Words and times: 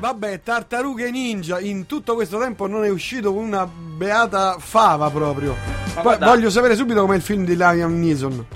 Vabbè, 0.00 0.42
Tartarughe 0.42 1.10
Ninja 1.10 1.58
in 1.60 1.86
tutto 1.86 2.14
questo 2.14 2.38
tempo 2.38 2.66
non 2.66 2.84
è 2.84 2.90
uscito 2.90 3.32
una 3.32 3.66
beata 3.66 4.56
fava 4.58 5.08
proprio. 5.10 5.56
Poi 6.02 6.18
voglio 6.18 6.50
sapere 6.50 6.74
subito 6.76 7.00
com'è 7.00 7.16
il 7.16 7.22
film 7.22 7.44
di 7.44 7.56
Liam 7.56 7.98
Neeson. 7.98 8.46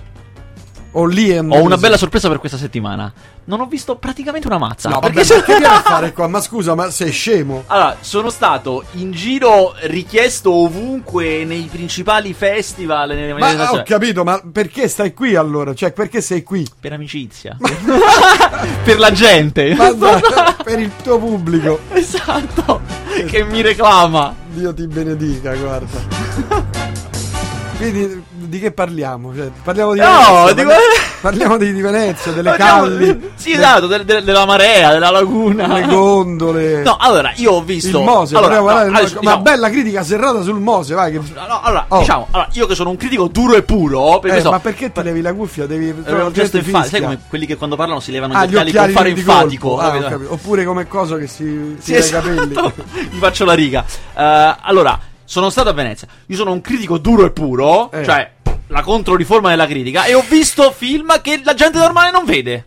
O 0.92 1.04
Liam 1.04 1.52
Ho 1.52 1.60
una 1.62 1.76
bella 1.76 1.98
sorpresa 1.98 2.28
per 2.28 2.38
questa 2.38 2.56
settimana. 2.56 3.12
Non 3.44 3.60
ho 3.60 3.66
visto 3.66 3.96
praticamente 3.96 4.46
una 4.46 4.58
mazza. 4.58 4.88
No, 4.88 5.00
perché 5.00 5.22
vabbè, 5.22 5.26
se- 5.26 5.36
ma 5.36 5.42
che 5.58 5.64
a 5.64 5.80
fare 5.84 6.12
qua? 6.12 6.28
Ma 6.28 6.40
scusa, 6.40 6.74
ma 6.74 6.90
sei 6.90 7.10
scemo? 7.10 7.64
Allora, 7.66 7.96
sono 8.00 8.30
stato 8.30 8.84
in 8.92 9.12
giro 9.12 9.74
richiesto 9.82 10.50
ovunque 10.52 11.44
nei 11.44 11.68
principali 11.70 12.32
festival. 12.32 13.10
nelle 13.10 13.34
Ma 13.34 13.70
ho 13.72 13.82
capito, 13.84 14.24
ma 14.24 14.40
perché 14.50 14.88
stai 14.88 15.12
qui 15.12 15.34
allora? 15.36 15.74
Cioè, 15.74 15.92
perché 15.92 16.20
sei 16.20 16.42
qui? 16.42 16.66
Per 16.80 16.92
amicizia. 16.92 17.56
per 18.84 18.98
la 18.98 19.12
gente. 19.12 19.74
Ma 19.76 19.92
per 20.62 20.78
il 20.78 20.90
tuo 21.02 21.18
pubblico. 21.18 21.80
esatto. 21.92 22.80
che 23.26 23.44
mi 23.44 23.60
reclama. 23.60 24.34
Dio 24.48 24.72
ti 24.74 24.86
benedica, 24.86 25.54
guarda. 25.54 25.98
Quindi 27.76 28.22
di 28.48 28.58
che 28.58 28.72
parliamo? 28.72 29.34
Cioè, 29.34 29.50
parliamo 29.62 29.92
di 29.92 30.00
No, 30.00 30.06
Venezia, 30.44 30.54
di- 30.54 30.62
parli- 30.64 30.82
parliamo 31.20 31.56
di, 31.58 31.72
di 31.72 31.80
Venezia, 31.80 32.32
delle 32.32 32.54
calli, 32.56 33.30
Sì, 33.34 33.52
esatto, 33.52 33.86
de- 33.86 34.04
de- 34.04 34.22
della 34.22 34.44
marea, 34.46 34.90
della 34.92 35.10
laguna. 35.10 35.66
delle 35.66 35.86
gondole. 35.86 36.82
No, 36.82 36.96
allora, 36.98 37.32
io 37.36 37.52
ho 37.52 37.62
visto. 37.62 37.98
il 37.98 38.04
Mose, 38.04 38.36
allora, 38.36 38.58
no, 38.58 38.66
del 38.84 38.94
adesso, 38.94 39.14
ma 39.14 39.20
diciamo- 39.20 39.42
bella 39.42 39.70
critica 39.70 40.02
serrata 40.02 40.42
sul 40.42 40.58
Mose, 40.60 40.94
vai 40.94 41.12
che... 41.12 41.18
No, 41.18 41.60
allora, 41.62 41.84
Oh. 41.88 41.98
diciamo, 41.98 42.28
allora, 42.30 42.48
io 42.52 42.66
che 42.66 42.74
sono 42.74 42.90
un 42.90 42.96
critico 42.96 43.28
duro 43.28 43.54
e 43.54 43.62
puro, 43.62 44.18
perché 44.20 44.38
Eh, 44.38 44.40
so, 44.40 44.50
ma 44.50 44.60
perché 44.60 44.90
ti 44.92 45.02
levi 45.02 45.20
la 45.20 45.32
cuffia? 45.34 45.66
Devi 45.66 45.88
È 46.04 46.10
un 46.12 46.32
gesto 46.32 46.58
ti 46.58 46.64
enfatico, 46.64 46.88
sai 46.90 47.00
come 47.02 47.18
quelli 47.28 47.46
che 47.46 47.56
quando 47.56 47.76
parlano 47.76 48.00
si 48.00 48.10
levano 48.12 48.34
Ah, 48.34 48.44
gli 48.46 48.54
occhiali, 48.56 48.72
per 48.72 48.90
fare 48.90 49.22
colpo. 49.22 49.78
Ah. 49.78 50.18
Oppure 50.28 50.64
come 50.64 50.86
cosa 50.88 51.16
che 51.16 51.26
si, 51.26 51.76
si 51.78 51.84
Sì, 51.88 51.92
i 51.92 51.96
esatto. 51.96 52.28
capelli. 52.28 52.54
Gli 53.10 53.18
faccio 53.18 53.44
la 53.44 53.52
riga. 53.54 53.84
Eh, 54.16 54.56
allora, 54.62 54.98
sono 55.24 55.50
stato 55.50 55.68
a 55.68 55.72
Venezia. 55.72 56.06
Io 56.26 56.36
sono 56.36 56.52
un 56.52 56.60
critico 56.60 56.98
duro 56.98 57.24
e 57.26 57.30
puro, 57.30 57.90
Eh. 57.90 58.04
cioè 58.04 58.30
la 58.68 58.82
controriforma 58.82 59.48
della 59.50 59.66
critica, 59.66 60.04
e 60.04 60.14
ho 60.14 60.24
visto 60.28 60.70
film 60.72 61.20
che 61.20 61.40
la 61.44 61.54
gente 61.54 61.78
normale 61.78 62.10
non 62.10 62.24
vede. 62.24 62.64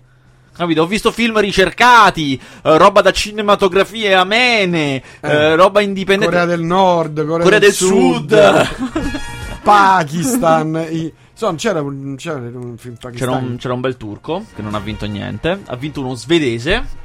Capito? 0.56 0.82
Ho 0.82 0.86
visto 0.86 1.12
film 1.12 1.40
ricercati, 1.40 2.36
eh, 2.64 2.78
roba 2.78 3.02
da 3.02 3.12
cinematografie 3.12 4.14
amene, 4.14 5.02
eh, 5.22 5.56
roba 5.56 5.80
indipendente. 5.82 6.32
Corea 6.34 6.46
del 6.46 6.62
Nord, 6.62 7.26
Corea, 7.26 7.44
Corea 7.44 7.60
del 7.60 7.72
Sud. 7.74 8.36
Pakistan. 9.64 10.88
i- 10.90 11.14
Insomma, 11.32 11.56
c'era 11.58 11.82
un, 11.82 12.16
c'era 12.18 12.36
un 12.38 12.78
film 12.78 12.96
C'era 12.98 13.10
pakistano. 13.12 13.38
un, 13.38 13.58
c'era 13.58 13.74
un 13.74 13.80
bel 13.82 13.98
turco 13.98 14.46
che 14.56 14.62
non 14.62 14.76
ha 14.76 14.80
vinto 14.80 15.06
niente. 15.08 15.62
Ha 15.66 15.76
vinto 15.76 16.02
uno 16.02 16.14
svedese. 16.14 17.00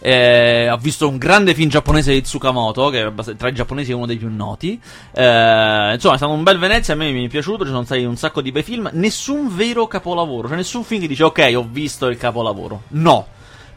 Eh, 0.00 0.66
ha 0.66 0.76
visto 0.76 1.08
un 1.08 1.18
grande 1.18 1.54
film 1.54 1.68
giapponese 1.68 2.12
di 2.12 2.22
Tsukamoto, 2.22 2.88
che 2.88 3.12
tra 3.36 3.48
i 3.48 3.54
giapponesi 3.54 3.90
è 3.90 3.94
uno 3.94 4.06
dei 4.06 4.16
più 4.16 4.28
noti. 4.30 4.80
Eh, 5.12 5.90
insomma, 5.94 6.14
è 6.14 6.16
stato 6.16 6.32
un 6.32 6.42
bel 6.42 6.58
Venezia. 6.58 6.94
A 6.94 6.96
me 6.96 7.10
mi 7.12 7.26
è 7.26 7.28
piaciuto. 7.28 7.64
Ci 7.64 7.70
sono 7.70 7.84
stati 7.84 8.04
un 8.04 8.16
sacco 8.16 8.40
di 8.40 8.50
bei 8.52 8.62
film. 8.62 8.88
Nessun 8.94 9.54
vero 9.54 9.86
capolavoro. 9.86 10.48
Cioè, 10.48 10.56
nessun 10.56 10.84
film 10.84 11.02
che 11.02 11.08
dice, 11.08 11.24
ok, 11.24 11.52
ho 11.54 11.66
visto 11.70 12.06
il 12.06 12.16
capolavoro. 12.16 12.82
No. 12.88 13.26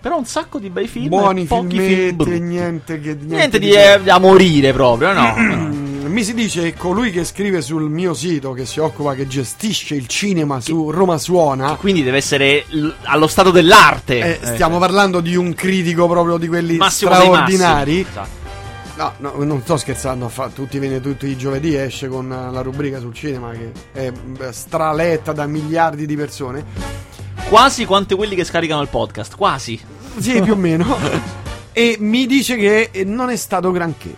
Però 0.03 0.17
un 0.17 0.25
sacco 0.25 0.59
di 0.59 0.69
bei 0.69 0.87
film. 0.87 1.07
Buoni 1.07 1.45
pochi 1.45 1.77
filmetti 1.77 1.95
film 1.95 2.15
brutti. 2.17 2.39
niente 2.41 2.99
che 2.99 3.17
Niente 3.21 3.57
di 3.57 3.71
eh, 3.71 4.01
da 4.03 4.19
morire 4.19 4.73
proprio, 4.73 5.13
no. 5.13 5.71
Mi 6.13 6.23
si 6.23 6.35
dice 6.35 6.61
che 6.61 6.73
colui 6.75 7.09
che 7.09 7.23
scrive 7.25 7.59
sul 7.63 7.89
mio 7.89 8.13
sito, 8.13 8.53
che 8.53 8.67
si 8.67 8.79
occupa, 8.79 9.15
che 9.15 9.25
gestisce 9.25 9.95
il 9.95 10.05
cinema 10.05 10.61
su 10.61 10.91
Roma 10.91 11.17
Suona. 11.17 11.73
Quindi 11.75 12.03
deve 12.03 12.17
essere 12.17 12.65
l- 12.69 12.87
allo 13.05 13.25
stato 13.25 13.49
dell'arte. 13.49 14.19
eh, 14.19 14.39
Eh, 14.39 14.53
stiamo 14.53 14.77
parlando 14.77 15.21
di 15.21 15.35
un 15.35 15.55
critico 15.55 16.07
proprio 16.07 16.37
di 16.37 16.47
quelli 16.47 16.77
massimo 16.77 17.09
dei 17.09 17.19
straordinari. 17.21 18.05
massimi. 18.05 18.07
Esatto. 18.11 18.41
No, 18.95 19.13
no, 19.17 19.43
non 19.43 19.61
sto 19.63 19.75
scherzando. 19.75 20.29
fa- 20.29 20.49
tutti, 20.53 20.77
viene- 20.77 21.01
tutti 21.01 21.25
i 21.25 21.35
giovedì 21.35 21.73
esce 21.75 22.07
con 22.07 22.31
eh, 22.31 22.51
la 22.51 22.61
rubrica 22.61 22.99
sul 22.99 23.15
cinema 23.15 23.49
che 23.49 23.71
è 23.91 24.11
beh, 24.11 24.51
straletta 24.51 25.31
da 25.31 25.47
miliardi 25.47 26.05
di 26.05 26.15
persone. 26.15 26.63
Quasi 27.49 27.85
quanti 27.85 28.13
quelli 28.13 28.35
che 28.35 28.43
scaricano 28.43 28.81
il 28.83 28.87
podcast, 28.87 29.35
quasi. 29.35 29.81
Sì, 30.19 30.39
più 30.43 30.53
o 30.53 30.57
meno. 30.57 30.95
e 31.73 31.95
mi 31.99 32.27
dice 32.27 32.55
che 32.55 32.89
eh, 32.91 33.03
non 33.03 33.31
è 33.31 33.35
stato 33.35 33.71
granché. 33.71 34.13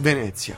Venezia. 0.00 0.56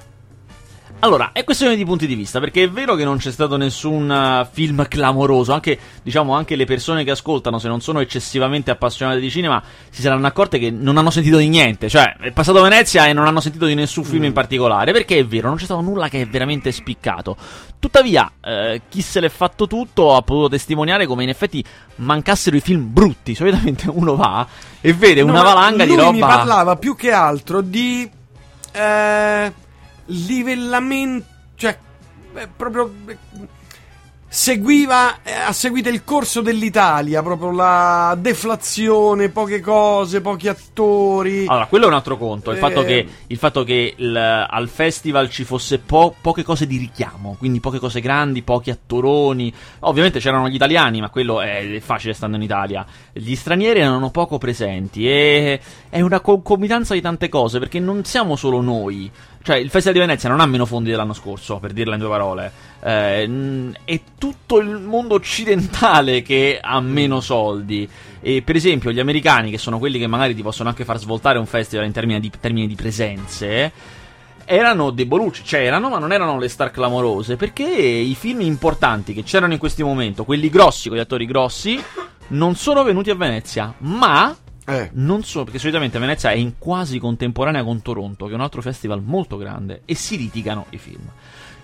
Allora, 1.05 1.31
è 1.33 1.43
questione 1.43 1.75
di 1.75 1.85
punti 1.85 2.07
di 2.07 2.15
vista, 2.15 2.39
perché 2.39 2.63
è 2.63 2.71
vero 2.71 2.95
che 2.95 3.03
non 3.03 3.17
c'è 3.17 3.33
stato 3.33 3.57
nessun 3.57 4.09
uh, 4.09 4.47
film 4.49 4.87
clamoroso, 4.87 5.53
anche, 5.53 5.77
diciamo, 6.01 6.33
anche 6.33 6.55
le 6.55 6.65
persone 6.65 7.03
che 7.03 7.11
ascoltano, 7.11 7.59
se 7.59 7.67
non 7.67 7.81
sono 7.81 7.99
eccessivamente 7.99 8.71
appassionate 8.71 9.19
di 9.19 9.29
cinema, 9.29 9.61
si 9.91 10.01
saranno 10.01 10.29
accorte 10.29 10.61
che 10.61 10.71
non 10.71 10.99
hanno 10.99 11.11
sentito 11.11 11.39
di 11.39 11.49
niente, 11.49 11.89
cioè, 11.89 12.15
è 12.21 12.31
passato 12.31 12.61
a 12.61 12.63
Venezia 12.63 13.07
e 13.07 13.15
non 13.15 13.27
hanno 13.27 13.41
sentito 13.41 13.67
di 13.67 13.75
nessun 13.75 14.05
film 14.05 14.23
in 14.23 14.33
particolare, 14.33 14.93
perché 14.93 15.19
è 15.19 15.27
vero, 15.27 15.49
non 15.49 15.57
c'è 15.57 15.65
stato 15.65 15.81
nulla 15.81 16.09
che 16.09 16.21
è 16.21 16.27
veramente 16.29 16.71
spiccato. 16.71 17.37
Tuttavia, 17.81 18.31
eh, 18.41 18.83
chi 18.89 19.03
se 19.03 19.19
l'è 19.19 19.29
fatto 19.29 19.67
tutto 19.67 20.15
ha 20.15 20.23
potuto 20.23 20.51
testimoniare 20.51 21.07
come 21.07 21.25
in 21.25 21.31
effetti 21.31 21.65
mancassero 21.97 22.55
i 22.55 22.61
film 22.61 22.93
brutti, 22.93 23.35
solitamente 23.35 23.91
uno 23.91 24.15
va 24.15 24.47
e 24.81 24.93
vede 24.93 25.25
No, 25.25 25.33
una 25.33 25.43
valanga 25.43 25.83
di 25.83 25.91
lui 25.91 25.99
roba... 25.99 26.13
mi 26.13 26.21
parlava 26.21 26.77
più 26.77 26.95
che 26.95 27.11
altro 27.11 27.61
di 27.61 28.09
eh, 28.71 29.53
livellamento, 30.07 31.27
cioè 31.57 31.77
eh, 32.35 32.49
proprio 32.57 32.91
eh, 33.07 33.17
seguiva 34.35 35.19
eh, 35.23 35.31
ha 35.35 35.53
seguito 35.53 35.91
il 35.91 36.05
corso 36.05 36.41
dell'Italia, 36.41 37.23
proprio 37.23 37.51
la 37.51 38.17
deflazione, 38.19 39.29
poche 39.29 39.61
cose, 39.61 40.23
pochi 40.23 40.49
attori. 40.49 41.45
Allora, 41.47 41.67
quello 41.67 41.85
è 41.85 41.89
un 41.89 41.95
altro 41.95 42.17
conto. 42.17 42.51
Il 42.51 42.57
Eh. 42.57 42.61
fatto 42.61 42.83
che, 42.83 43.07
il 43.27 43.37
fatto 43.37 43.63
che 43.63 43.93
il- 43.95 44.17
al 44.17 44.69
festival 44.71 45.29
ci 45.29 45.45
fosse 45.45 45.79
po- 45.81 46.15
poche 46.19 46.43
cose 46.45 46.67
di 46.67 46.79
richiamo, 46.79 47.37
quindi 47.39 47.61
poche 47.61 47.79
cose 47.79 48.01
grandi, 48.01 48.41
pochi 48.41 48.71
attoroni. 48.71 49.53
Ovviamente 49.81 50.19
c'erano 50.19 50.49
gli 50.49 50.55
italiani, 50.55 51.01
ma 51.03 51.11
quello 51.11 51.43
è 51.43 51.79
facile 51.85 52.15
stando 52.15 52.37
in 52.37 52.43
Italia. 52.43 52.87
Gli 53.13 53.35
stranieri 53.35 53.81
erano 53.81 54.11
poco 54.11 54.39
presenti 54.39 55.07
e 55.07 55.61
è 55.91 56.01
una 56.01 56.21
concomitanza 56.21 56.95
di 56.95 57.03
tante 57.03 57.29
cose 57.29 57.59
perché 57.59 57.81
non 57.81 58.03
siamo 58.05 58.37
solo 58.37 58.63
noi. 58.63 59.11
Cioè, 59.43 59.57
il 59.57 59.71
Festival 59.71 59.95
di 59.95 59.99
Venezia 60.07 60.29
non 60.29 60.39
ha 60.39 60.47
meno 60.47 60.67
fondi 60.67 60.91
dell'anno 60.91 61.15
scorso, 61.15 61.59
per 61.59 61.73
dirla 61.73 61.95
in 61.95 62.01
due 62.01 62.09
parole. 62.09 62.53
Eh, 62.81 63.73
è 63.85 64.01
tutto 64.17 64.59
il 64.59 64.79
mondo 64.79 65.15
occidentale 65.15 66.23
che 66.23 66.61
ha 66.63 66.81
meno 66.81 67.21
soldi. 67.21 67.89
E 68.21 68.43
per 68.43 68.55
esempio, 68.55 68.93
gli 68.93 69.01
americani, 69.01 69.51
che 69.51 69.59
sono 69.59 69.79
quelli 69.79 69.99
che 69.99 70.07
magari 70.07 70.35
ti 70.37 70.43
possono 70.43 70.69
anche 70.69 70.85
far 70.85 70.99
svoltare 70.99 71.39
un 71.39 71.47
festival 71.47 71.87
in 71.87 71.93
termini 71.93 72.21
di, 72.21 72.31
termini 72.39 72.69
di 72.69 72.77
presenze. 72.77 73.73
Erano 74.45 74.91
debolucci, 74.91 75.43
c'erano, 75.43 75.89
ma 75.89 75.99
non 75.99 76.13
erano 76.13 76.39
le 76.39 76.49
star 76.49 76.71
clamorose. 76.71 77.35
Perché 77.35 77.65
i 77.65 78.15
film 78.15 78.43
importanti 78.43 79.13
che 79.13 79.25
c'erano 79.25 79.55
in 79.55 79.59
questo 79.59 79.85
momento, 79.85 80.25
quelli 80.25 80.51
grossi 80.51 80.89
con 80.89 80.99
gli 80.99 81.01
attori 81.01 81.27
grossi, 81.27 81.83
non 82.29 82.55
sono 82.55 82.85
venuti 82.85 83.11
a 83.11 83.17
Venezia. 83.17 83.75
Ma 83.79 84.37
Eh, 84.65 84.91
non 84.95 85.25
so, 85.25 85.43
perché 85.45 85.59
solitamente 85.59 85.99
Venezia 85.99 86.31
è 86.31 86.35
in 86.37 86.53
quasi 86.59 86.99
contemporanea 86.99 87.65
con 87.65 87.83
Toronto, 87.83 88.27
che 88.27 88.33
è 88.33 88.35
un 88.35 88.41
altro 88.43 88.63
festival 88.63 89.03
molto 89.03 89.37
grande, 89.37 89.83
e 89.85 89.95
si 89.95 90.17
litigano 90.17 90.67
i 90.71 90.79
film. 90.79 91.03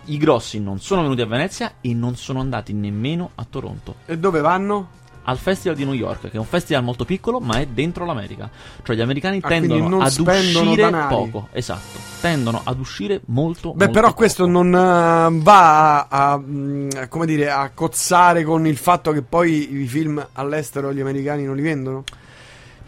I 0.07 0.17
grossi 0.17 0.59
non 0.59 0.81
sono 0.81 1.03
venuti 1.03 1.21
a 1.21 1.27
Venezia 1.27 1.75
e 1.81 1.95
non 1.95 2.17
sono 2.17 2.41
andati 2.41 2.73
nemmeno 2.73 3.31
a 3.37 3.47
Toronto. 3.49 3.97
e 4.07 4.19
dove 4.19 4.41
vanno? 4.41 4.97
Al 5.25 5.37
Festival 5.37 5.77
di 5.77 5.85
New 5.85 5.93
York, 5.93 6.23
che 6.23 6.31
è 6.33 6.39
un 6.39 6.47
festival 6.47 6.83
molto 6.83 7.05
piccolo, 7.05 7.39
ma 7.39 7.59
è 7.61 7.67
dentro 7.67 8.07
l'America. 8.07 8.49
Cioè 8.83 8.97
gli 8.97 9.03
americani 9.03 9.41
Ah, 9.43 9.49
tendono 9.49 10.01
ad 10.01 10.19
uscire 10.19 10.77
danari. 10.77 11.15
poco. 11.15 11.49
Esatto. 11.53 11.99
Tendono 12.23 12.63
ad 12.65 12.79
uscire 12.81 13.21
molto 13.27 13.73
Beh, 13.73 13.85
molto 13.85 13.93
però 13.93 14.07
poco. 14.07 14.17
questo 14.19 14.47
non 14.47 14.69
eh, 14.75 15.39
va 15.43 15.99
a, 16.01 16.07
a, 16.09 16.39
mm, 16.39 16.89
come 17.11 17.27
dire, 17.27 17.51
a 17.51 17.71
cozzare 17.75 18.43
con 18.43 18.67
il 18.67 18.79
fatto 18.79 19.13
che 19.13 19.21
poi 19.21 19.83
i 19.83 19.87
film 19.87 20.27
all'estero 20.33 20.95
gli 20.95 21.01
americani 21.01 21.45
non 21.45 21.57
li 21.57 21.63
vendono. 21.63 22.05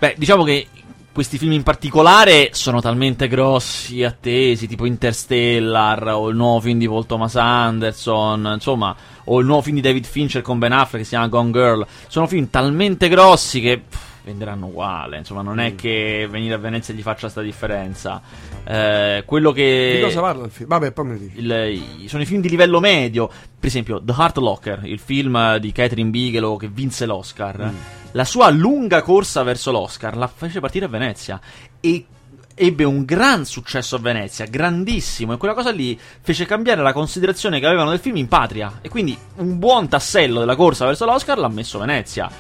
Beh, 0.01 0.15
diciamo 0.17 0.45
che 0.45 0.67
questi 1.13 1.37
film 1.39 1.53
in 1.53 1.63
particolare 1.63 2.51
sono 2.53 2.81
talmente 2.81 3.29
grossi, 3.29 4.03
attesi, 4.03 4.67
tipo 4.67 4.87
Interstellar, 4.87 6.09
o 6.15 6.29
il 6.31 6.37
nuovo 6.37 6.61
film 6.61 6.79
di 6.79 6.89
Paul 6.89 7.05
Thomas 7.07 7.37
Anderson, 7.37 8.53
insomma, 8.55 8.97
o 9.25 9.39
il 9.41 9.47
nuovo 9.47 9.61
film 9.61 9.77
di 9.77 9.83
David 9.83 10.07
Fincher 10.07 10.41
con 10.41 10.59
Ben 10.59 10.73
Affleck 10.73 10.99
che 10.99 11.05
si 11.05 11.11
chiama 11.11 11.29
Gone 11.29 11.51
Girl. 11.51 11.87
Sono 12.09 12.27
film 12.27 12.49
talmente 12.49 13.09
grossi 13.09 13.61
che 13.61 13.79
pff, 13.87 14.09
venderanno 14.25 14.67
uguale, 14.69 15.19
insomma, 15.19 15.43
non 15.43 15.57
Mm. 15.57 15.59
è 15.59 15.75
che 15.75 16.27
venire 16.31 16.55
a 16.55 16.59
Venezia 16.59 16.95
gli 16.95 17.03
faccia 17.03 17.29
sta 17.29 17.43
differenza. 17.43 18.23
Eh, 18.65 19.23
quello 19.27 19.53
che... 19.53 19.95
Di 19.97 20.03
cosa 20.03 20.21
parla 20.21 20.45
il 20.47 20.51
film? 20.51 20.69
Vabbè, 20.69 20.93
poi 20.93 21.05
me 21.05 21.13
lo 21.13 21.19
dici. 21.19 21.39
il- 21.41 21.83
i- 22.05 22.09
sono 22.09 22.23
i 22.23 22.27
film 22.27 22.41
di 22.41 22.49
livello 22.49 22.81
medio. 22.81 23.27
Per 23.27 23.69
esempio, 23.69 24.01
The 24.03 24.15
Heart 24.17 24.39
Locker, 24.39 24.81
il 24.85 24.99
film 24.99 25.57
di 25.59 25.73
Catherine 25.73 26.09
Bigelow 26.09 26.57
che 26.57 26.69
vinse 26.69 27.05
l'Oscar. 27.05 27.73
La 28.13 28.25
sua 28.25 28.51
lunga 28.51 29.03
corsa 29.03 29.43
verso 29.43 29.71
l'Oscar 29.71 30.17
la 30.17 30.27
fece 30.27 30.61
partire 30.61 30.87
a 30.87 30.89
Venezia 30.89 31.41
e 31.81 32.07
ebbe 32.55 32.85
un 32.85 33.05
gran 33.05 33.45
successo 33.45 33.97
a 33.97 34.01
Venezia, 34.01 34.47
grandissimo. 34.47 35.33
E 35.33 35.37
quella 35.37 35.55
cosa 35.55 35.71
lì 35.71 35.99
fece 36.21 36.45
cambiare 36.45 36.83
la 36.83 36.93
considerazione 36.93 37.61
che 37.61 37.67
avevano 37.67 37.91
del 37.91 38.01
film 38.01 38.17
in 38.17 38.29
patria. 38.29 38.81
E 38.83 38.89
quindi 38.89 39.17
un 39.37 39.59
buon 39.59 39.89
tassello 39.89 40.41
della 40.41 40.57
corsa 40.57 40.87
verso 40.87 41.05
l'Oscar 41.05 41.39
l'ha 41.39 41.49
messo 41.49 41.79
Venezia. 41.79 42.31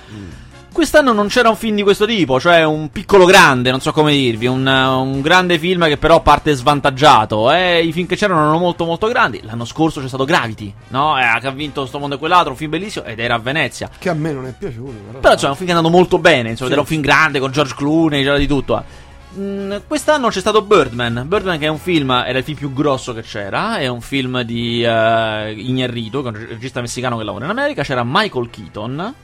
Quest'anno 0.72 1.12
non 1.12 1.26
c'era 1.26 1.48
un 1.48 1.56
film 1.56 1.74
di 1.74 1.82
questo 1.82 2.06
tipo, 2.06 2.38
cioè 2.38 2.64
un 2.64 2.90
piccolo 2.90 3.24
grande, 3.24 3.70
non 3.70 3.80
so 3.80 3.92
come 3.92 4.12
dirvi, 4.12 4.46
un, 4.46 4.64
un 4.66 5.20
grande 5.20 5.58
film 5.58 5.86
che 5.86 5.96
però 5.96 6.22
parte 6.22 6.54
svantaggiato. 6.54 7.50
Eh, 7.52 7.82
I 7.84 7.92
film 7.92 8.06
che 8.06 8.16
c'erano 8.16 8.40
erano 8.40 8.58
molto 8.58 8.84
molto 8.84 9.08
grandi. 9.08 9.40
L'anno 9.42 9.64
scorso 9.64 10.00
c'è 10.00 10.08
stato 10.08 10.24
Gravity, 10.24 10.72
no? 10.88 11.18
Eh, 11.18 11.40
che 11.40 11.46
ha 11.48 11.50
vinto 11.50 11.84
sto 11.86 11.98
mondo 11.98 12.14
e 12.14 12.18
quell'altro, 12.18 12.52
un 12.52 12.56
film 12.56 12.70
bellissimo, 12.70 13.04
ed 13.04 13.18
era 13.18 13.34
a 13.34 13.38
Venezia. 13.38 13.90
Che 13.98 14.08
a 14.08 14.14
me 14.14 14.32
non 14.32 14.46
è 14.46 14.54
piaciuto. 14.56 14.92
Però, 15.06 15.18
Però 15.18 15.32
insomma 15.32 15.48
è 15.48 15.52
un 15.52 15.56
film 15.56 15.66
che 15.68 15.74
è 15.74 15.76
andato 15.76 15.94
molto 15.94 16.18
bene, 16.18 16.50
insomma, 16.50 16.68
Sì. 16.68 16.72
era 16.72 16.80
un 16.82 16.86
film 16.86 17.02
grande 17.02 17.40
con 17.40 17.50
George 17.50 17.74
Clooney, 17.74 18.22
c'era 18.22 18.38
di 18.38 18.46
tutto. 18.46 18.78
eh. 18.78 19.08
Mm, 19.38 19.74
quest'anno 19.86 20.28
c'è 20.28 20.40
stato 20.40 20.62
Birdman. 20.62 21.24
Birdman 21.26 21.58
che 21.58 21.66
è 21.66 21.68
un 21.68 21.78
film, 21.78 22.10
era 22.10 22.38
il 22.38 22.44
film 22.44 22.56
più 22.56 22.72
grosso 22.72 23.12
che 23.12 23.22
c'era, 23.22 23.76
è 23.78 23.86
un 23.88 24.00
film 24.00 24.40
di 24.42 24.82
uh, 24.84 24.88
Iñárritu, 24.88 26.22
che 26.22 26.28
è 26.28 26.30
un 26.30 26.46
regista 26.48 26.80
messicano 26.80 27.16
che 27.18 27.24
lavora 27.24 27.44
in 27.44 27.50
America, 27.50 27.82
c'era 27.82 28.02
Michael 28.04 28.48
Keaton. 28.50 29.14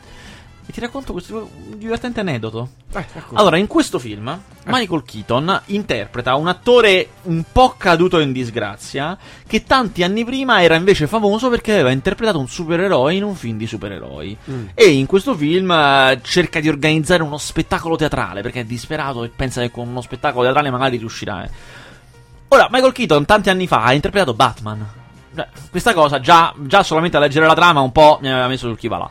E 0.69 0.73
ti 0.73 0.81
racconto 0.81 1.13
questo 1.13 1.49
divertente 1.77 2.19
aneddoto. 2.19 2.71
Eh, 2.93 2.99
ecco. 2.99 3.37
Allora, 3.37 3.57
in 3.57 3.69
questo 3.69 4.01
film, 4.01 4.37
Michael 4.65 5.05
Keaton 5.05 5.63
interpreta 5.67 6.35
un 6.35 6.49
attore 6.49 7.11
un 7.23 7.45
po' 7.53 7.77
caduto 7.79 8.19
in 8.19 8.33
disgrazia, 8.33 9.17
che 9.47 9.63
tanti 9.63 10.03
anni 10.03 10.25
prima 10.25 10.63
era 10.63 10.75
invece 10.75 11.07
famoso 11.07 11.49
perché 11.51 11.73
aveva 11.73 11.93
interpretato 11.93 12.41
un 12.41 12.49
supereroe 12.49 13.15
in 13.15 13.23
un 13.23 13.37
film 13.37 13.59
di 13.59 13.67
supereroi. 13.69 14.37
Mm. 14.51 14.67
E 14.75 14.91
in 14.91 15.07
questo 15.07 15.37
film 15.37 15.71
eh, 15.71 16.19
cerca 16.23 16.59
di 16.59 16.69
organizzare 16.69 17.23
uno 17.23 17.39
spettacolo 17.39 17.95
teatrale, 17.95 18.43
perché 18.43 18.63
è 18.63 18.65
disperato 18.65 19.23
e 19.23 19.29
pensa 19.29 19.61
che 19.61 19.71
con 19.71 19.87
uno 19.87 20.01
spettacolo 20.01 20.43
teatrale 20.43 20.71
magari 20.71 20.97
riuscirà. 20.97 21.45
eh. 21.45 21.51
Ora, 22.49 22.67
Michael 22.73 22.93
Keaton 22.93 23.25
tanti 23.25 23.51
anni 23.51 23.69
fa 23.69 23.85
ha 23.85 23.93
interpretato 23.93 24.35
Batman. 24.35 24.85
Questa 25.71 25.93
cosa, 25.93 26.19
già, 26.19 26.53
già 26.59 26.83
solamente 26.83 27.19
a 27.19 27.21
leggere 27.21 27.47
la 27.47 27.55
trama, 27.55 27.83
un 27.83 27.93
po' 27.93 28.19
mi 28.21 28.31
aveva 28.31 28.49
messo 28.49 28.67
sul 28.67 28.79
chi 28.79 28.89
va 28.89 28.99
là. 28.99 29.11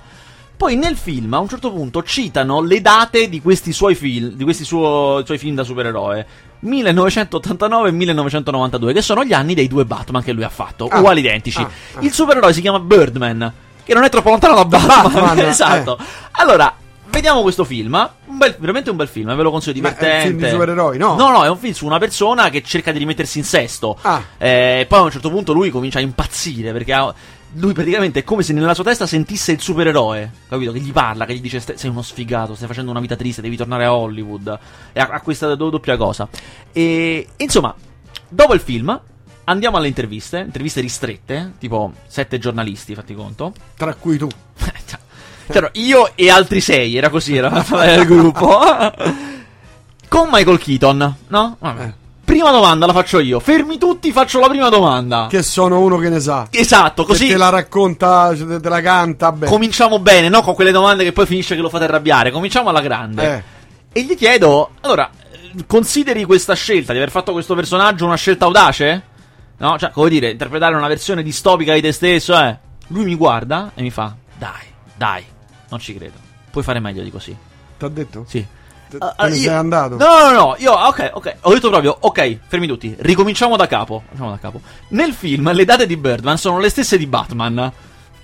Poi 0.58 0.76
nel 0.78 0.96
film 0.96 1.34
a 1.34 1.40
un 1.40 1.50
certo 1.50 1.72
punto 1.72 2.02
citano 2.04 2.62
le 2.62 2.80
date 2.82 3.28
di 3.30 3.42
questi 3.42 3.74
suoi 3.74 3.94
film, 3.96 4.30
di 4.36 4.44
questi 4.44 4.64
suo- 4.64 5.22
suoi 5.26 5.38
film 5.38 5.56
da 5.56 5.64
supereroe. 5.64 6.26
1989 6.60 7.90
e 7.90 7.92
1992, 7.92 8.94
che 8.94 9.02
sono 9.02 9.24
gli 9.24 9.34
anni 9.34 9.54
dei 9.54 9.68
due 9.68 9.86
Batman 9.86 10.24
che 10.24 10.32
lui 10.32 10.44
ha 10.44 10.50
fatto, 10.50 10.88
Ah. 10.88 10.98
uguali 11.00 11.20
identici. 11.20 11.62
Ah, 11.62 11.70
ah. 11.96 12.00
Il 12.00 12.12
supereroe 12.12 12.54
si 12.54 12.62
chiama 12.62 12.80
Birdman, 12.80 13.52
che 13.84 13.94
non 13.94 14.04
è 14.04 14.10
troppo 14.10 14.30
lontano 14.30 14.56
da 14.56 14.66
Batman. 14.66 15.12
Batman, 15.12 15.40
eh. 15.46 15.48
esatto. 15.48 15.98
Allora, 16.32 16.74
vediamo 17.10 17.42
questo 17.42 17.64
film. 17.66 18.10
Un 18.26 18.38
bel- 18.38 18.56
veramente 18.58 18.90
un 18.90 18.96
bel 18.96 19.08
film, 19.08 19.30
eh, 19.30 19.36
ve 19.36 19.44
lo 19.44 19.52
consiglio, 19.52 19.82
Ma 19.82 19.90
è 19.90 19.92
un 19.92 19.98
divertente. 19.98 20.28
film 20.30 20.40
di 20.44 20.50
supereroi, 20.50 20.98
no? 20.98 21.16
No, 21.16 21.30
no, 21.32 21.44
è 21.46 21.50
un 21.50 21.58
film 21.58 21.74
su 21.74 21.86
una 21.86 22.00
persona 22.00 22.50
che 22.50 22.64
cerca 22.64 22.92
di 22.92 22.98
rimettersi 23.00 23.38
in 23.38 23.44
sesto. 23.44 23.98
Ah. 24.02 24.22
Eh, 24.38 24.86
poi 24.88 25.00
a 25.00 25.02
un 25.04 25.12
certo 25.12 25.30
punto 25.30 25.54
lui 25.54 25.70
comincia 25.70 26.00
a 26.00 26.02
impazzire 26.02 26.72
perché 26.72 26.94
ha- 26.94 27.14
lui 27.58 27.74
praticamente 27.74 28.20
è 28.20 28.24
come 28.24 28.44
se 28.44 28.54
nella 28.54 28.74
sua 28.74 28.84
testa 28.84 29.06
sentisse 29.08 29.52
il 29.52 29.62
supereroe, 29.62 30.32
capito? 30.50 30.72
Che 30.72 30.80
gli 30.80 30.92
parla, 30.92 31.26
che 31.26 31.36
gli 31.36 31.42
dice 31.42 31.60
"Ste- 31.60 31.78
sei 31.78 31.90
uno 31.90 32.02
sfigato, 32.02 32.56
stai 32.56 32.68
facendo 32.68 32.92
una 32.92 33.00
vita 33.00 33.16
triste, 33.16 33.42
devi 33.42 33.56
tornare 33.58 33.86
a 33.86 33.94
Hollywood. 33.94 34.60
E 34.94 35.00
ha, 35.00 35.22
questa 35.22 35.54
do- 35.56 35.70
doppia 35.70 35.98
cosa. 35.98 36.28
E 36.72 37.28
insomma, 37.38 37.74
dopo 38.28 38.54
il 38.54 38.60
film 38.60 39.00
andiamo 39.46 39.78
alle 39.78 39.88
interviste, 39.88 40.40
interviste 40.40 40.82
ristrette, 40.82 41.54
tipo 41.60 41.94
sette 42.08 42.40
giornalisti, 42.40 42.96
fatti 42.96 43.14
conto. 43.14 43.54
Tra 43.78 43.94
cui 43.96 44.18
tu. 44.18 44.28
C'ero 45.48 45.70
io 45.74 46.16
e 46.16 46.30
altri 46.30 46.60
sei, 46.60 46.96
era 46.98 47.10
così, 47.10 47.36
era 47.36 47.50
il 47.96 48.06
gruppo. 48.06 48.60
Con 50.08 50.30
Michael 50.32 50.60
Keaton, 50.60 51.16
no? 51.28 51.56
Vabbè. 51.60 51.84
Eh. 51.84 51.94
Prima 52.36 52.52
domanda 52.52 52.86
la 52.86 52.92
faccio 52.92 53.20
io. 53.20 53.40
Fermi 53.40 53.78
tutti, 53.78 54.12
faccio 54.12 54.42
la 54.42 54.50
prima 54.50 54.68
domanda. 54.68 55.28
Che 55.30 55.42
sono 55.42 55.80
uno 55.80 55.96
che 55.96 56.10
ne 56.10 56.20
sa. 56.20 56.50
Esatto, 56.52 57.06
così 57.06 57.28
Che 57.28 57.32
te 57.32 57.38
la 57.38 57.48
racconta, 57.48 58.34
te 58.36 58.60
te 58.60 58.68
la 58.68 58.82
canta. 58.82 59.32
Beh. 59.32 59.46
cominciamo 59.48 60.00
bene, 60.00 60.28
no? 60.28 60.42
Con 60.42 60.54
quelle 60.54 60.72
domande 60.72 61.06
che 61.06 61.14
poi 61.14 61.26
finisce 61.26 61.56
che 61.56 61.62
lo 61.62 61.70
fate 61.70 61.86
arrabbiare. 61.86 62.32
Cominciamo 62.32 62.68
alla 62.68 62.82
grande. 62.82 63.44
Eh. 63.94 64.02
E 64.02 64.04
gli 64.04 64.18
chiedo, 64.18 64.72
allora, 64.82 65.10
consideri 65.66 66.26
questa 66.26 66.56
scelta 66.56 66.92
di 66.92 66.98
aver 66.98 67.10
fatto 67.10 67.32
questo 67.32 67.56
personaggio 67.56 68.06
una 68.06 68.18
scelta 68.18 68.44
audace? 68.44 69.04
No? 69.56 69.78
Cioè, 69.80 69.92
come 69.92 70.10
dire, 70.10 70.32
interpretare 70.32 70.76
una 70.76 70.90
versione 70.90 71.24
distopica 71.24 71.74
di 71.74 71.80
te 71.80 71.94
stesso, 71.94 72.38
eh? 72.38 72.58
Lui 72.88 73.06
mi 73.06 73.16
guarda 73.16 73.72
e 73.76 73.82
mi 73.82 73.92
fa, 73.92 74.14
dai, 74.38 74.66
dai, 74.94 75.24
non 75.70 75.80
ci 75.80 75.96
credo. 75.96 76.18
Puoi 76.52 76.66
fare 76.66 76.82
meglio 76.82 77.02
di 77.02 77.12
così. 77.12 77.34
T'ha 77.78 77.88
detto? 77.88 78.26
Sì. 78.28 78.46
Ah, 78.98 79.10
te 79.10 79.14
ah, 79.18 79.28
ne 79.28 79.36
io- 79.36 79.42
sei 79.42 79.54
andato? 79.54 79.98
No, 79.98 80.20
no, 80.20 80.32
no, 80.32 80.56
io, 80.58 80.72
ok, 80.72 81.12
ok, 81.14 81.36
ho 81.42 81.54
detto 81.54 81.70
proprio, 81.70 81.98
ok, 82.00 82.38
fermi 82.48 82.68
tutti, 82.68 82.96
ricominciamo 83.00 83.56
da 83.56 83.68
capo. 83.68 84.04
Cominciamo 84.06 84.32
da 84.32 84.38
capo. 84.40 84.62
Nel 84.90 85.14
film 85.14 85.52
le 85.52 85.66
date 85.66 85.86
di 85.86 85.98
Birdman 85.98 86.38
sono 86.38 86.60
le 86.60 86.70
stesse 86.70 86.98
di 86.98 87.08
Batman. 87.08 87.72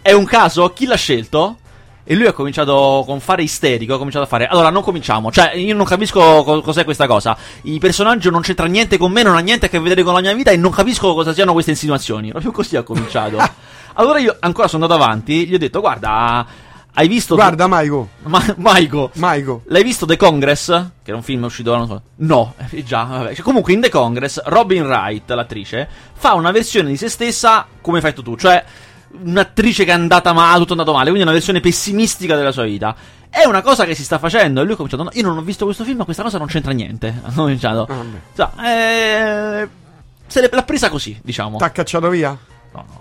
È 0.02 0.12
un 0.14 0.26
caso? 0.26 0.72
Chi 0.74 0.86
l'ha 0.86 0.96
scelto? 0.96 1.58
E 2.04 2.16
lui 2.16 2.26
ha 2.26 2.34
cominciato 2.34 3.04
con 3.06 3.20
fare 3.20 3.44
isterico, 3.44 3.94
ha 3.94 3.98
cominciato 3.98 4.26
a 4.26 4.28
fare. 4.28 4.48
Allora, 4.48 4.72
non 4.72 4.82
cominciamo. 4.82 5.32
Cioè, 5.32 5.54
io 5.56 5.76
non 5.76 5.86
capisco 5.86 6.44
co- 6.44 6.62
cos'è 6.62 6.84
questa 6.84 7.06
cosa. 7.06 7.38
Il 7.64 7.78
personaggio 7.80 8.32
non 8.32 8.42
c'entra 8.42 8.66
niente 8.66 8.98
con 8.98 9.12
me, 9.12 9.22
non 9.22 9.36
ha 9.36 9.40
niente 9.40 9.68
a 9.68 9.70
che 9.70 9.80
vedere 9.80 10.02
con 10.04 10.14
la 10.14 10.22
mia 10.22 10.34
vita 10.34 10.50
e 10.50 10.58
non 10.58 10.72
capisco 10.72 11.14
cosa 11.14 11.32
siano 11.34 11.54
queste 11.54 11.72
insinuazioni. 11.72 12.30
Proprio 12.30 12.52
così 12.52 12.76
ha 12.76 12.82
cominciato. 12.82 13.38
allora 13.94 14.18
io 14.20 14.36
ancora 14.40 14.68
sono 14.68 14.84
andato 14.84 15.02
avanti, 15.02 15.46
gli 15.46 15.54
ho 15.54 15.60
detto, 15.60 15.80
guarda, 15.80 16.46
hai 16.94 17.08
visto. 17.08 17.36
Guarda, 17.36 17.68
Maiko. 17.68 18.10
Ma- 18.24 18.56
Maiko, 18.58 19.12
Maiko. 19.16 19.64
L'hai 19.68 19.84
visto 19.84 20.06
The 20.06 20.18
Congress? 20.18 20.66
Che 20.68 21.10
era 21.10 21.16
un 21.18 21.24
film 21.24 21.44
uscito 21.44 21.72
l'anno 21.72 21.86
scorso? 21.86 22.04
No, 22.18 22.54
eh, 22.70 22.84
già, 22.84 23.04
vabbè. 23.04 23.34
Cioè, 23.36 23.44
comunque 23.44 23.74
in 23.74 23.82
The 23.82 23.90
Congress, 23.90 24.42
Robin 24.46 24.84
Wright, 24.86 25.30
l'attrice, 25.32 25.88
fa 26.14 26.34
una 26.34 26.52
versione 26.52 26.90
di 26.90 26.98
se 26.98 27.10
stessa 27.10 27.66
come 27.82 27.98
hai 27.98 28.04
fatto 28.04 28.22
tu, 28.22 28.36
cioè 28.36 28.64
un'attrice 29.24 29.84
che 29.84 29.92
è 29.92 29.94
andata 29.94 30.32
male, 30.34 30.60
tutto 30.60 30.70
è 30.70 30.72
andato 30.72 30.92
male, 30.94 31.06
quindi 31.06 31.24
una 31.24 31.32
versione 31.34 31.60
pessimistica 31.60 32.36
della 32.36 32.52
sua 32.52 32.64
vita. 32.64 32.96
È 33.30 33.46
una 33.46 33.62
cosa 33.62 33.86
che 33.86 33.96
si 33.96 34.04
sta 34.04 34.18
facendo 34.20 34.60
e 34.60 34.64
lui 34.64 34.74
ha 34.74 34.76
cominciato, 34.76 35.04
"No, 35.04 35.10
io 35.14 35.24
non 35.24 35.38
ho 35.38 35.42
visto 35.42 35.64
questo 35.66 35.84
film, 35.86 35.98
ma 35.98 36.04
questa 36.04 36.24
cosa 36.24 36.38
non 36.38 36.48
c'entra 36.48 36.72
niente. 36.74 37.14
Ha 37.24 37.32
cominciato. 37.34 37.86
Vabbè. 37.86 38.18
Insomma, 38.30 38.74
eh, 39.64 39.68
se 40.28 40.50
l'ha 40.52 40.64
presa 40.64 40.90
così, 40.90 41.18
diciamo. 41.24 41.58
T'ha 41.58 41.72
cacciato 41.72 42.10
via? 42.10 42.30
No, 42.74 42.86
no. 42.88 43.01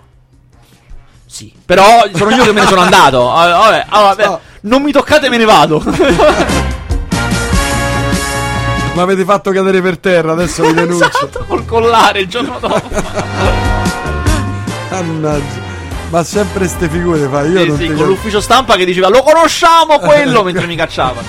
Sì, 1.31 1.53
però 1.65 2.03
sono 2.13 2.31
io 2.31 2.43
che 2.43 2.51
me 2.51 2.59
ne 2.61 2.67
sono 2.67 2.81
andato. 2.81 3.31
Ah, 3.33 3.47
vabbè, 3.47 3.85
ah, 3.89 4.01
vabbè, 4.01 4.25
No. 4.25 4.39
non 4.61 4.81
mi 4.81 4.91
toccate, 4.91 5.29
me 5.29 5.37
ne 5.37 5.45
vado. 5.45 5.81
L'avete 8.93 9.23
fatto 9.23 9.51
cadere 9.51 9.81
per 9.81 9.97
terra, 9.99 10.33
adesso 10.33 10.63
vi 10.63 10.73
denuncio. 10.73 11.07
esatto, 11.07 11.45
col 11.47 11.65
collare 11.65 12.19
il 12.19 12.27
giorno 12.27 12.57
dopo. 12.59 12.81
Mannaggia. 14.89 15.69
Ma 16.09 16.23
sempre 16.25 16.67
ste 16.67 16.89
figure 16.89 17.25
fai, 17.31 17.51
io 17.51 17.61
Sì, 17.61 17.67
non 17.69 17.77
sì, 17.77 17.93
con 17.93 18.05
l'ufficio 18.07 18.41
stampa 18.41 18.75
che 18.75 18.83
diceva 18.83 19.07
lo 19.07 19.23
conosciamo 19.23 19.97
quello 19.99 20.43
mentre 20.43 20.65
mi 20.67 20.75
cacciavano. 20.75 21.25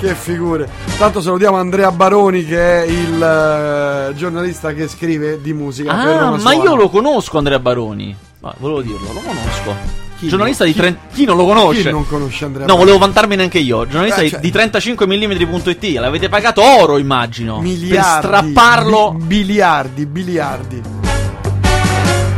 Che 0.00 0.14
figure. 0.14 0.68
Tanto 0.96 1.20
salutiamo 1.20 1.56
Andrea 1.58 1.90
Baroni 1.92 2.44
che 2.44 2.84
è 2.84 2.86
il 2.86 3.22
eh, 3.22 4.14
giornalista 4.14 4.72
che 4.72 4.88
scrive 4.88 5.40
di 5.42 5.52
musica 5.52 5.92
Ah, 5.92 6.30
ma 6.30 6.38
Suona. 6.38 6.54
io 6.54 6.74
lo 6.74 6.88
conosco 6.88 7.36
Andrea 7.36 7.58
Baroni. 7.58 8.16
Ma 8.40 8.54
volevo 8.58 8.80
dirlo, 8.80 9.12
lo 9.12 9.20
conosco. 9.20 9.98
Chi 10.18 10.28
Giornalista 10.28 10.64
no? 10.64 10.70
di 10.70 10.76
Trent- 10.76 10.98
chi 11.12 11.24
non 11.26 11.36
lo 11.36 11.44
conosce? 11.44 11.82
Chi 11.82 11.90
non 11.90 12.06
conosce 12.06 12.44
Andrea 12.46 12.66
No, 12.66 12.76
volevo 12.76 12.96
vantarmene 12.98 13.42
anche 13.42 13.58
io. 13.58 13.86
Giornalista 13.86 14.22
Eh, 14.22 14.30
cioè- 14.30 14.40
di 14.40 14.50
35mm.it. 14.50 15.98
L'avete 15.98 16.28
pagato 16.30 16.62
oro, 16.62 16.96
immagino. 16.98 17.60
miliardi 17.60 18.26
Per 18.26 18.38
strapparlo. 18.44 19.12
bi- 19.12 19.24
biliardi, 19.24 20.06
biliardi. 20.06 20.82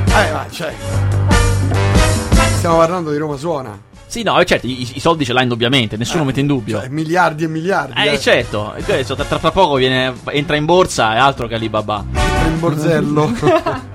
Eh, 0.08 0.32
ma 0.32 0.46
cioè 0.50 0.74
Stiamo 2.56 2.76
parlando 2.76 3.10
di 3.12 3.18
Roma 3.18 3.36
Suona. 3.36 3.76
Sì, 4.12 4.22
no, 4.22 4.38
eh, 4.38 4.44
certo, 4.44 4.66
i, 4.66 4.86
i 4.96 5.00
soldi 5.00 5.24
ce 5.24 5.32
l'ha 5.32 5.40
indubbiamente, 5.40 5.96
nessuno 5.96 6.22
mette 6.24 6.40
in 6.40 6.46
dubbio. 6.46 6.80
Cioè, 6.80 6.88
miliardi 6.90 7.44
e 7.44 7.48
miliardi. 7.48 7.94
eh, 7.96 8.20
certo, 8.20 8.74
e 8.74 8.82
questo 8.82 9.14
tra, 9.14 9.24
tra 9.24 9.50
poco 9.50 9.76
viene, 9.76 10.12
entra 10.32 10.56
in 10.56 10.66
borsa 10.66 11.14
e 11.14 11.18
altro 11.18 11.46
che 11.46 11.54
Alibaba. 11.54 12.04
in 12.46 12.58
borsello. 12.58 13.32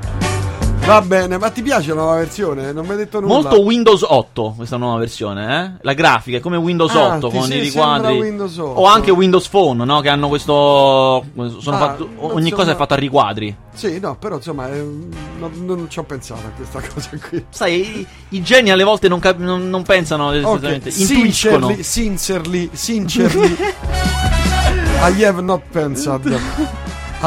Va 0.88 1.02
bene, 1.02 1.38
ma 1.38 1.50
ti 1.50 1.62
piace 1.62 1.90
la 1.90 1.96
nuova 2.02 2.16
versione? 2.16 2.72
Non 2.72 2.86
mi 2.86 2.92
hai 2.92 2.98
detto 2.98 3.20
nulla. 3.20 3.34
Molto 3.34 3.62
Windows 3.62 4.06
8 4.08 4.54
questa 4.56 4.78
nuova 4.78 4.98
versione, 5.00 5.64
eh? 5.66 5.72
La 5.82 5.92
grafica 5.94 6.38
è 6.38 6.40
come 6.40 6.56
Windows 6.56 6.94
Ah, 6.96 7.16
8 7.18 7.28
ti 7.28 7.38
con 7.38 7.52
i 7.52 7.60
riquadri. 7.60 8.18
Windows 8.18 8.58
8. 8.58 8.80
O 8.80 8.86
anche 8.86 9.12
Windows 9.12 9.48
Phone, 9.50 9.84
no? 9.84 10.00
Che 10.00 10.08
hanno 10.08 10.30
questo. 10.30 11.26
Sono 11.60 11.76
Ah, 11.76 11.80
fatto- 11.80 12.10
ogni 12.20 12.52
cosa 12.52 12.72
è 12.72 12.76
fatta 12.76 12.94
a 12.96 12.98
riquadri. 12.98 13.54
Sì, 13.74 14.00
no, 14.00 14.16
però 14.16 14.36
insomma, 14.38 14.70
eh, 14.72 14.80
non, 14.80 15.52
non 15.66 15.88
ci 15.90 16.00
ho 16.00 16.04
pensato 16.04 16.48
a 16.48 16.50
questa 16.56 16.80
cosa 16.94 17.10
qui. 17.30 17.46
Sai, 17.50 18.00
i, 18.00 18.08
i 18.30 18.42
geni 18.42 18.72
alle 18.72 18.84
volte 18.86 19.10
non, 19.10 19.20
cap- 19.20 19.38
non- 19.40 19.70
non 19.70 19.84
pensano 19.84 20.32
esattamente. 20.32 20.88
Ok, 20.90 20.98
Intuiscono. 21.00 21.68
sincerely, 21.82 21.84
sincerely, 21.84 22.70
sincerely, 22.72 23.56
I 25.04 25.24
have 25.26 25.42
not 25.42 25.62
pensed 25.72 26.08
a 26.08 26.18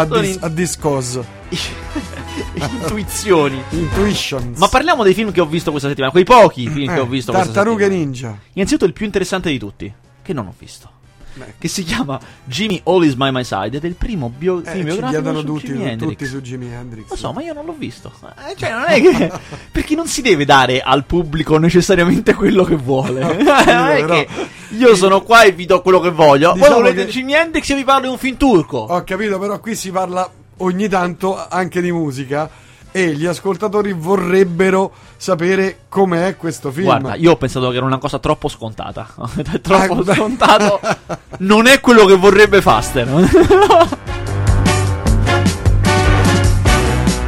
this, 0.07 0.39
a 0.41 0.49
this 0.51 0.77
cause. 0.79 1.21
Intuizioni. 2.55 3.63
Intuitions. 3.71 4.59
Ma 4.59 4.69
parliamo 4.69 5.03
dei 5.03 5.15
film 5.15 5.33
che 5.33 5.41
ho 5.41 5.47
visto 5.47 5.71
questa 5.71 5.89
settimana. 5.89 6.13
Quei 6.13 6.25
pochi 6.25 6.69
film 6.69 6.91
Eh, 6.91 6.95
che 6.95 7.01
ho 7.01 7.07
visto 7.07 7.33
questa 7.33 7.51
Tartarughe 7.53 7.83
settimana. 7.85 8.05
Ninja. 8.05 8.39
Innanzitutto 8.55 8.87
il 8.87 8.93
più 8.93 9.05
interessante 9.07 9.51
di 9.51 9.59
tutti, 9.59 9.93
che 10.23 10.33
non 10.33 10.47
ho 10.47 10.55
visto. 10.59 10.91
Beh. 11.33 11.55
che 11.59 11.69
si 11.69 11.85
chiama 11.85 12.19
Jimmy 12.43 12.81
All 12.87 13.05
Is 13.05 13.15
My 13.15 13.31
My 13.31 13.45
Side 13.45 13.77
ed 13.77 13.85
è 13.85 13.87
il 13.87 13.95
primo 13.95 14.33
bio- 14.37 14.65
Eh, 14.65 14.71
film 14.73 14.87
biografico 14.87 15.39
su 15.39 15.45
tutti, 15.45 15.67
Jimi 15.69 15.85
Hendrix. 15.89 16.09
tutti 16.11 16.27
su 16.27 16.41
Jimi 16.41 16.67
Hendrix. 16.73 17.09
Lo 17.09 17.15
so, 17.17 17.33
ma 17.33 17.41
io 17.41 17.53
non 17.53 17.65
l'ho 17.67 17.75
visto. 17.79 18.11
Eh, 18.49 18.57
cioè, 18.57 18.73
non 18.73 18.85
è 18.89 19.01
che. 19.01 19.31
perché 19.71 19.95
non 19.95 20.09
si 20.09 20.23
deve 20.23 20.45
dare 20.45 20.81
al 20.83 21.05
pubblico 21.05 21.57
necessariamente 21.57 22.35
quello 22.35 22.65
che 22.65 22.75
vuole. 22.75 23.21
non 23.31 23.47
è 23.49 23.65
però- 24.01 24.07
che 24.09 24.29
io 24.71 24.97
sono 24.97 25.23
qua 25.23 25.43
e 25.45 25.53
vi 25.53 25.67
do 25.67 25.81
quello 25.83 26.01
che 26.01 26.11
voglio. 26.11 26.53
Diciamo 26.53 26.75
Voi 26.75 26.83
volete 26.83 27.05
che- 27.07 27.13
Jimi 27.13 27.33
Hendrix 27.35 27.71
e 27.71 27.75
vi 27.77 27.85
parlo 27.85 28.07
di 28.07 28.09
un 28.09 28.19
film 28.19 28.37
turco. 28.37 28.79
Ho 28.79 29.05
capito, 29.05 29.39
però 29.39 29.61
qui 29.61 29.77
si 29.77 29.93
parla 29.93 30.29
ogni 30.61 30.89
tanto 30.89 31.37
anche 31.49 31.81
di 31.81 31.93
musica 31.93 32.49
e 32.93 33.13
gli 33.15 33.25
ascoltatori 33.27 33.93
vorrebbero 33.93 34.93
sapere 35.17 35.81
com'è 35.89 36.37
questo 36.37 36.73
film. 36.73 36.87
Guarda, 36.87 37.15
io 37.15 37.33
ho 37.33 37.37
pensato 37.37 37.71
che 37.71 37.77
era 37.77 37.87
una 37.87 37.99
cosa 37.99 38.19
troppo 38.19 38.49
scontata. 38.49 39.07
È 39.37 39.61
troppo 39.61 40.01
Ah, 40.07 40.15
scontato. 40.15 40.81
Non 41.41 41.67
è 41.67 41.81
quello 41.81 42.05
che 42.05 42.17
vorrebbe 42.17 42.61
Faster. 42.61 43.07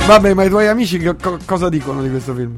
Vabbè, 0.07 0.35
ma 0.35 0.43
i 0.45 0.49
tuoi 0.49 0.67
amici 0.67 0.99
che 0.99 1.15
co- 1.17 1.39
cosa 1.47 1.69
dicono 1.69 2.03
di 2.03 2.11
questo 2.11 2.35
film? 2.35 2.57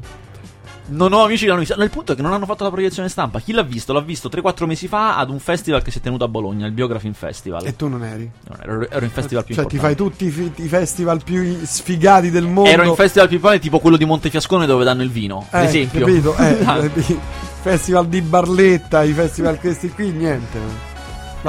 Non 0.87 1.13
ho 1.13 1.23
amici 1.23 1.43
che 1.43 1.47
l'hanno 1.47 1.59
visto. 1.61 1.75
No, 1.75 1.83
il 1.83 1.89
punto 1.89 2.11
è 2.11 2.15
che 2.15 2.21
non 2.21 2.31
hanno 2.33 2.45
fatto 2.45 2.63
la 2.63 2.69
proiezione 2.69 3.09
stampa. 3.09 3.39
Chi 3.39 3.51
l'ha 3.53 3.63
visto? 3.63 3.91
L'ha 3.91 4.01
visto 4.01 4.29
3-4 4.29 4.65
mesi 4.65 4.87
fa 4.87 5.17
ad 5.17 5.29
un 5.29 5.39
festival 5.39 5.81
che 5.81 5.89
si 5.91 5.97
è 5.97 6.01
tenuto 6.01 6.23
a 6.23 6.27
Bologna, 6.27 6.65
il 6.67 6.73
Biography 6.73 7.11
Festival. 7.13 7.65
E 7.65 7.75
tu 7.75 7.87
non 7.87 8.03
eri? 8.03 8.29
Non 8.47 8.59
ero, 8.61 8.89
ero 8.89 9.05
in 9.05 9.11
festival 9.11 9.43
più 9.43 9.55
Cioè, 9.55 9.65
ti 9.65 9.75
importanti. 9.75 9.77
fai 9.77 9.95
tutti 9.95 10.59
i, 10.59 10.63
i 10.65 10.67
festival 10.67 11.23
più 11.23 11.57
sfigati 11.63 12.29
del 12.29 12.45
mondo. 12.45 12.69
Ero 12.69 12.83
in 12.83 12.95
festival 12.95 13.27
più 13.27 13.37
importanti, 13.37 13.65
tipo 13.65 13.79
quello 13.79 13.97
di 13.97 14.05
Montefiascone 14.05 14.65
dove 14.65 14.83
danno 14.83 15.01
il 15.01 15.09
vino. 15.09 15.47
eh, 15.51 15.57
ad 15.57 15.63
esempio. 15.65 16.05
Capito? 16.05 16.35
Eh, 16.37 16.89
festival 17.61 18.07
di 18.07 18.21
Barletta, 18.21 19.03
i 19.03 19.13
festival 19.13 19.59
questi 19.59 19.89
qui, 19.89 20.11
niente. 20.11 20.93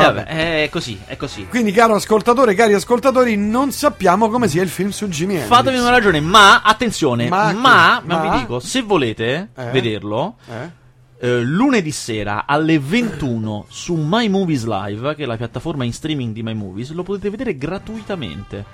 Eh, 0.01 0.05
vabbè, 0.05 0.25
è 0.65 0.69
così, 0.71 0.99
è 1.07 1.17
così. 1.17 1.47
Quindi, 1.47 1.73
caro 1.73 1.95
ascoltatore, 1.95 2.55
cari 2.55 2.75
ascoltatori, 2.75 3.37
non 3.37 3.73
sappiamo 3.73 4.29
come 4.29 4.49
sia 4.49 4.63
il 4.63 4.69
film 4.69 4.91
su 4.91 5.09
Jimmy 5.09 5.35
Hendrix. 5.35 5.49
Fatemi 5.57 5.79
una 5.79 5.91
ragione, 5.91 6.21
ma 6.21 6.61
attenzione, 6.63 7.29
Ma 7.29 7.53
ma, 7.53 8.03
ma 8.05 8.17
ma- 8.17 8.21
vi 8.31 8.39
dico, 8.39 8.61
se 8.61 8.83
volete 8.83 9.49
Eh? 9.55 9.71
vederlo, 9.71 10.37
Eh? 10.51 10.85
eh, 11.27 11.41
lunedì 11.41 11.93
sera 11.93 12.45
alle 12.47 12.79
21 12.79 13.65
su 13.69 13.95
My 13.99 14.29
Movies 14.29 14.65
Live, 14.67 15.15
che 15.15 15.23
è 15.23 15.27
la 15.27 15.37
piattaforma 15.39 15.85
in 15.85 15.93
streaming 15.93 16.33
di 16.35 16.43
My 16.43 16.53
Movies, 16.55 16.93
lo 16.93 17.03
potete 17.03 17.31
vedere 17.31 17.57
gratuitamente. 17.57 18.65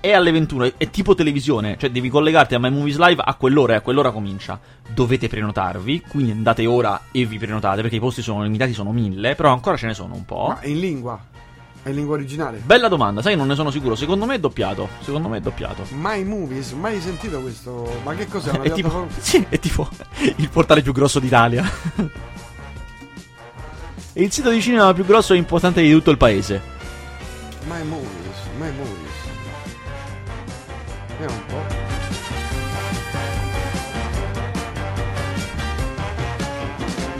È 0.00 0.12
alle 0.12 0.30
21, 0.32 0.78
è, 0.78 0.88
tipo 0.88 1.14
televisione, 1.14 1.76
cioè 1.78 1.90
devi 1.90 2.08
collegarti 2.08 2.54
a 2.54 2.58
My 2.58 2.70
Movies 2.70 2.96
Live 2.96 3.20
a 3.22 3.34
quell'ora 3.34 3.74
e 3.74 3.76
a 3.76 3.80
quell'ora 3.82 4.10
comincia. 4.10 4.58
Dovete 4.88 5.28
prenotarvi, 5.28 6.00
quindi 6.08 6.30
andate 6.30 6.64
ora 6.64 7.02
e 7.12 7.26
vi 7.26 7.36
prenotate 7.36 7.82
perché 7.82 7.96
i 7.96 8.00
posti 8.00 8.22
sono 8.22 8.42
limitati, 8.42 8.72
sono 8.72 8.92
mille, 8.92 9.34
però 9.34 9.52
ancora 9.52 9.76
ce 9.76 9.88
ne 9.88 9.94
sono 9.94 10.14
un 10.14 10.24
po'. 10.24 10.46
Ma 10.48 10.60
è 10.60 10.68
in 10.68 10.80
lingua? 10.80 11.20
È 11.82 11.90
in 11.90 11.94
lingua 11.96 12.14
originale? 12.14 12.62
Bella 12.64 12.88
domanda, 12.88 13.20
sai 13.20 13.36
non 13.36 13.46
ne 13.46 13.54
sono 13.54 13.70
sicuro, 13.70 13.94
secondo 13.94 14.24
me 14.24 14.36
è 14.36 14.38
doppiato, 14.38 14.88
secondo 15.00 15.28
me 15.28 15.36
è 15.36 15.40
doppiato. 15.40 15.84
My 15.90 16.24
Movies? 16.24 16.72
Mai 16.72 16.98
sentito 16.98 17.38
questo? 17.42 18.00
Ma 18.02 18.14
che 18.14 18.26
cos'è? 18.26 18.52
Una 18.52 18.62
È 18.62 18.72
tipo, 18.72 18.88
piattaforma- 18.88 19.12
sì, 19.20 19.44
è 19.50 19.58
tipo 19.58 19.86
il 20.36 20.48
portale 20.48 20.80
più 20.80 20.92
grosso 20.92 21.20
d'Italia. 21.20 21.70
Il 24.14 24.32
sito 24.32 24.50
di 24.50 24.60
cinema 24.60 24.92
più 24.92 25.04
grosso 25.04 25.34
e 25.34 25.36
importante 25.36 25.80
di 25.82 25.90
tutto 25.92 26.10
il 26.10 26.16
paese. 26.16 26.60
My 27.68 27.82
Movies, 27.84 28.08
My 28.58 28.70
Movies. 28.76 29.09
Vediamo 31.20 31.34
un 31.34 31.46
po'. 31.48 31.88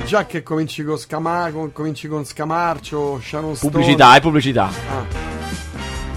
Già 0.07 0.26
che 0.26 0.42
cominci 0.42 0.83
con, 0.83 0.99
Scama- 0.99 1.50
con- 1.52 1.71
cominci 1.73 2.09
con 2.09 2.25
Scamarcio, 2.25 3.21
Sharon 3.21 3.54
Stone. 3.54 3.71
Pubblicità, 3.73 4.16
è 4.16 4.21
pubblicità. 4.21 4.69
Ah. 4.88 5.04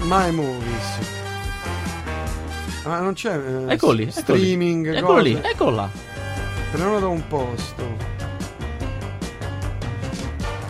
My 0.02 0.30
Movies. 0.32 1.12
Ah, 2.84 3.00
non 3.00 3.12
c'è 3.14 3.34
eh, 3.36 3.76
lì, 3.92 4.04
lì. 4.04 4.10
streaming, 4.10 4.94
Eccolo 4.94 5.14
cose. 5.18 5.22
lì, 5.22 5.40
eccolo 5.42 5.70
là. 5.76 5.88
Prenota 6.72 7.06
un 7.06 7.26
posto. 7.28 7.82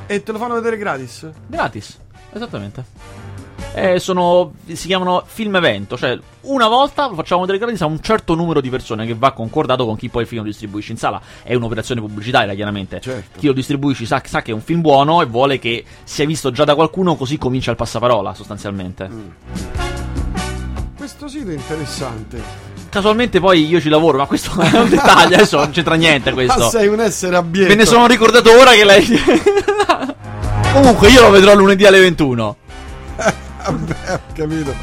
E 0.06 0.22
te 0.22 0.32
lo 0.32 0.38
fanno 0.38 0.54
vedere 0.54 0.76
gratis? 0.76 1.28
Gratis, 1.46 1.98
esattamente. 2.32 2.84
Eh, 3.76 3.98
sono, 3.98 4.52
si 4.72 4.86
chiamano 4.86 5.24
film 5.26 5.56
evento, 5.56 5.96
cioè 5.96 6.16
una 6.42 6.68
volta 6.68 7.08
lo 7.08 7.14
facciamo 7.14 7.40
vedere 7.40 7.58
gratis 7.58 7.82
a 7.82 7.86
un 7.86 8.00
certo 8.00 8.34
numero 8.34 8.60
di 8.60 8.70
persone 8.70 9.04
che 9.04 9.14
va 9.14 9.32
concordato 9.32 9.84
con 9.84 9.96
chi 9.96 10.08
poi 10.08 10.22
il 10.22 10.28
film 10.28 10.42
lo 10.42 10.46
distribuisce 10.48 10.92
in 10.92 10.98
sala. 10.98 11.20
È 11.42 11.54
un'operazione 11.54 12.00
pubblicitaria, 12.00 12.54
chiaramente. 12.54 13.00
Certo. 13.00 13.40
Chi 13.40 13.46
lo 13.46 13.52
distribuisce 13.52 14.06
sa, 14.06 14.22
sa 14.24 14.42
che 14.42 14.52
è 14.52 14.54
un 14.54 14.60
film 14.60 14.80
buono 14.80 15.22
e 15.22 15.26
vuole 15.26 15.58
che 15.58 15.84
sia 16.04 16.24
visto 16.24 16.50
già 16.52 16.64
da 16.64 16.74
qualcuno, 16.74 17.16
così 17.16 17.36
comincia 17.36 17.70
il 17.70 17.76
passaparola, 17.76 18.32
sostanzialmente. 18.34 19.08
Mm. 19.08 19.28
Questo 20.96 21.28
sito 21.28 21.50
è 21.50 21.54
interessante. 21.54 22.42
Casualmente 22.88 23.40
poi 23.40 23.66
io 23.66 23.80
ci 23.80 23.88
lavoro, 23.88 24.18
ma 24.18 24.26
questo 24.26 24.52
è 24.60 24.78
un 24.78 24.88
dettaglio, 24.88 25.34
adesso 25.34 25.56
non 25.56 25.70
c'entra 25.70 25.96
niente 25.96 26.30
Ma 26.30 26.36
questo. 26.36 26.68
sei 26.70 26.86
un 26.86 27.00
essere 27.00 27.34
abbietto. 27.34 27.68
Me 27.68 27.74
ne 27.74 27.84
sono 27.84 28.06
ricordato 28.06 28.50
ora 28.52 28.70
che 28.70 28.84
lei... 28.84 29.04
Comunque 30.72 31.08
io 31.08 31.22
lo 31.22 31.30
vedrò 31.30 31.54
lunedì 31.54 31.86
alle 31.86 32.00
21. 32.00 32.56
Vabbè, 33.64 34.12
ho 34.12 34.20
capito. 34.34 34.74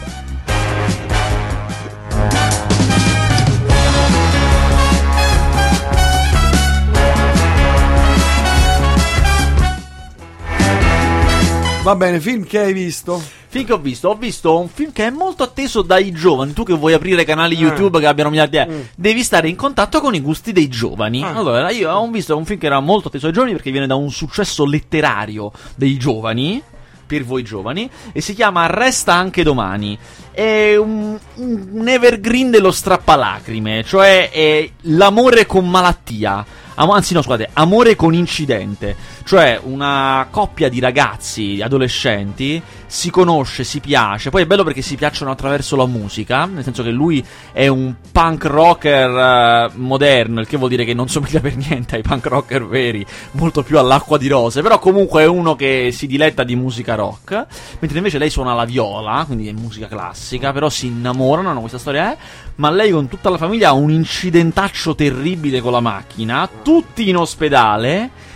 Va 11.84 11.96
bene, 11.96 12.20
film 12.20 12.44
che 12.46 12.60
hai 12.60 12.74
visto? 12.74 13.22
Film 13.48 13.66
che 13.66 13.74
ho 13.74 13.78
visto, 13.78 14.10
ho 14.10 14.16
visto 14.16 14.58
un 14.60 14.68
film 14.68 14.92
che 14.92 15.08
è 15.08 15.10
molto 15.10 15.44
atteso 15.44 15.82
dai 15.84 16.12
giovani. 16.12 16.54
Tu 16.54 16.64
che 16.64 16.74
vuoi 16.74 16.94
aprire 16.94 17.24
canali 17.24 17.56
YouTube 17.56 18.00
che 18.00 18.08
abbiano 18.08 18.30
miliardi 18.30 18.58
di... 18.58 18.72
Mm. 18.72 18.82
Devi 18.96 19.24
stare 19.24 19.50
in 19.50 19.56
contatto 19.56 20.00
con 20.00 20.16
i 20.16 20.22
gusti 20.22 20.52
dei 20.52 20.70
giovani. 20.70 21.24
Ah. 21.24 21.36
Allora, 21.36 21.70
io 21.70 21.92
ho 21.92 22.08
visto 22.10 22.36
un 22.36 22.46
film 22.46 22.60
che 22.60 22.68
era 22.68 22.80
molto 22.80 23.10
atteso 23.10 23.26
dai 23.26 23.34
giovani 23.34 23.54
perché 23.54 23.72
viene 23.72 23.88
da 23.88 23.96
un 23.96 24.10
successo 24.10 24.66
letterario 24.66 25.52
dei 25.76 25.98
giovani. 25.98 26.64
Per 27.12 27.26
voi 27.26 27.44
giovani, 27.44 27.90
e 28.14 28.22
si 28.22 28.34
chiama 28.34 28.68
Resta 28.68 29.14
anche 29.14 29.44
domani. 29.44 30.00
È 30.32 30.78
un, 30.78 31.20
un 31.36 31.88
evergreen 31.90 32.50
dello 32.50 32.72
strappalacrime, 32.72 33.84
cioè 33.84 34.30
è 34.32 34.70
l'amore 34.84 35.46
con 35.46 35.70
malattia. 35.70 36.46
Anzi, 36.76 37.14
no, 37.14 37.22
scusate, 37.22 37.50
amore 37.52 37.98
con 37.98 38.14
incidente. 38.14 38.96
Cioè, 39.24 39.60
una 39.64 40.28
coppia 40.30 40.68
di 40.70 40.80
ragazzi, 40.80 41.62
adolescenti, 41.62 42.62
si 42.86 43.10
conosce, 43.10 43.64
si 43.64 43.80
piace. 43.80 44.30
Poi 44.30 44.42
è 44.42 44.46
bello 44.46 44.64
perché 44.64 44.82
si 44.82 44.96
piacciono 44.96 45.32
attraverso 45.32 45.76
la 45.76 45.86
musica. 45.86 46.46
Nel 46.46 46.64
senso 46.64 46.84
che 46.84 46.90
lui 46.90 47.24
è 47.54 47.68
un 47.68 47.96
punk 48.12 48.46
rocker 48.46 49.10
eh, 49.10 49.72
moderno, 49.76 50.42
il 50.42 50.48
che 50.48 50.58
vuol 50.58 50.70
dire 50.70 50.84
che 50.84 50.94
non 50.94 51.08
somiglia 51.08 51.40
per 51.40 51.56
niente 51.56 51.96
ai 51.96 52.02
punk 52.02 52.26
rocker 52.26 52.68
veri, 52.68 53.06
molto 53.32 53.64
più 53.64 53.80
all'acqua 53.80 54.18
di 54.18 54.28
rose. 54.28 54.62
Però 54.62 54.80
comunque 54.80 55.24
è 55.24 55.28
uno 55.28 55.56
che 55.56 55.92
si 55.94 56.08
diletta 56.08 56.44
di 56.44 56.56
musica 56.56 56.96
rock. 56.96 57.46
Mentre 57.80 57.98
invece 57.98 58.18
lei 58.18 58.30
suona 58.30 58.54
la 58.54 58.66
viola, 58.66 59.24
quindi 59.26 59.48
è 59.48 59.54
musica 59.54 59.88
classica. 59.88 60.52
Però 60.52 60.68
si 60.70 60.88
innamorano, 60.88 61.50
hanno 61.50 61.62
questa 61.62 61.78
storia. 61.78 62.12
Eh, 62.12 62.18
ma 62.56 62.70
lei 62.70 62.92
con 62.92 63.08
tutta 63.08 63.30
la 63.30 63.38
famiglia 63.38 63.70
ha 63.70 63.74
un 63.74 63.92
incidentaccio 63.92 64.96
terribile 64.96 65.62
con 65.62 65.72
la 65.72 65.80
macchina. 65.80 66.50
Tutti 66.62 67.08
in 67.08 67.16
ospedale. 67.16 68.30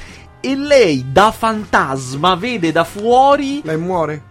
E 0.46 0.56
lei 0.56 1.06
da 1.12 1.32
fantasma 1.32 2.36
vede 2.36 2.72
da 2.72 2.84
fuori 2.84 3.62
Lei 3.64 3.78
muore? 3.78 4.22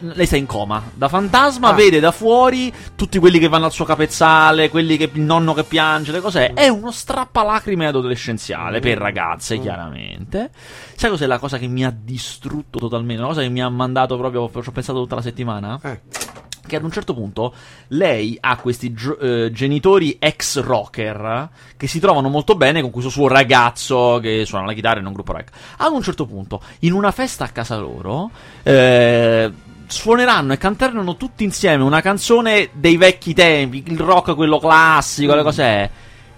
lei 0.00 0.26
sta 0.26 0.36
in 0.36 0.46
coma. 0.46 0.82
Da 0.92 1.06
fantasma 1.08 1.68
Ah. 1.68 1.72
vede 1.74 2.00
da 2.00 2.10
fuori 2.10 2.72
tutti 2.96 3.20
quelli 3.20 3.38
che 3.38 3.46
vanno 3.46 3.66
al 3.66 3.70
suo 3.70 3.84
capezzale, 3.84 4.68
quelli 4.70 4.96
che 4.96 5.08
il 5.12 5.20
nonno 5.20 5.54
che 5.54 5.62
piange, 5.62 6.10
le 6.10 6.18
cos'è. 6.20 6.52
È 6.54 6.66
uno 6.66 6.90
strappalacrime 6.90 7.86
adolescenziale 7.86 8.80
per 8.80 8.98
ragazze, 8.98 9.60
chiaramente. 9.60 10.50
Sai 10.96 11.10
cos'è 11.10 11.26
la 11.26 11.38
cosa 11.38 11.58
che 11.58 11.68
mi 11.68 11.84
ha 11.84 11.94
distrutto 11.96 12.80
totalmente? 12.80 13.22
Una 13.22 13.30
cosa 13.30 13.42
che 13.42 13.48
mi 13.48 13.62
ha 13.62 13.68
mandato 13.68 14.16
proprio. 14.18 14.50
Ci 14.60 14.68
ho 14.68 14.72
pensato 14.72 14.98
tutta 15.00 15.14
la 15.14 15.22
settimana. 15.22 15.78
Eh. 15.84 16.00
Che 16.64 16.76
ad 16.76 16.84
un 16.84 16.92
certo 16.92 17.12
punto 17.12 17.52
lei 17.88 18.38
ha 18.40 18.56
questi 18.56 18.92
gio- 18.92 19.18
eh, 19.18 19.50
genitori 19.52 20.16
ex 20.20 20.60
rocker 20.60 21.48
che 21.76 21.86
si 21.88 21.98
trovano 21.98 22.28
molto 22.28 22.54
bene 22.54 22.80
con 22.80 22.90
questo 22.90 23.10
suo 23.10 23.26
ragazzo 23.26 24.20
che 24.22 24.44
suona 24.46 24.66
la 24.66 24.72
chitarra 24.72 25.00
in 25.00 25.06
un 25.06 25.12
gruppo 25.12 25.32
rock. 25.32 25.50
Ad 25.78 25.92
un 25.92 26.02
certo 26.02 26.24
punto, 26.24 26.62
in 26.80 26.92
una 26.92 27.10
festa 27.10 27.44
a 27.44 27.48
casa 27.48 27.76
loro, 27.76 28.30
eh, 28.62 29.52
suoneranno 29.86 30.52
e 30.52 30.58
canteranno 30.58 31.16
tutti 31.16 31.44
insieme 31.44 31.82
una 31.82 32.00
canzone 32.00 32.70
dei 32.72 32.96
vecchi 32.96 33.34
tempi, 33.34 33.82
il 33.86 33.98
rock 33.98 34.34
quello 34.34 34.58
classico, 34.58 35.34
le 35.34 35.42
cose 35.42 35.90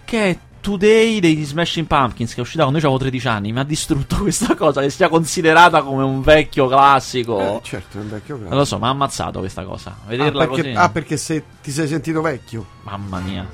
che 0.05 0.31
è 0.31 0.39
Today 0.65 1.21
degli 1.21 1.45
Smashing 1.45 1.87
Pumpkins 1.87 2.31
che 2.33 2.39
è 2.39 2.41
uscita 2.41 2.63
quando 2.63 2.79
io 2.81 2.87
avevo 2.87 2.99
13 3.03 3.29
anni 3.29 3.53
mi 3.53 3.59
ha 3.59 3.65
distrutto 3.65 4.17
questa 4.23 4.55
cosa 4.55 4.81
che 4.81 4.89
sia 4.89 5.11
considerata 5.11 5.83
come 5.83 6.03
un 6.05 6.23
vecchio 6.23 6.67
classico 6.69 7.39
Eh, 7.39 7.61
certo, 7.63 7.99
è 7.99 8.01
un 8.01 8.09
vecchio 8.09 8.35
non 8.37 8.45
grande. 8.45 8.57
lo 8.61 8.65
so, 8.65 8.79
mi 8.79 8.85
ha 8.87 8.89
ammazzato 8.89 9.41
questa 9.41 9.63
cosa. 9.65 9.91
Ah 9.91 10.09
Vederla 10.09 10.47
perché, 10.47 10.63
così. 10.63 10.75
ah, 10.75 10.89
perché 10.89 11.17
se 11.19 11.43
ti 11.63 11.71
sei 11.71 11.87
sentito 11.87 12.23
vecchio? 12.23 12.65
Mamma 12.85 13.19
mia. 13.19 13.47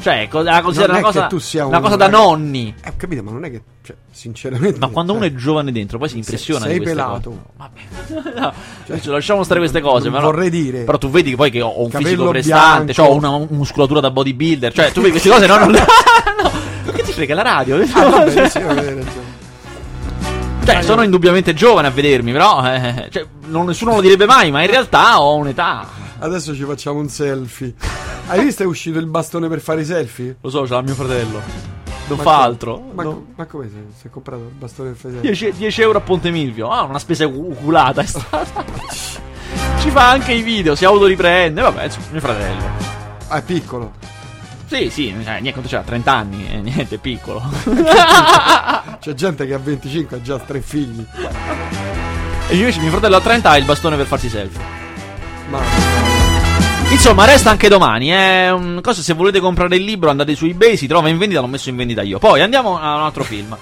Cioè, 0.00 0.26
co- 0.28 0.42
la 0.42 0.60
considero 0.60 0.92
Non 0.92 1.00
una 1.00 1.08
è 1.08 1.12
che 1.12 1.18
cosa, 1.18 1.28
tu 1.28 1.38
sia 1.38 1.66
una 1.66 1.76
un 1.78 1.82
cosa 1.84 1.96
da 1.96 2.08
nonni. 2.08 2.74
Eh, 2.82 2.88
ho 2.90 2.94
capito, 2.96 3.22
ma 3.22 3.30
non 3.32 3.44
è 3.44 3.50
che, 3.50 3.62
cioè, 3.82 3.96
sinceramente... 4.10 4.78
Ma 4.78 4.88
quando 4.88 5.12
uno 5.12 5.22
cioè, 5.22 5.32
è 5.32 5.34
giovane 5.34 5.72
dentro, 5.72 5.98
poi 5.98 6.08
si 6.08 6.18
impressiona 6.18 6.64
sei 6.66 6.74
di 6.74 6.78
queste 6.80 6.96
pelato. 6.96 7.30
cose. 7.30 7.42
Vabbè. 7.56 7.80
No, 8.40 8.52
invece 8.86 9.10
lasciamo 9.10 9.42
stare 9.44 9.60
queste 9.60 9.80
cose. 9.80 10.04
non 10.08 10.14
ma 10.14 10.20
no. 10.20 10.26
vorrei 10.30 10.50
dire. 10.50 10.82
Però 10.84 10.98
tu 10.98 11.10
vedi 11.10 11.30
che 11.30 11.36
poi 11.36 11.50
che 11.50 11.60
ho 11.62 11.80
un 11.82 11.88
Capello 11.90 12.08
fisico 12.08 12.28
prestante, 12.30 12.92
bianco. 12.92 13.12
ho 13.12 13.16
una 13.16 13.46
muscolatura 13.50 14.00
da 14.00 14.10
bodybuilder. 14.10 14.72
Cioè, 14.72 14.92
tu 14.92 14.98
vedi 15.00 15.10
queste 15.12 15.28
cose, 15.30 15.46
no? 15.46 15.56
non 15.58 15.70
no. 15.72 15.84
Frega 17.16 17.34
la 17.34 17.42
radio? 17.42 17.76
Ah, 17.94 18.08
vabbè, 18.10 18.48
sì, 18.50 18.58
hai 18.58 18.74
ragione. 18.74 19.34
Cioè, 20.66 20.82
sono 20.82 21.02
indubbiamente 21.02 21.54
giovane 21.54 21.86
a 21.88 21.90
vedermi, 21.90 22.30
però. 22.30 22.62
eh, 22.70 23.08
cioè, 23.10 23.24
non- 23.46 23.64
nessuno 23.66 23.94
lo 23.94 24.00
direbbe 24.02 24.26
mai, 24.26 24.50
ma 24.50 24.60
in 24.62 24.68
realtà 24.70 25.18
ho 25.22 25.34
un'età. 25.36 25.86
Adesso 26.18 26.54
ci 26.54 26.64
facciamo 26.64 26.98
un 26.98 27.08
selfie. 27.08 27.72
Hai 28.26 28.44
visto 28.44 28.64
è 28.64 28.66
uscito 28.66 28.98
il 28.98 29.06
bastone 29.06 29.48
per 29.48 29.60
fare 29.60 29.80
i 29.80 29.84
selfie? 29.86 30.36
Lo 30.42 30.50
so, 30.50 30.64
c'ha 30.64 30.82
mio 30.82 30.92
fratello. 30.94 31.40
Non 32.08 32.18
Ma 32.18 32.22
fa 32.22 32.36
che- 32.36 32.42
altro. 32.42 32.82
Ma, 32.92 33.02
No. 33.02 33.10
co- 33.10 33.26
ma 33.36 33.44
come 33.46 33.68
si 33.68 33.74
si 33.98 34.06
è 34.08 34.10
comprato 34.10 34.42
il 34.42 34.50
bastone 34.58 34.90
per 34.90 34.98
fare 34.98 35.14
i 35.14 35.16
selfie? 35.22 35.30
10, 35.50 35.56
10 35.58 35.80
euro 35.82 35.98
a 35.98 36.00
Ponte 36.02 36.30
Milvio. 36.30 36.68
Ah, 36.68 36.82
una 36.82 36.98
spesa 36.98 37.24
oculata 37.24 38.02
è 38.02 38.06
stata. 38.06 38.64
Ci 39.80 39.90
fa 39.90 40.10
anche 40.10 40.32
i 40.32 40.42
video, 40.42 40.74
si 40.74 40.84
autoriprende. 40.84 41.62
Vabbè, 41.62 41.84
insomma, 41.84 42.06
mio 42.10 42.20
fratello. 42.20 42.64
Ah, 43.28 43.38
è 43.38 43.42
piccolo. 43.42 43.92
Sì, 44.66 44.90
sì, 44.90 45.08
eh, 45.08 45.12
niente, 45.12 45.52
quanto 45.52 45.68
c'ha? 45.68 45.82
30 45.82 46.12
anni, 46.12 46.48
eh, 46.50 46.56
niente, 46.60 46.96
è 46.96 46.98
piccolo. 46.98 47.42
C'è 49.00 49.14
gente 49.14 49.46
che 49.46 49.54
a 49.54 49.58
25 49.58 50.16
ha 50.16 50.20
già 50.20 50.38
tre 50.38 50.60
figli. 50.60 51.04
e 52.48 52.56
invece 52.56 52.80
mio 52.80 52.90
fratello 52.90 53.16
a 53.16 53.20
30 53.20 53.50
ha 53.50 53.56
il 53.56 53.64
bastone 53.64 53.96
per 53.96 54.06
farsi 54.06 54.28
selfie. 54.28 54.60
Ma 55.48 56.06
Insomma, 56.90 57.24
resta 57.26 57.50
anche 57.50 57.68
domani. 57.68 58.08
È 58.08 58.50
un 58.50 58.80
cosa, 58.82 59.02
se 59.02 59.12
volete 59.12 59.40
comprare 59.40 59.76
il 59.76 59.82
libro, 59.84 60.08
andate 60.10 60.34
su 60.34 60.46
eBay, 60.46 60.76
si 60.76 60.86
trova 60.86 61.08
in 61.08 61.18
vendita, 61.18 61.40
l'ho 61.40 61.46
messo 61.46 61.68
in 61.68 61.76
vendita 61.76 62.02
io. 62.02 62.18
Poi 62.18 62.40
andiamo 62.40 62.78
a 62.80 62.96
un 62.96 63.02
altro 63.02 63.22
film. 63.24 63.56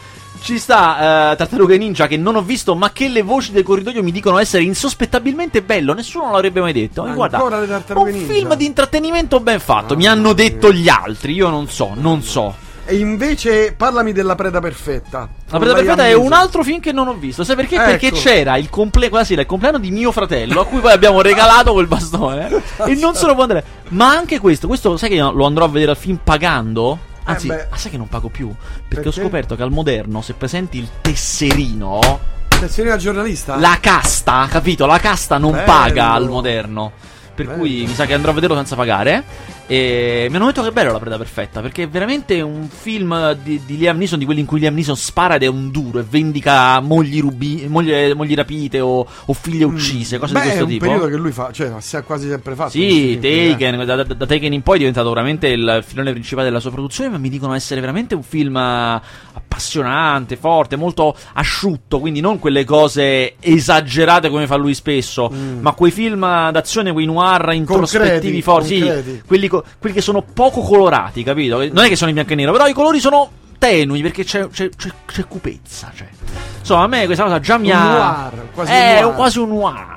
Ci 0.45 0.59
sta 0.59 1.31
eh, 1.33 1.37
Tartarughe 1.37 1.79
Ninja 1.79 2.07
che 2.07 2.19
non 2.19 2.37
ho 2.37 2.43
visto, 2.43 2.75
ma 2.75 2.93
che 2.93 3.09
le 3.09 3.23
voci 3.23 3.51
del 3.51 3.63
corridoio 3.63 4.03
mi 4.03 4.13
dicono 4.13 4.37
essere 4.37 4.63
insospettabilmente 4.63 5.63
bello. 5.63 5.95
Nessuno 5.95 6.31
l'avrebbe 6.31 6.61
mai 6.61 6.75
detto. 6.75 7.07
E 7.07 7.15
guarda, 7.15 7.39
Ancora 7.39 7.61
le 7.61 7.67
Tartarughe 7.67 8.11
un 8.11 8.17
Ninja? 8.19 8.33
film 8.35 8.55
di 8.55 8.67
intrattenimento 8.67 9.41
ben 9.41 9.59
fatto. 9.59 9.97
Mi 9.97 10.05
Mamma 10.05 10.15
hanno 10.17 10.33
detto 10.35 10.71
gli 10.71 10.87
altri. 10.87 11.33
Io 11.33 11.49
non 11.49 11.67
so, 11.69 11.93
non 11.95 12.21
so. 12.23 12.55
E 12.85 12.97
invece 12.97 13.73
parlami 13.75 14.13
della 14.13 14.35
preda 14.35 14.61
perfetta. 14.61 15.27
La 15.49 15.59
preda 15.59 15.73
perfetta 15.73 16.07
è 16.07 16.13
un 16.13 16.35
altro 16.35 16.63
film 16.63 16.79
che 16.81 16.93
non 16.93 17.09
ho 17.09 17.15
visto. 17.15 17.43
Sai 17.43 17.57
perché? 17.57 17.77
Perché 17.77 18.09
Ecco. 18.09 18.17
c'era 18.17 18.59
il 18.59 18.69
comple- 18.69 19.09
quella 19.09 19.25
sera 19.25 19.41
il 19.41 19.47
compleanno 19.47 19.79
di 19.79 19.91
mio 19.91 20.13
fratello, 20.13 20.61
a 20.61 20.67
cui 20.67 20.81
poi 20.81 20.93
abbiamo 20.93 21.23
regalato 21.23 21.73
quel 21.73 21.87
bastone. 21.87 22.51
e 22.87 22.95
non 22.97 23.15
se 23.15 23.25
lo 23.25 23.33
può 23.33 23.45
andare. 23.45 23.65
Ma 23.89 24.11
anche 24.11 24.39
questo, 24.39 24.67
questo 24.67 24.99
sai 24.99 25.09
che 25.09 25.17
lo 25.17 25.47
andrò 25.47 25.65
a 25.65 25.69
vedere 25.69 25.93
al 25.93 25.97
film 25.97 26.19
pagando? 26.23 27.13
Anzi, 27.25 27.49
Eh 27.49 27.67
ah, 27.71 27.77
sai 27.77 27.91
che 27.91 27.97
non 27.97 28.09
pago 28.09 28.29
più? 28.29 28.49
Perché, 28.55 28.85
Perché? 29.03 29.09
ho 29.09 29.13
scoperto 29.13 29.57
che 29.57 29.63
al 29.63 29.71
moderno, 29.71 30.21
se 30.23 30.35
presenti 30.35 30.79
il 30.79 30.89
tesserino, 31.01 32.21
Tesserina 32.49 32.97
giornalista? 32.97 33.57
la 33.57 33.79
casta, 33.81 34.47
capito? 34.49 34.87
La 34.87 34.99
casta 34.99 35.39
non 35.39 35.53
Bello. 35.53 35.65
paga 35.65 36.13
al 36.13 36.29
moderno. 36.29 36.93
Per 37.35 37.47
Bello. 37.47 37.59
cui 37.59 37.85
mi 37.87 37.95
sa 37.95 38.07
che 38.07 38.15
andrò 38.15 38.31
a 38.31 38.35
vederlo 38.35 38.55
senza 38.57 38.77
pagare. 38.77 39.25
E 39.67 40.27
mi 40.29 40.37
hanno 40.37 40.47
detto 40.47 40.61
che 40.63 40.69
è 40.69 40.73
bello 40.73 40.93
la 40.93 40.99
preda 40.99 41.17
perfetta. 41.17 41.61
Perché 41.63 41.85
è 41.85 41.89
veramente 41.89 42.41
un 42.43 42.69
film 42.69 43.33
di, 43.43 43.63
di 43.65 43.79
Liam 43.79 43.97
Neeson, 43.97 44.19
di 44.19 44.25
quelli 44.27 44.41
in 44.41 44.47
cui 44.47 44.61
Liam 44.61 44.75
Neeson 44.75 44.97
spara 44.97 45.35
ed 45.37 45.43
è 45.43 45.47
un 45.47 45.71
duro 45.71 45.99
e 46.01 46.05
vendica 46.09 46.79
mogli, 46.81 47.21
rubi- 47.21 47.65
moglie, 47.69 48.15
mogli 48.15 48.35
rapite 48.35 48.81
o, 48.81 49.07
o 49.25 49.33
figlie 49.33 49.65
uccise, 49.65 50.19
cose 50.19 50.33
Beh, 50.35 50.41
di 50.41 50.45
questo 50.47 50.61
è 50.61 50.65
un 50.67 50.71
tipo. 50.73 50.85
periodo 50.85 51.07
che 51.09 51.17
lui 51.17 51.33
fa, 51.33 51.51
cioè, 51.51 51.73
si 51.79 51.97
è 51.97 52.03
quasi 52.05 52.29
sempre 52.29 52.55
fatto. 52.55 52.71
Sì, 52.71 53.19
film, 53.19 53.25
eh. 53.25 53.51
Taken, 53.51 53.85
da, 53.87 53.95
da- 53.97 54.15
da 54.15 54.27
Taken 54.27 54.53
in 54.53 54.63
poi 54.63 54.75
è 54.75 54.79
diventato 54.79 55.09
veramente 55.09 55.49
il 55.49 55.83
filone 55.87 56.13
principale 56.13 56.47
della 56.47 56.61
sua 56.61 56.71
produzione, 56.71 57.09
ma 57.11 57.19
mi 57.19 57.31
dicono 57.31 57.55
essere 57.55 57.81
veramente 57.81 58.15
un 58.15 58.23
film 58.23 58.55
appassionante, 59.55 60.37
forte, 60.37 60.75
molto 60.77 61.15
asciutto, 61.35 62.01
quindi 62.01 62.21
non 62.21 62.39
quelle 62.41 62.65
cose 62.65 63.35
esagerate 63.39 64.29
come 64.29 64.47
fa 64.47 64.57
lui 64.57 64.75
spesso, 64.75 65.31
Mm. 65.33 65.61
ma 65.61 65.73
quei 65.73 65.93
film 65.93 66.51
d'azione, 66.51 66.93
quei 66.93 67.07
noir 67.07 67.53
introspettivi 67.53 68.43
forti, 68.43 68.81
sì, 68.81 69.23
quelli, 69.27 69.49
co- 69.49 69.63
quelli 69.79 69.95
che 69.95 70.03
sono 70.03 70.23
poco 70.23 70.61
colorati, 70.61 71.23
capito? 71.23 71.59
Non 71.59 71.85
è 71.85 71.89
che 71.89 71.97
sono 71.97 72.09
in 72.09 72.17
bianco 72.17 72.33
e 72.33 72.37
nero, 72.37 72.53
però 72.53 72.67
i 72.67 72.73
colori 72.73 72.99
sono 73.01 73.31
tenui 73.59 74.03
perché 74.03 74.25
c'è, 74.25 74.49
c'è, 74.49 74.69
c'è, 74.71 74.91
c'è 75.07 75.25
cupezza, 75.27 75.93
cioè. 75.95 76.09
Insomma, 76.59 76.83
a 76.83 76.87
me 76.87 77.05
questa 77.07 77.25
cosa 77.25 77.41
già 77.41 77.57
mi 77.59 77.71
ha... 77.71 77.83
noir, 77.85 78.49
quasi 78.55 78.71
un 78.73 78.77
è 78.77 79.01
noir. 79.01 79.15
quasi 79.15 79.39
un 79.39 79.49
noir. 79.49 79.95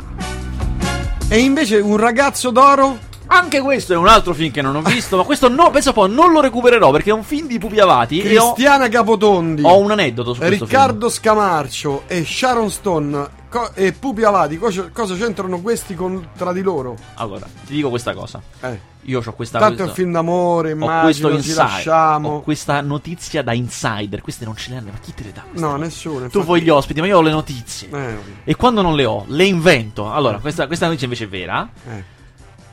E 1.29 1.39
invece 1.39 1.77
un 1.77 1.97
ragazzo 1.97 2.51
d'oro? 2.51 2.97
Anche 3.29 3.59
questo 3.61 3.93
è 3.93 3.97
un 3.97 4.07
altro 4.07 4.33
film 4.33 4.51
che 4.51 4.61
non 4.61 4.75
ho 4.75 4.81
visto, 4.81 5.17
ma 5.17 5.23
questo 5.23 5.49
no, 5.49 5.69
penso 5.69 5.91
poi 5.93 6.09
non 6.09 6.31
lo 6.31 6.39
recupererò 6.41 6.91
perché 6.91 7.09
è 7.09 7.13
un 7.13 7.23
film 7.23 7.47
di 7.47 7.57
Pupi 7.59 7.79
Avati 7.79 8.21
e 8.21 8.37
ho, 8.37 8.53
Cristiana 8.53 8.87
Capotondi. 8.87 9.61
ho 9.65 9.77
un 9.79 9.91
aneddoto 9.91 10.33
su 10.33 10.39
questo 10.39 10.65
Riccardo 10.65 11.09
Scamarcio 11.09 12.03
e 12.07 12.23
Sharon 12.25 12.69
Stone 12.71 13.27
co- 13.49 13.71
e 13.73 13.91
Pupi 13.91 14.23
Avati, 14.23 14.57
cosa, 14.57 14.89
cosa 14.91 15.15
c'entrano 15.15 15.59
questi 15.61 15.93
con, 15.95 16.29
tra 16.37 16.53
di 16.53 16.61
loro? 16.61 16.95
Allora, 17.15 17.45
ti 17.65 17.73
dico 17.73 17.89
questa 17.89 18.13
cosa. 18.13 18.41
Eh, 18.61 18.79
Io 19.03 19.21
ho 19.25 19.33
questa 19.33 19.59
tanto 19.59 19.83
è 19.83 19.85
un 19.87 19.93
film 19.93 20.11
d'amore, 20.13 20.71
ho 20.73 21.01
questo 21.01 21.29
insider, 21.29 21.57
lasciamo. 21.65 22.29
ho 22.29 22.41
questa 22.41 22.79
notizia 22.81 23.43
da 23.43 23.53
insider, 23.53 24.21
queste 24.21 24.45
non 24.45 24.55
ce 24.55 24.71
le 24.71 24.77
hanno, 24.77 24.91
ma 24.91 24.99
chi 24.99 25.13
te 25.13 25.23
le 25.23 25.31
dà? 25.33 25.43
No, 25.51 25.71
cose? 25.71 25.77
nessuno. 25.83 26.17
Tu 26.17 26.23
infatti- 26.25 26.45
vuoi 26.45 26.61
gli 26.61 26.69
ospiti, 26.69 27.01
ma 27.01 27.07
io 27.07 27.17
ho 27.17 27.21
le 27.21 27.31
notizie. 27.31 27.89
Eh, 27.91 28.15
E 28.45 28.55
quando 28.55 28.81
non 28.81 28.95
le 28.95 29.05
ho, 29.05 29.25
le 29.27 29.45
invento. 29.45 30.11
Allora, 30.11 30.37
questa, 30.39 30.65
questa 30.67 30.85
notizia 30.85 31.05
invece 31.07 31.25
è 31.25 31.27
vera. 31.27 31.69
eh. 31.89 32.15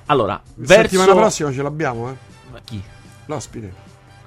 Allora, 0.07 0.33
La 0.35 0.41
verso 0.57 0.83
settimana 0.83 1.15
prossima 1.15 1.53
ce 1.53 1.63
l'abbiamo, 1.63 2.11
eh. 2.11 2.15
Ma 2.53 2.59
chi? 2.65 2.83
L'ospite. 3.27 3.73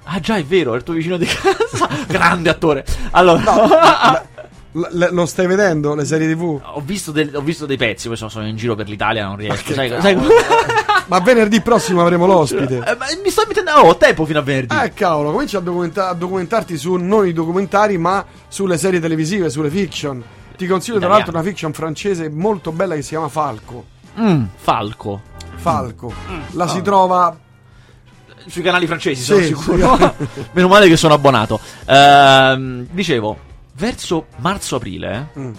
Ah, 0.04 0.20
già 0.20 0.36
è 0.36 0.44
vero, 0.44 0.72
è 0.74 0.76
il 0.76 0.82
tuo 0.82 0.94
vicino 0.94 1.16
di 1.16 1.26
casa. 1.26 1.88
Grande 2.08 2.50
attore. 2.50 2.84
Allora, 3.12 3.42
L- 4.72 4.80
l- 4.80 5.08
lo 5.12 5.24
stai 5.26 5.46
vedendo 5.46 5.94
le 5.94 6.04
serie 6.04 6.32
TV? 6.34 6.60
ho, 6.62 6.80
visto 6.84 7.10
del- 7.10 7.34
ho 7.34 7.40
visto 7.40 7.64
dei 7.64 7.76
pezzi, 7.78 8.06
poi 8.08 8.16
sono, 8.18 8.28
sono 8.30 8.46
in 8.46 8.56
giro 8.56 8.74
per 8.74 8.86
l'Italia, 8.88 9.24
non 9.26 9.36
riesco. 9.36 9.72
Sai, 9.72 9.88
sai- 10.00 10.16
Ma 11.06 11.20
venerdì 11.20 11.62
prossimo 11.62 12.02
avremo 12.02 12.26
l'ospite. 12.26 12.76
Eh, 12.76 12.94
ma 12.96 13.06
mi 13.24 13.30
sto 13.30 13.44
mettendo. 13.48 13.70
Oh, 13.72 13.88
ho 13.88 13.96
tempo 13.96 14.26
fino 14.26 14.40
a 14.40 14.42
venerdì. 14.42 14.74
Eh 14.84 14.92
cavolo, 14.92 15.30
cominci 15.32 15.56
a, 15.56 15.60
documenta- 15.60 16.08
a 16.10 16.12
documentarti 16.14 16.76
su 16.76 16.96
non 16.96 17.26
i 17.26 17.32
documentari, 17.32 17.96
ma 17.96 18.22
sulle 18.48 18.76
serie 18.76 19.00
televisive, 19.00 19.48
sulle 19.48 19.70
fiction. 19.70 20.22
Ti 20.56 20.66
consiglio 20.66 20.98
tra 20.98 21.06
Italiane. 21.06 21.24
l'altro 21.24 21.32
una 21.40 21.42
fiction 21.42 21.72
francese 21.72 22.28
molto 22.28 22.72
bella 22.72 22.94
che 22.94 23.02
si 23.02 23.08
chiama 23.10 23.28
Falco. 23.28 23.86
Mm, 24.20 24.44
Falco. 24.56 25.22
Falco. 25.58 26.12
La 26.52 26.64
Ah. 26.64 26.68
si 26.68 26.82
trova 26.82 27.38
Sui 28.46 28.62
canali 28.62 28.86
francesi, 28.86 29.20
Sì, 29.20 29.26
sono 29.26 29.44
sicuro. 29.44 30.14
Meno 30.52 30.68
male 30.68 30.88
che 30.88 30.96
sono 30.96 31.12
abbonato. 31.12 31.60
Ehm, 31.84 32.86
dicevo, 32.90 33.36
verso 33.74 34.26
marzo-aprile 34.36 35.28
Mm. 35.38 35.52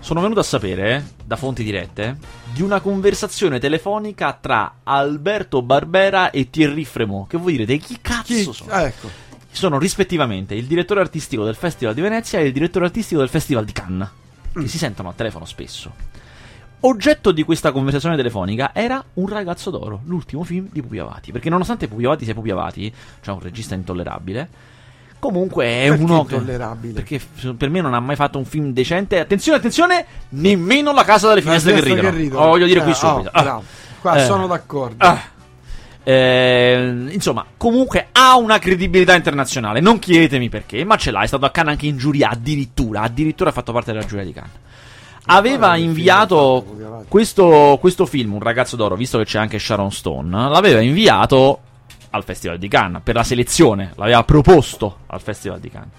sono 0.00 0.20
venuto 0.20 0.40
a 0.40 0.42
sapere, 0.42 1.12
da 1.24 1.36
fonti 1.36 1.62
dirette, 1.64 2.18
di 2.52 2.60
una 2.60 2.80
conversazione 2.80 3.58
telefonica 3.58 4.36
tra 4.38 4.80
Alberto 4.82 5.62
Barbera 5.62 6.30
e 6.30 6.50
Thierry 6.50 6.84
Fremont. 6.84 7.28
Che 7.30 7.38
vuol 7.38 7.52
dire? 7.52 7.64
Di 7.64 7.78
chi 7.78 7.98
cazzo 8.02 8.24
chi, 8.34 8.42
sono? 8.42 8.72
ah, 8.72 8.82
ecco. 8.82 9.08
Sono 9.50 9.78
rispettivamente 9.78 10.54
il 10.54 10.66
direttore 10.66 11.00
artistico 11.00 11.44
del 11.44 11.54
Festival 11.54 11.94
di 11.94 12.02
Venezia 12.02 12.40
e 12.40 12.44
il 12.46 12.52
direttore 12.52 12.84
artistico 12.84 13.20
del 13.20 13.30
Festival 13.30 13.64
di 13.64 13.72
Cannes, 13.72 14.08
che 14.52 14.58
Mm. 14.60 14.64
si 14.66 14.76
sentono 14.76 15.08
a 15.08 15.12
telefono 15.16 15.46
spesso. 15.46 15.92
Oggetto 16.80 17.32
di 17.32 17.42
questa 17.42 17.72
conversazione 17.72 18.14
telefonica 18.16 18.70
era 18.72 19.02
Un 19.14 19.28
ragazzo 19.28 19.70
d'oro, 19.70 20.00
l'ultimo 20.04 20.44
film 20.44 20.68
di 20.70 20.80
Pupi 20.80 20.98
Avati. 20.98 21.32
Perché 21.32 21.50
nonostante 21.50 21.88
Pupi 21.88 22.04
Avati 22.04 22.24
sia 22.24 22.34
Pupi 22.34 22.50
Avati, 22.50 22.92
cioè 23.20 23.34
un 23.34 23.40
regista 23.40 23.74
intollerabile, 23.74 24.48
comunque 25.18 25.64
è 25.66 25.88
Perché 25.88 26.02
uno 26.04 26.24
che... 26.24 26.34
intollerabile? 26.36 26.92
Perché 27.02 27.20
per 27.56 27.68
me 27.68 27.80
non 27.80 27.94
ha 27.94 28.00
mai 28.00 28.14
fatto 28.14 28.38
un 28.38 28.44
film 28.44 28.72
decente. 28.72 29.18
Attenzione, 29.18 29.58
attenzione, 29.58 30.06
nemmeno 30.30 30.92
La 30.92 31.02
casa 31.04 31.28
delle 31.28 31.42
finestre 31.42 31.72
che 31.72 32.10
ridono. 32.10 32.44
Lo 32.44 32.50
voglio 32.50 32.66
dire 32.66 32.80
qui 32.82 32.92
Eh, 32.92 32.94
subito. 32.94 33.30
oh, 33.34 33.38
Ah. 33.40 33.60
Qua 34.00 34.14
Eh. 34.16 34.24
sono 34.24 34.46
d'accordo. 34.46 35.04
Ah. 35.04 35.20
Eh, 36.04 37.06
insomma, 37.10 37.44
comunque 37.56 38.08
ha 38.12 38.36
una 38.36 38.58
credibilità 38.60 39.14
internazionale. 39.16 39.80
Non 39.80 39.98
chiedetemi 39.98 40.48
perché, 40.48 40.84
ma 40.84 40.96
ce 40.96 41.10
l'ha. 41.10 41.22
È 41.22 41.26
stato 41.26 41.44
a 41.44 41.50
Cannes 41.50 41.72
anche 41.72 41.86
in 41.86 41.96
giuria, 41.96 42.28
addirittura. 42.30 43.00
Addirittura 43.02 43.50
ha 43.50 43.52
fatto 43.52 43.72
parte 43.72 43.90
della 43.92 44.04
giuria 44.06 44.24
di 44.24 44.32
Cannes. 44.32 44.52
Aveva 45.30 45.76
inviato 45.76 47.04
questo, 47.08 47.76
questo 47.80 48.06
film, 48.06 48.34
Un 48.34 48.40
ragazzo 48.40 48.76
d'oro, 48.76 48.96
visto 48.96 49.18
che 49.18 49.24
c'è 49.24 49.38
anche 49.38 49.58
Sharon 49.58 49.92
Stone. 49.92 50.30
L'aveva 50.30 50.80
inviato 50.80 51.60
al 52.10 52.24
Festival 52.24 52.58
di 52.58 52.68
Cannes 52.68 53.02
per 53.04 53.14
la 53.14 53.24
selezione. 53.24 53.92
L'aveva 53.96 54.24
proposto 54.24 55.00
al 55.06 55.20
Festival 55.20 55.60
di 55.60 55.70
Cannes. 55.70 55.90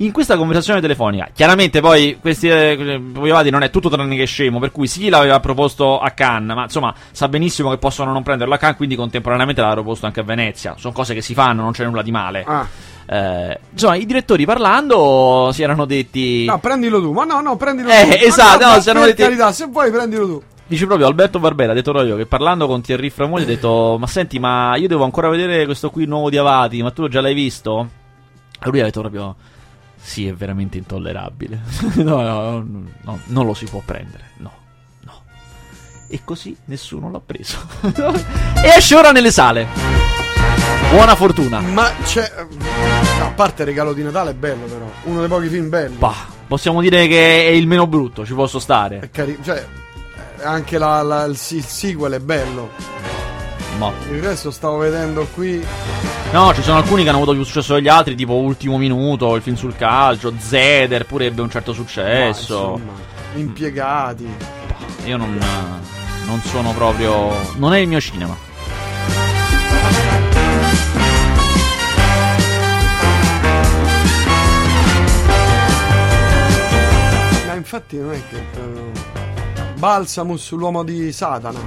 In 0.00 0.12
questa 0.12 0.36
conversazione 0.36 0.82
telefonica, 0.82 1.30
chiaramente 1.32 1.80
poi 1.80 2.18
questi 2.20 2.48
eh, 2.48 3.00
non 3.00 3.62
è 3.62 3.70
tutto 3.70 3.88
tranne 3.88 4.14
che 4.14 4.26
scemo, 4.26 4.58
per 4.58 4.70
cui 4.70 4.86
sì 4.86 5.08
l'aveva 5.08 5.40
proposto 5.40 5.98
a 5.98 6.10
Cannes, 6.10 6.54
ma 6.54 6.62
insomma 6.64 6.94
sa 7.12 7.28
benissimo 7.28 7.70
che 7.70 7.78
possono 7.78 8.12
non 8.12 8.22
prenderlo 8.22 8.52
a 8.52 8.58
Cannes, 8.58 8.76
quindi 8.76 8.94
contemporaneamente 8.94 9.62
l'aveva 9.62 9.80
proposto 9.80 10.04
anche 10.04 10.20
a 10.20 10.24
Venezia. 10.24 10.74
Sono 10.76 10.92
cose 10.92 11.14
che 11.14 11.22
si 11.22 11.32
fanno, 11.32 11.62
non 11.62 11.72
c'è 11.72 11.86
nulla 11.86 12.02
di 12.02 12.10
male. 12.10 12.44
Ah, 12.46 12.66
Eh, 13.08 13.60
insomma, 13.72 13.94
i 13.96 14.04
direttori 14.04 14.44
parlando 14.44 15.50
si 15.52 15.62
erano 15.62 15.84
detti... 15.84 16.44
no, 16.44 16.58
prendilo 16.58 17.00
tu. 17.00 17.12
Ma 17.12 17.24
no, 17.24 17.40
no, 17.40 17.56
prendilo 17.56 17.88
Eh, 17.88 18.18
tu. 18.18 18.24
Esatto, 18.26 18.64
no, 18.64 18.70
ma 18.72 18.80
se 18.80 18.90
erano 18.90 19.04
detti- 19.06 19.22
carità, 19.22 19.52
se 19.52 19.66
vuoi 19.66 19.90
prendilo 19.90 20.26
tu. 20.26 20.42
Dice 20.68 20.86
proprio 20.86 21.06
Alberto 21.06 21.38
Barbera, 21.38 21.70
ha 21.70 21.74
detto 21.76 21.92
proprio 21.92 22.16
che 22.16 22.26
parlando 22.26 22.66
con 22.66 22.80
Thierry 22.82 23.08
Framoli 23.08 23.44
ha 23.44 23.46
detto 23.46 23.96
ma 24.00 24.08
senti 24.08 24.40
ma 24.40 24.74
io 24.76 24.88
devo 24.88 25.04
ancora 25.04 25.28
vedere 25.28 25.64
questo 25.64 25.90
qui 25.90 26.06
nuovo 26.06 26.28
di 26.28 26.38
Avati, 26.38 26.82
ma 26.82 26.90
tu 26.90 27.02
lo 27.02 27.08
già 27.08 27.20
l'hai 27.20 27.34
visto? 27.34 27.88
E 28.60 28.68
lui 28.68 28.80
ha 28.80 28.84
detto 28.84 28.98
proprio 29.00 29.36
sì 29.96 30.26
è 30.26 30.34
veramente 30.34 30.76
intollerabile, 30.76 31.60
no, 32.02 32.20
no, 32.20 32.40
no, 32.64 32.82
no, 33.02 33.18
non 33.26 33.46
lo 33.46 33.54
si 33.54 33.66
può 33.66 33.80
prendere, 33.84 34.30
no, 34.38 34.50
no. 35.04 35.12
E 36.08 36.20
così 36.24 36.56
nessuno 36.64 37.12
l'ha 37.12 37.20
preso. 37.24 37.58
e 38.64 38.68
esce 38.76 38.96
ora 38.96 39.12
nelle 39.12 39.30
sale. 39.30 40.25
Buona 40.90 41.14
fortuna. 41.14 41.60
Ma 41.60 41.90
c'è. 42.04 42.32
no, 43.18 43.24
a 43.26 43.30
parte 43.30 43.62
il 43.62 43.68
regalo 43.68 43.92
di 43.92 44.02
Natale 44.02 44.30
è 44.30 44.34
bello, 44.34 44.64
però. 44.66 44.90
Uno 45.04 45.20
dei 45.20 45.28
pochi 45.28 45.48
film 45.48 45.68
belli. 45.68 45.96
Bah, 45.96 46.14
possiamo 46.46 46.80
dire 46.80 47.06
che 47.06 47.46
è 47.46 47.50
il 47.50 47.66
meno 47.66 47.86
brutto, 47.86 48.24
ci 48.24 48.32
posso 48.34 48.58
stare. 48.58 49.00
È 49.00 49.10
carino. 49.10 49.38
Cioè, 49.44 49.64
eh, 50.40 50.44
anche 50.44 50.78
la- 50.78 51.02
la- 51.02 51.24
il, 51.24 51.32
il 51.50 51.64
sequel 51.64 52.12
è 52.14 52.18
bello. 52.20 52.70
Ma 53.78 53.92
Il 54.10 54.22
resto 54.22 54.50
stavo 54.50 54.78
vedendo 54.78 55.26
qui. 55.34 55.62
No, 56.32 56.54
ci 56.54 56.62
sono 56.62 56.78
alcuni 56.78 57.02
che 57.02 57.08
hanno 57.10 57.18
avuto 57.18 57.32
più 57.34 57.42
successo 57.44 57.74
degli 57.74 57.88
altri, 57.88 58.14
tipo 58.14 58.34
Ultimo 58.34 58.78
Minuto, 58.78 59.34
il 59.34 59.42
film 59.42 59.56
sul 59.56 59.76
calcio, 59.76 60.32
Zeder 60.38 61.04
pure 61.04 61.26
ebbe 61.26 61.42
un 61.42 61.50
certo 61.50 61.72
ma, 61.72 61.76
successo. 61.76 62.78
insomma, 62.80 62.92
impiegati. 63.34 64.26
Io 65.04 65.16
non, 65.18 65.38
non 66.24 66.40
sono 66.42 66.72
proprio... 66.72 67.32
non 67.56 67.74
è 67.74 67.78
il 67.78 67.88
mio 67.88 68.00
cinema. 68.00 68.36
Infatti 77.66 77.98
non 77.98 78.12
è 78.12 78.22
che. 78.28 78.36
eh, 78.36 79.74
Balsamus 79.78 80.42
sull'uomo 80.42 80.84
di 80.84 81.10
Satana 81.12 81.58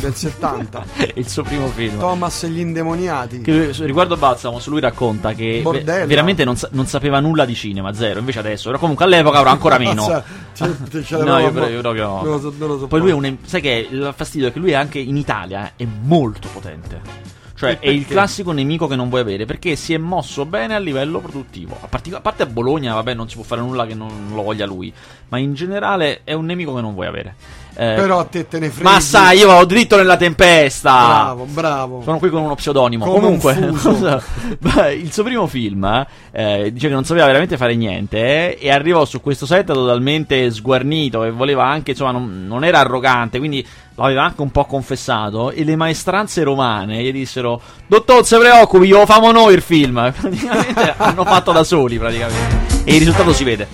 del 0.00 0.14
70. 0.14 0.84
il 1.14 1.28
suo 1.28 1.42
primo 1.44 1.66
film. 1.68 1.98
Thomas 1.98 2.42
e 2.42 2.48
gli 2.48 2.58
indemoniati. 2.58 3.40
Che 3.42 3.52
lui- 3.52 3.86
riguardo 3.86 4.16
Balsamos, 4.16 4.66
lui 4.66 4.80
racconta 4.80 5.32
che 5.32 5.60
Bordello. 5.62 6.06
veramente 6.06 6.42
non, 6.44 6.56
sa- 6.56 6.68
non 6.72 6.86
sapeva 6.86 7.20
nulla 7.20 7.44
di 7.44 7.54
cinema, 7.54 7.92
zero. 7.94 8.18
Invece 8.18 8.38
adesso, 8.40 8.66
però 8.68 8.78
comunque 8.78 9.04
all'epoca 9.04 9.38
avrà 9.38 9.50
ancora 9.50 9.76
meno. 9.78 10.02
Cioè, 10.04 10.22
ce- 10.90 11.04
ce 11.04 11.16
No, 11.18 11.38
io 11.38 11.50
proprio- 11.52 11.74
io 11.74 11.80
proprio 11.80 12.06
no. 12.08 12.22
Non 12.22 12.30
lo 12.32 12.40
so- 12.40 12.54
non 12.56 12.68
lo 12.68 12.78
so 12.80 12.86
Poi 12.86 13.00
lui 13.00 13.10
è 13.10 13.12
un. 13.12 13.36
Sai 13.44 13.60
che 13.60 13.86
il 13.90 14.12
fastidio 14.16 14.48
è 14.48 14.52
che 14.52 14.58
lui 14.58 14.70
è 14.72 14.74
anche 14.74 14.98
in 14.98 15.16
Italia 15.16 15.72
è 15.76 15.86
molto 16.02 16.48
potente. 16.52 17.28
Cioè, 17.60 17.78
è 17.78 17.90
il 17.90 18.06
classico 18.06 18.52
nemico 18.52 18.86
che 18.86 18.96
non 18.96 19.10
vuoi 19.10 19.20
avere 19.20 19.44
perché 19.44 19.76
si 19.76 19.92
è 19.92 19.98
mosso 19.98 20.46
bene 20.46 20.74
a 20.74 20.78
livello 20.78 21.20
produttivo. 21.20 21.76
A, 21.78 21.88
parti- 21.88 22.10
a 22.10 22.20
parte 22.22 22.44
a 22.44 22.46
Bologna, 22.46 22.94
vabbè, 22.94 23.12
non 23.12 23.28
si 23.28 23.34
può 23.34 23.44
fare 23.44 23.60
nulla 23.60 23.84
che 23.84 23.92
non 23.92 24.30
lo 24.32 24.40
voglia 24.40 24.64
lui. 24.64 24.90
Ma 25.28 25.36
in 25.36 25.52
generale 25.52 26.22
è 26.24 26.32
un 26.32 26.46
nemico 26.46 26.74
che 26.74 26.80
non 26.80 26.94
vuoi 26.94 27.06
avere. 27.06 27.34
Eh, 27.74 27.94
Però 27.94 28.18
a 28.18 28.24
te 28.24 28.46
te 28.48 28.58
ne 28.58 28.68
frega. 28.68 28.90
ma 28.90 29.00
sai, 29.00 29.38
io 29.38 29.46
vado 29.46 29.64
dritto 29.64 29.96
nella 29.96 30.16
tempesta. 30.16 31.06
Bravo, 31.06 31.44
bravo. 31.44 32.02
Sono 32.02 32.18
qui 32.18 32.30
con 32.30 32.42
uno 32.42 32.54
pseudonimo. 32.54 33.04
Come 33.04 33.26
un 33.26 33.38
Comunque, 33.38 34.92
il 34.94 35.12
suo 35.12 35.22
primo 35.22 35.46
film 35.46 36.06
eh, 36.30 36.70
dice 36.72 36.88
che 36.88 36.94
non 36.94 37.04
sapeva 37.04 37.26
veramente 37.26 37.56
fare 37.56 37.74
niente 37.74 38.18
eh, 38.18 38.58
e 38.60 38.70
arrivò 38.70 39.04
su 39.04 39.20
questo 39.20 39.46
set 39.46 39.66
totalmente 39.66 40.50
sguarnito 40.50 41.24
e 41.24 41.30
voleva 41.30 41.64
anche, 41.66 41.92
insomma, 41.92 42.12
non, 42.12 42.46
non 42.46 42.64
era 42.64 42.80
arrogante, 42.80 43.38
quindi 43.38 43.66
l'aveva 43.94 44.24
anche 44.24 44.42
un 44.42 44.50
po' 44.50 44.64
confessato. 44.64 45.50
E 45.50 45.64
le 45.64 45.76
maestranze 45.76 46.42
romane 46.42 47.02
gli 47.02 47.12
dissero: 47.12 47.60
Dottor, 47.86 48.16
non 48.16 48.24
si 48.24 48.36
preoccupi, 48.36 48.86
glielo 48.86 49.06
famo 49.06 49.30
noi 49.32 49.54
il 49.54 49.62
film. 49.62 50.12
Praticamente 50.18 50.94
hanno 50.96 51.24
fatto 51.24 51.52
da 51.52 51.64
soli, 51.64 51.98
praticamente. 51.98 52.82
E 52.84 52.94
il 52.94 52.98
risultato 52.98 53.32
si 53.32 53.44
vede. 53.44 53.68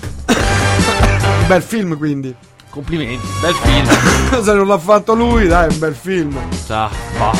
Bel 1.46 1.62
film 1.62 1.96
quindi. 1.96 2.34
Complimenti, 2.76 3.26
bel 3.40 3.54
film. 3.54 3.86
Se 4.44 4.52
non 4.52 4.66
l'ha 4.66 4.76
fatto 4.76 5.14
lui, 5.14 5.46
dai, 5.46 5.66
è 5.66 5.72
un 5.72 5.78
bel 5.78 5.94
film. 5.94 6.38
Sa, 6.62 6.90
bah. 7.16 7.32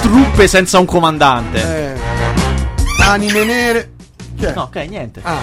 Truppe 0.00 0.46
senza 0.46 0.78
un 0.78 0.84
comandante. 0.84 1.58
Eh. 1.58 3.02
Anime 3.02 3.44
nere. 3.44 3.92
Che 4.38 4.50
è? 4.50 4.54
No, 4.54 4.62
ok, 4.62 4.76
niente. 4.88 5.20
Ah. 5.24 5.38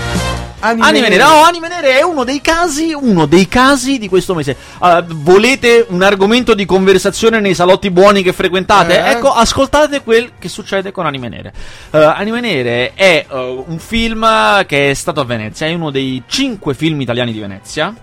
Anime, 0.59 0.85
Anime 0.87 1.09
Nere, 1.09 1.23
no, 1.23 1.41
Anime 1.41 1.67
Nere 1.67 1.97
è 1.97 2.03
uno 2.03 2.23
dei 2.23 2.39
casi, 2.39 2.93
uno 2.93 3.25
dei 3.25 3.49
casi 3.49 3.97
di 3.97 4.07
questo 4.07 4.33
mese. 4.33 4.55
Ah, 4.77 5.03
volete 5.05 5.87
un 5.89 6.03
argomento 6.03 6.53
di 6.53 6.65
conversazione 6.65 7.41
nei 7.41 7.53
salotti 7.53 7.91
buoni 7.91 8.23
che 8.23 8.31
frequentate? 8.31 8.97
Eh. 8.97 9.11
Ecco, 9.11 9.33
ascoltate 9.33 10.03
quel 10.03 10.33
che 10.39 10.47
succede 10.47 10.91
con 10.91 11.05
Anime 11.05 11.27
Nere. 11.27 11.53
Eh, 11.89 11.97
Anime 11.97 12.39
Nere 12.39 12.93
è 12.93 13.25
eh, 13.29 13.63
un 13.67 13.77
film 13.77 14.65
che 14.67 14.91
è 14.91 14.93
stato 14.93 15.19
a 15.19 15.25
Venezia, 15.25 15.67
è 15.67 15.73
uno 15.73 15.91
dei 15.91 16.23
cinque 16.27 16.75
film 16.75 17.01
italiani 17.01 17.33
di 17.33 17.39
Venezia. 17.39 17.93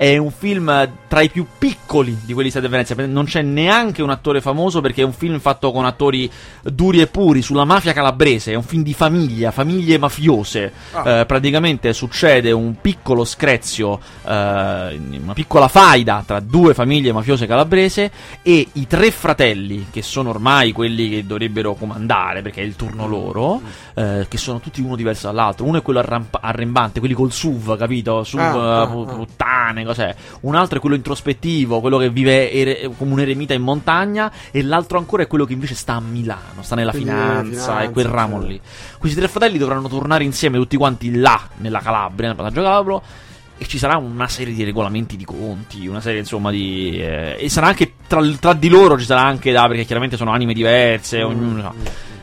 È 0.00 0.16
un 0.16 0.30
film 0.30 0.92
tra 1.08 1.20
i 1.20 1.28
più 1.28 1.44
piccoli 1.58 2.20
di 2.24 2.32
quelli 2.32 2.48
stati 2.48 2.64
a 2.64 2.68
Venezia. 2.70 2.96
Non 3.06 3.26
c'è 3.26 3.42
neanche 3.42 4.00
un 4.00 4.08
attore 4.08 4.40
famoso 4.40 4.80
perché 4.80 5.02
è 5.02 5.04
un 5.04 5.12
film 5.12 5.38
fatto 5.40 5.72
con 5.72 5.84
attori 5.84 6.30
duri 6.62 7.02
e 7.02 7.06
puri 7.06 7.42
sulla 7.42 7.66
mafia 7.66 7.92
calabrese. 7.92 8.52
È 8.52 8.54
un 8.54 8.62
film 8.62 8.82
di 8.82 8.94
famiglia, 8.94 9.50
famiglie 9.50 9.98
mafiose. 9.98 10.72
Ah. 10.92 11.18
Eh, 11.18 11.26
praticamente 11.26 11.92
succede 11.92 12.50
un 12.50 12.76
piccolo 12.80 13.26
screzio, 13.26 14.00
eh, 14.24 14.30
una 14.30 15.34
piccola 15.34 15.68
faida 15.68 16.24
tra 16.26 16.40
due 16.40 16.72
famiglie 16.72 17.12
mafiose 17.12 17.46
calabrese 17.46 18.10
e 18.40 18.68
i 18.72 18.86
tre 18.86 19.10
fratelli, 19.10 19.88
che 19.90 20.00
sono 20.00 20.30
ormai 20.30 20.72
quelli 20.72 21.10
che 21.10 21.26
dovrebbero 21.26 21.74
comandare 21.74 22.40
perché 22.40 22.62
è 22.62 22.64
il 22.64 22.74
turno 22.74 23.06
loro, 23.06 23.60
eh, 23.92 24.24
che 24.30 24.38
sono 24.38 24.60
tutti 24.60 24.80
uno 24.80 24.96
diverso 24.96 25.26
dall'altro. 25.26 25.66
Uno 25.66 25.76
è 25.76 25.82
quello 25.82 25.98
arramp- 25.98 26.38
arrembante, 26.40 27.00
quelli 27.00 27.14
col 27.14 27.32
SUV, 27.32 27.76
capito? 27.76 28.24
SUV, 28.24 28.40
Ah, 28.40 28.54
eh, 28.54 28.82
ah, 28.82 28.86
puttane, 29.70 29.84
cos'è? 29.84 30.14
Un 30.40 30.54
altro 30.54 30.78
è 30.78 30.80
quello 30.80 30.96
introspettivo, 30.96 31.80
quello 31.80 31.98
che 31.98 32.10
vive 32.10 32.52
ere- 32.52 32.90
come 32.96 33.12
un 33.12 33.20
eremita 33.20 33.54
in 33.54 33.62
montagna, 33.62 34.30
e 34.50 34.62
l'altro 34.62 34.98
ancora 34.98 35.22
è 35.22 35.26
quello 35.26 35.44
che 35.44 35.52
invece 35.52 35.74
sta 35.74 35.94
a 35.94 36.00
Milano, 36.00 36.62
sta 36.62 36.74
nella 36.74 36.92
finanza, 36.92 37.42
finanza, 37.42 37.82
e 37.82 37.90
quel 37.90 38.06
ramo 38.06 38.36
certo. 38.38 38.48
lì. 38.48 38.60
Questi 38.98 39.18
tre 39.18 39.28
fratelli 39.28 39.58
dovranno 39.58 39.88
tornare 39.88 40.24
insieme 40.24 40.58
tutti 40.58 40.76
quanti 40.76 41.14
là, 41.16 41.40
nella 41.58 41.80
Calabria, 41.80 42.28
nel 42.28 42.36
passaggio 42.36 42.62
Calabro. 42.62 43.02
E 43.62 43.66
ci 43.66 43.76
sarà 43.76 43.98
una 43.98 44.26
serie 44.26 44.54
di 44.54 44.64
regolamenti 44.64 45.18
di 45.18 45.24
conti, 45.26 45.86
una 45.86 46.00
serie 46.00 46.20
insomma 46.20 46.50
di. 46.50 46.98
eh, 46.98 47.36
e 47.38 47.50
sarà 47.50 47.66
anche 47.66 47.92
tra, 48.06 48.26
tra 48.40 48.54
di 48.54 48.70
loro 48.70 48.98
ci 48.98 49.04
sarà 49.04 49.20
anche 49.20 49.52
da. 49.52 49.66
perché 49.66 49.84
chiaramente 49.84 50.16
sono 50.16 50.30
anime 50.30 50.54
diverse, 50.54 51.22
ognuno. 51.22 51.74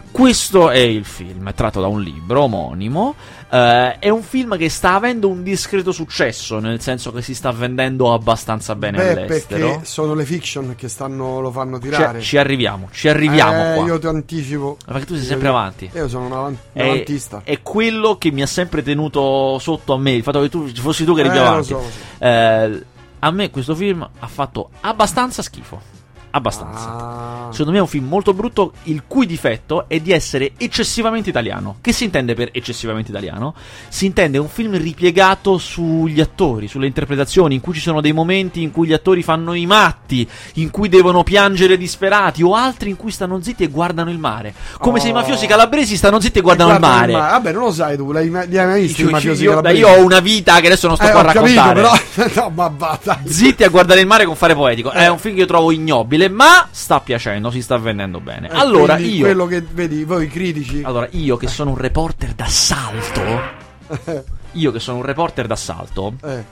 Questo 0.09 0.71
è 0.71 0.79
il 0.79 1.05
film, 1.05 1.47
è 1.47 1.53
tratto 1.53 1.79
da 1.79 1.85
un 1.85 2.01
libro 2.01 2.41
omonimo. 2.41 3.13
Eh, 3.49 3.99
è 3.99 4.09
un 4.09 4.23
film 4.23 4.57
che 4.57 4.69
sta 4.69 4.95
avendo 4.95 5.29
un 5.29 5.41
discreto 5.43 5.91
successo, 5.91 6.59
nel 6.59 6.81
senso 6.81 7.11
che 7.11 7.21
si 7.21 7.33
sta 7.33 7.51
vendendo 7.51 8.13
abbastanza 8.13 8.75
bene 8.75 8.97
Beh, 8.97 9.09
all'estero. 9.23 9.69
perché 9.69 9.85
sono 9.85 10.13
le 10.13 10.25
fiction 10.25 10.75
che 10.75 10.87
stanno, 10.89 11.39
lo 11.39 11.51
fanno 11.51 11.79
Ci, 11.79 11.89
tirare. 11.89 12.21
ci 12.21 12.37
arriviamo, 12.37 12.89
ci 12.91 13.07
arriviamo 13.07 13.71
eh, 13.71 13.75
qua. 13.75 13.85
Io 13.85 13.99
ti 13.99 14.07
anticipo. 14.07 14.77
Perché 14.85 15.05
tu 15.05 15.13
sei 15.13 15.23
Io- 15.23 15.29
sempre 15.29 15.47
avanti. 15.47 15.89
Io 15.93 16.07
sono 16.07 16.25
un, 16.25 16.31
avan- 16.33 16.51
un 16.73 16.81
È, 16.81 16.83
avantista. 16.83 17.41
è 17.43 17.61
quello 17.61 18.17
che 18.17 18.31
mi 18.31 18.41
ha 18.41 18.47
sempre 18.47 18.83
tenuto 18.83 19.57
sotto 19.59 19.93
a 19.93 19.97
me. 19.97 20.11
Il 20.11 20.23
fatto 20.23 20.41
che 20.41 20.49
tu 20.49 20.71
ci 20.71 20.81
fossi 20.81 21.05
tu 21.05 21.13
che 21.13 21.21
eri 21.21 21.29
più 21.29 21.39
Eh, 21.39 21.43
lo 21.43 21.47
avanti. 21.49 21.67
so, 21.67 21.75
lo 21.75 21.81
so. 21.81 22.23
Eh, 22.25 22.83
a 23.19 23.31
me 23.31 23.49
questo 23.49 23.73
film 23.75 24.07
ha 24.19 24.27
fatto 24.27 24.69
abbastanza 24.81 25.41
schifo. 25.41 25.95
Abbastanza. 26.31 26.87
Ah. 26.89 27.47
Secondo 27.51 27.71
me 27.71 27.77
è 27.77 27.81
un 27.81 27.87
film 27.87 28.07
molto 28.07 28.33
brutto, 28.33 28.73
il 28.83 29.03
cui 29.07 29.25
difetto 29.25 29.85
è 29.87 29.99
di 29.99 30.11
essere 30.11 30.51
eccessivamente 30.57 31.29
italiano. 31.29 31.77
Che 31.81 31.91
si 31.93 32.03
intende 32.03 32.33
per 32.35 32.49
eccessivamente 32.51 33.09
italiano? 33.11 33.55
Si 33.87 34.05
intende 34.05 34.37
un 34.37 34.49
film 34.49 34.77
ripiegato 34.77 35.57
sugli 35.57 36.19
attori, 36.19 36.67
sulle 36.67 36.87
interpretazioni, 36.87 37.55
in 37.55 37.61
cui 37.61 37.73
ci 37.73 37.79
sono 37.79 38.01
dei 38.01 38.11
momenti 38.11 38.61
in 38.61 38.71
cui 38.71 38.87
gli 38.87 38.93
attori 38.93 39.23
fanno 39.23 39.53
i 39.53 39.65
matti, 39.65 40.27
in 40.55 40.69
cui 40.69 40.89
devono 40.89 41.23
piangere 41.23 41.77
disperati, 41.77 42.43
o 42.43 42.53
altri 42.53 42.89
in 42.89 42.97
cui 42.97 43.11
stanno 43.11 43.41
zitti 43.41 43.63
e 43.63 43.67
guardano 43.67 44.09
il 44.11 44.19
mare. 44.19 44.53
Come 44.79 44.99
se 44.99 45.07
i 45.07 45.11
Oh. 45.11 45.13
mafiosi 45.15 45.47
calabresi 45.47 45.95
stanno 45.95 46.19
zitti 46.19 46.39
e 46.39 46.41
guardano 46.41 46.73
il 46.73 46.79
Guarda 46.79 46.95
mare. 46.97 47.11
Vabbè, 47.13 47.51
non 47.53 47.63
lo 47.63 47.71
sai 47.71 47.95
tu, 47.97 48.11
li 48.11 48.17
hai 48.17 48.29
mai 48.29 48.81
visti 48.81 49.01
Io, 49.01 49.09
i 49.09 49.11
mafiosi 49.11 49.43
io- 49.43 49.49
calabresi? 49.51 49.79
io 49.79 49.87
ho 49.89 50.03
una 50.03 50.19
vita 50.19 50.59
che 50.59 50.67
adesso 50.67 50.87
non 50.87 50.95
sto 50.97 51.07
eh, 51.07 51.11
qua 51.11 51.21
a 51.21 51.23
ho 51.23 51.31
capito, 51.31 51.61
raccontare. 51.61 52.01
però... 52.13 52.43
no, 52.43 52.49
ma 52.53 52.71
va, 52.75 52.99
dai. 53.01 53.17
Zitti 53.23 53.63
a 53.63 53.69
guardare 53.69 54.01
il 54.01 54.07
mare 54.07 54.25
con 54.25 54.35
fare 54.35 54.53
poetico. 54.53 54.91
È 54.91 55.03
Eh. 55.03 55.07
un 55.07 55.17
film 55.17 55.35
che 55.35 55.41
io 55.41 55.47
trovo 55.47 55.71
ignobile, 55.71 56.26
ma 56.29 56.67
sta 56.71 56.99
piacendo, 56.99 57.51
si 57.51 57.61
sta 57.61 57.77
vendendo 57.77 58.19
bene. 58.19 58.49
Eh, 58.49 58.55
allora, 58.55 58.97
io. 58.97 59.25
Quello 59.25 59.45
che 59.45 59.61
vedi, 59.61 60.03
voi 60.03 60.27
critici... 60.27 60.81
Allora, 60.83 61.07
io 61.11 61.37
che 61.37 61.47
sono 61.47 61.71
un 61.71 61.77
reporter 61.77 62.33
d'assalto. 62.33 63.65
Io 64.53 64.71
che 64.71 64.79
sono 64.79 64.97
un 64.97 65.03
reporter 65.03 65.45
d'assalto. 65.45 66.15
Eh, 66.23 66.43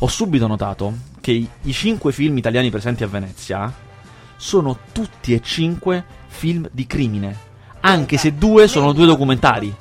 Ho 0.00 0.08
subito 0.08 0.46
notato 0.46 0.92
che 1.20 1.32
i, 1.32 1.48
i 1.62 1.72
cinque 1.72 2.12
film 2.12 2.36
italiani 2.36 2.70
presenti 2.70 3.02
a 3.02 3.06
Venezia 3.06 3.72
sono 4.36 4.78
tutti 4.92 5.32
e 5.32 5.40
cinque 5.42 6.04
film 6.26 6.68
di 6.70 6.86
crimine. 6.86 7.36
Anche 7.80 8.18
se 8.18 8.34
due 8.34 8.68
sono 8.68 8.92
due 8.92 9.06
documentari. 9.06 9.74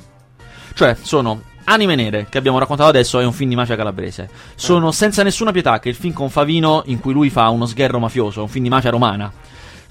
Cioè, 0.73 0.95
sono 1.02 1.41
Anime 1.65 1.95
Nere, 1.95 2.28
che 2.30 2.38
abbiamo 2.38 2.60
raccontato 2.60 2.89
adesso, 2.89 3.19
è 3.19 3.26
un 3.26 3.32
film 3.32 3.49
di 3.49 3.56
mafia 3.56 3.76
calabrese. 3.76 4.30
Sono 4.56 4.91
Senza 4.91 5.23
Nessuna 5.23 5.52
Pietà, 5.52 5.80
che 5.80 5.89
è 5.89 5.91
il 5.91 5.97
film 5.97 6.13
con 6.13 6.30
Favino 6.30 6.84
in 6.88 6.99
cui 6.99 7.13
lui 7.13 7.30
fa 7.30 7.49
uno 7.49 7.65
sgherro 7.65 7.99
mafioso, 7.99 8.41
un 8.41 8.49
film 8.49 8.63
di 8.63 8.69
mafia 8.69 8.89
romana. 8.89 9.32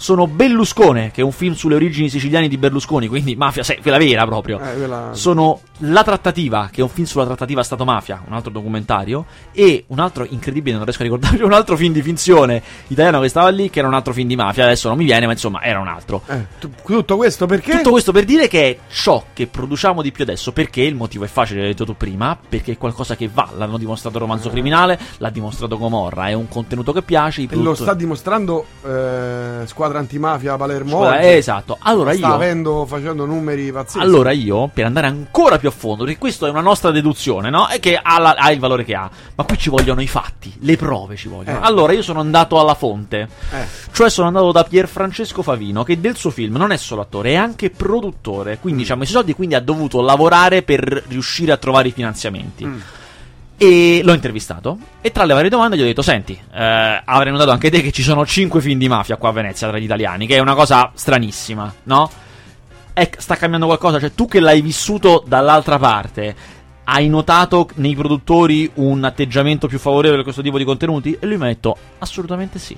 Sono 0.02 0.26
Belluscone, 0.26 1.12
che 1.12 1.20
è 1.20 1.24
un 1.24 1.30
film 1.30 1.54
sulle 1.54 1.76
origini 1.76 2.08
siciliane 2.08 2.48
di 2.48 2.58
Berlusconi, 2.58 3.06
quindi 3.06 3.36
mafia, 3.36 3.62
se, 3.62 3.78
quella 3.80 3.98
vera 3.98 4.26
proprio. 4.26 4.58
Eh, 4.58 4.74
quella- 4.76 5.10
Sono 5.12 5.60
La 5.84 6.02
trattativa, 6.04 6.68
che 6.70 6.80
è 6.80 6.82
un 6.84 6.88
film 6.88 7.06
sulla 7.06 7.24
trattativa 7.24 7.62
Stato-mafia, 7.62 8.22
un 8.26 8.32
altro 8.34 8.50
documentario, 8.50 9.24
e 9.52 9.84
un 9.88 9.98
altro 10.00 10.24
incredibile, 10.28 10.74
non 10.76 10.84
riesco 10.84 11.02
a 11.02 11.04
ricordarmi, 11.04 11.40
un 11.42 11.52
altro 11.52 11.76
film 11.76 11.92
di 11.92 12.02
finzione 12.02 12.62
italiano 12.88 13.20
che 13.20 13.28
stava 13.28 13.48
lì, 13.48 13.70
che 13.70 13.78
era 13.78 13.86
un 13.88 13.94
altro 13.94 14.12
film 14.12 14.26
di 14.28 14.34
mafia, 14.36 14.64
adesso 14.64 14.88
non 14.88 14.96
mi 14.98 15.04
viene, 15.04 15.26
ma 15.26 15.32
insomma 15.32 15.62
era 15.62 15.78
un 15.80 15.86
altro. 15.88 16.22
Eh, 16.26 16.46
tu- 16.58 16.70
tutto 16.84 17.16
questo 17.16 17.46
perché? 17.46 17.76
Tutto 17.76 17.90
questo 17.90 18.10
per 18.12 18.24
dire 18.24 18.48
che 18.48 18.70
è 18.70 18.78
ciò 18.90 19.24
che 19.32 19.46
produciamo 19.46 20.02
di 20.02 20.10
più 20.12 20.24
adesso, 20.24 20.52
perché 20.52 20.82
il 20.82 20.94
motivo 20.96 21.24
è 21.24 21.28
facile, 21.28 21.60
l'hai 21.60 21.68
detto 21.70 21.84
tu 21.84 21.96
prima, 21.96 22.36
perché 22.48 22.72
è 22.72 22.76
qualcosa 22.78 23.14
che 23.16 23.28
va, 23.32 23.48
l'hanno 23.56 23.78
dimostrato 23.78 24.18
Romanzo 24.18 24.50
Criminale, 24.50 24.98
l'ha 25.18 25.30
dimostrato 25.30 25.78
Gomorra, 25.78 26.28
è 26.28 26.32
un 26.32 26.48
contenuto 26.48 26.92
che 26.92 27.02
piace, 27.02 27.42
E 27.42 27.48
lo 27.56 27.74
sta 27.74 27.94
dimostrando 27.94 28.64
eh, 28.84 29.62
Squadra 29.66 29.91
Antimafia 29.98 30.57
Palermo. 30.57 30.90
Scuola- 30.90 31.16
oggi. 31.18 31.26
esatto. 31.28 31.76
Allora 31.81 32.12
sta 32.14 32.26
io 32.26 32.35
avendo, 32.35 32.87
facendo 32.87 33.24
numeri 33.24 33.70
pazzeschi. 33.72 33.98
Allora 33.98 34.31
io, 34.33 34.70
per 34.72 34.85
andare 34.87 35.07
ancora 35.07 35.59
più 35.59 35.68
a 35.68 35.72
fondo, 35.72 36.05
perché 36.05 36.18
questa 36.18 36.46
è 36.46 36.50
una 36.50 36.61
nostra 36.61 36.90
deduzione, 36.90 37.50
no? 37.50 37.68
E 37.68 37.81
che 37.81 37.98
ha, 38.00 38.18
la- 38.18 38.35
ha 38.37 38.50
il 38.52 38.59
valore 38.59 38.85
che 38.85 38.94
ha. 38.94 39.11
Ma 39.35 39.44
qui 39.44 39.59
ci 39.59 39.70
vogliono 39.70 40.00
i 40.00 40.09
fatti, 40.09 40.52
le 40.61 40.76
prove 40.76 41.16
ci 41.16 41.28
vogliono. 41.28 41.59
Eh. 41.59 41.61
Allora 41.62 41.92
io 41.92 42.02
sono 42.02 42.20
andato 42.20 42.59
alla 42.61 42.74
fonte. 42.74 43.28
Eh. 43.52 43.66
Cioè 43.92 44.11
sono 44.11 44.26
andato 44.28 44.52
da 44.52 44.64
Pierfrancesco 44.64 45.42
Favino, 45.42 45.83
che 45.83 46.00
del 46.00 46.16
suo 46.16 46.31
film 46.31 46.57
non 46.57 46.72
è 46.72 46.76
solo 46.76 47.00
attore, 47.02 47.31
è 47.31 47.35
anche 47.37 47.70
produttore. 47.70 48.59
Quindi 48.59 48.85
ci 48.85 48.92
ha 48.92 48.96
messo 48.96 49.11
i 49.12 49.14
soldi 49.14 49.35
quindi 49.35 49.55
ha 49.55 49.61
dovuto 49.61 50.00
lavorare 50.00 50.62
per 50.62 51.05
riuscire 51.09 51.52
a 51.52 51.57
trovare 51.57 51.88
i 51.88 51.92
finanziamenti. 51.92 52.64
Mm. 52.64 52.78
E 53.64 54.01
l'ho 54.03 54.12
intervistato. 54.12 54.77
E 55.01 55.12
tra 55.12 55.25
le 55.25 55.35
varie 55.35 55.48
domande 55.48 55.77
gli 55.77 55.83
ho 55.83 55.85
detto: 55.85 56.03
Senti, 56.03 56.33
eh, 56.53 57.03
avrei 57.05 57.31
notato 57.31 57.51
anche 57.53 57.70
te 57.70 57.81
che 57.81 57.92
ci 57.92 58.03
sono 58.03 58.27
5 58.27 58.61
film 58.61 58.77
di 58.77 58.88
mafia 58.88 59.16
qua 59.16 59.29
a 59.29 59.33
Venezia 59.33 59.68
tra 59.68 59.79
gli 59.79 59.85
italiani, 59.85 60.27
che 60.27 60.35
è 60.35 60.40
una 60.40 60.55
cosa 60.57 60.90
stranissima, 60.94 61.72
no? 61.85 62.11
È- 62.92 63.09
sta 63.16 63.37
cambiando 63.37 63.66
qualcosa? 63.66 64.01
Cioè, 64.01 64.14
tu 64.14 64.27
che 64.27 64.40
l'hai 64.40 64.61
vissuto 64.62 65.22
dall'altra 65.25 65.79
parte, 65.79 66.35
hai 66.85 67.09
notato 67.09 67.68
nei 67.77 67.94
produttori 67.94 68.68
un 68.75 69.05
atteggiamento 69.05 69.68
più 69.68 69.79
favorevole 69.79 70.20
a 70.20 70.25
questo 70.25 70.42
tipo 70.42 70.59
di 70.59 70.64
contenuti? 70.64 71.16
E 71.20 71.25
lui 71.27 71.37
mi 71.37 71.44
ha 71.44 71.46
detto: 71.48 71.77
Assolutamente 72.01 72.59
sì. 72.59 72.77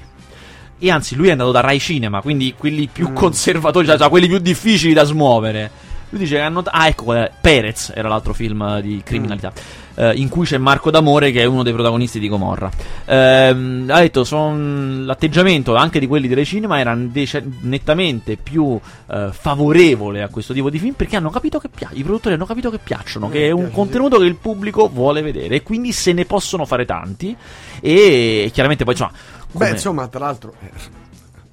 E 0.78 0.90
anzi, 0.90 1.14
lui 1.14 1.28
è 1.28 1.30
andato 1.30 1.50
da 1.50 1.60
Rai 1.60 1.78
Cinema, 1.80 2.20
quindi 2.20 2.52
quelli 2.58 2.88
più 2.92 3.08
Mm. 3.08 3.14
conservatori, 3.14 3.86
cioè, 3.86 3.96
cioè, 3.96 4.10
quelli 4.10 4.26
più 4.28 4.36
difficili 4.38 4.92
da 4.92 5.04
smuovere. 5.04 5.70
Lui 6.14 6.22
dice 6.22 6.36
che 6.36 6.42
hanno. 6.42 6.62
Ah, 6.64 6.86
ecco, 6.86 7.12
è? 7.12 7.28
Perez 7.40 7.90
era 7.92 8.06
l'altro 8.08 8.32
film 8.34 8.78
di 8.80 9.00
criminalità. 9.04 9.52
eh, 9.96 10.12
in 10.14 10.28
cui 10.28 10.46
c'è 10.46 10.58
Marco 10.58 10.92
D'Amore, 10.92 11.32
che 11.32 11.40
è 11.42 11.44
uno 11.44 11.64
dei 11.64 11.72
protagonisti 11.72 12.20
di 12.20 12.28
Gomorra. 12.28 12.70
Ehm, 13.04 13.86
ha 13.90 13.98
detto: 13.98 14.22
son- 14.22 15.02
l'atteggiamento 15.06 15.74
anche 15.74 15.98
di 15.98 16.06
quelli 16.06 16.28
del 16.28 16.44
cinema 16.44 16.78
era 16.78 16.94
dece- 16.96 17.44
nettamente 17.62 18.36
più 18.36 18.78
eh, 19.10 19.30
favorevole 19.32 20.22
a 20.22 20.28
questo 20.28 20.52
tipo 20.52 20.70
di 20.70 20.78
film 20.78 20.94
perché 20.94 21.16
hanno 21.16 21.30
capito 21.30 21.58
che 21.58 21.68
piace. 21.68 21.96
I 21.96 22.04
produttori 22.04 22.36
hanno 22.36 22.46
capito 22.46 22.70
che 22.70 22.78
piacciono, 22.78 23.26
Eh, 23.26 23.30
che 23.32 23.46
è 23.48 23.50
un 23.50 23.72
contenuto 23.72 24.18
che 24.18 24.26
il 24.26 24.36
pubblico 24.36 24.88
vuole 24.88 25.20
vedere. 25.20 25.56
E 25.56 25.62
quindi 25.64 25.90
se 25.90 26.12
ne 26.12 26.24
possono 26.26 26.64
fare 26.64 26.84
tanti. 26.84 27.36
E 27.80 28.50
chiaramente 28.52 28.84
poi 28.84 28.92
insomma. 28.94 29.12
Beh, 29.50 29.70
insomma, 29.70 30.06
tra 30.08 30.20
l'altro, 30.20 30.54
eh, 30.60 30.70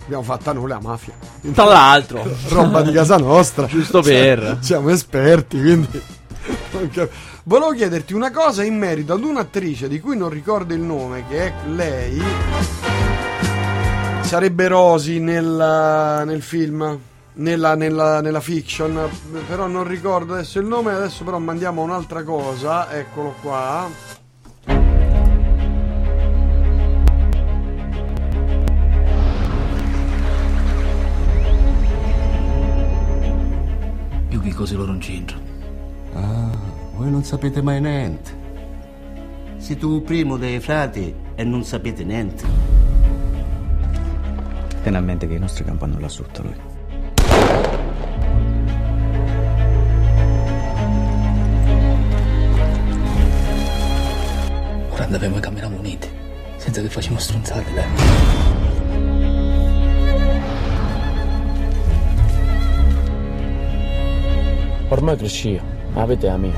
abbiamo 0.04 0.24
fatto 0.24 0.50
a 0.50 0.54
noi 0.54 0.68
la 0.68 0.80
mafia. 0.82 1.14
Tra 1.54 1.66
l'altro, 1.66 2.24
Roba 2.50 2.82
di 2.82 2.92
casa 2.92 3.18
nostra. 3.18 3.66
Giusto 3.68 4.02
Cioè, 4.02 4.12
per. 4.14 4.58
siamo 4.62 4.90
esperti, 4.90 5.60
quindi. 5.60 6.02
Volevo 7.44 7.72
chiederti 7.72 8.14
una 8.14 8.32
cosa 8.32 8.64
in 8.64 8.78
merito 8.78 9.14
ad 9.14 9.24
un'attrice 9.24 9.88
di 9.88 10.00
cui 10.00 10.16
non 10.18 10.30
ricordo 10.30 10.74
il 10.74 10.80
nome, 10.82 11.26
che 11.28 11.48
è 11.48 11.54
lei. 11.68 12.22
Sarebbe 14.22 14.68
Rosy 14.68 15.20
nel, 15.20 16.24
nel 16.26 16.42
film. 16.42 17.00
Nella, 17.34 17.76
nella- 17.76 18.20
nella 18.20 18.42
fiction, 18.42 19.10
però 19.48 19.66
non 19.66 19.86
ricordo 19.88 20.34
adesso 20.34 20.60
il 20.60 20.66
nome. 20.66 20.92
Adesso, 20.94 21.24
però, 21.24 21.40
mandiamo 21.40 21.82
un'altra 21.82 22.24
cosa. 22.24 22.92
Eccolo 22.92 23.36
qua. 23.42 23.90
Cose 34.62 34.76
loro 34.76 34.92
non 34.92 35.00
c'entro. 35.00 35.40
Ah, 36.14 36.52
voi 36.96 37.10
non 37.10 37.24
sapete 37.24 37.64
mai 37.64 37.82
niente. 37.82 38.40
Siete 39.58 39.86
un 39.86 40.04
primo 40.04 40.38
dei 40.38 40.60
frati 40.60 41.14
e 41.34 41.44
non 41.44 41.64
sapete 41.64 42.04
niente. 42.04 42.46
Tieni 44.84 44.98
a 44.98 45.00
mente 45.00 45.28
che 45.28 45.34
i 45.34 45.40
nostri 45.40 45.64
campanno 45.64 45.98
là 46.00 46.08
sotto 46.08 46.44
lui. 46.44 46.56
Ora 54.90 55.04
andavamo 55.04 55.38
a 55.38 55.40
camminare 55.40 55.74
uniti, 55.74 56.08
senza 56.58 56.82
che 56.82 56.90
facciamo 56.90 57.18
stronzate, 57.18 57.74
dai. 57.74 58.61
Ormai 64.92 65.16
cresci, 65.16 65.58
avete 65.94 66.28
a 66.28 66.36
me. 66.36 66.52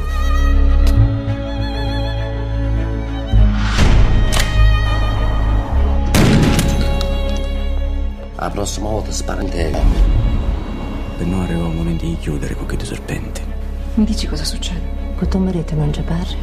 La 8.35 8.49
prossima 8.49 8.89
volta 8.89 9.11
spara 9.11 9.41
in 9.43 9.49
te. 9.49 9.71
Per 11.17 11.27
noi 11.27 11.43
arriva 11.43 11.67
il 11.67 11.75
momento 11.75 12.05
di 12.05 12.17
chiudere 12.17 12.55
con 12.55 12.65
quei 12.65 12.83
serpenti. 12.83 13.41
Mi 13.93 14.03
dici 14.03 14.25
cosa 14.25 14.43
succede? 14.43 14.81
Con 15.15 15.27
tuo 15.27 15.39
marito 15.39 15.75
ci 15.91 16.01
parli? 16.01 16.37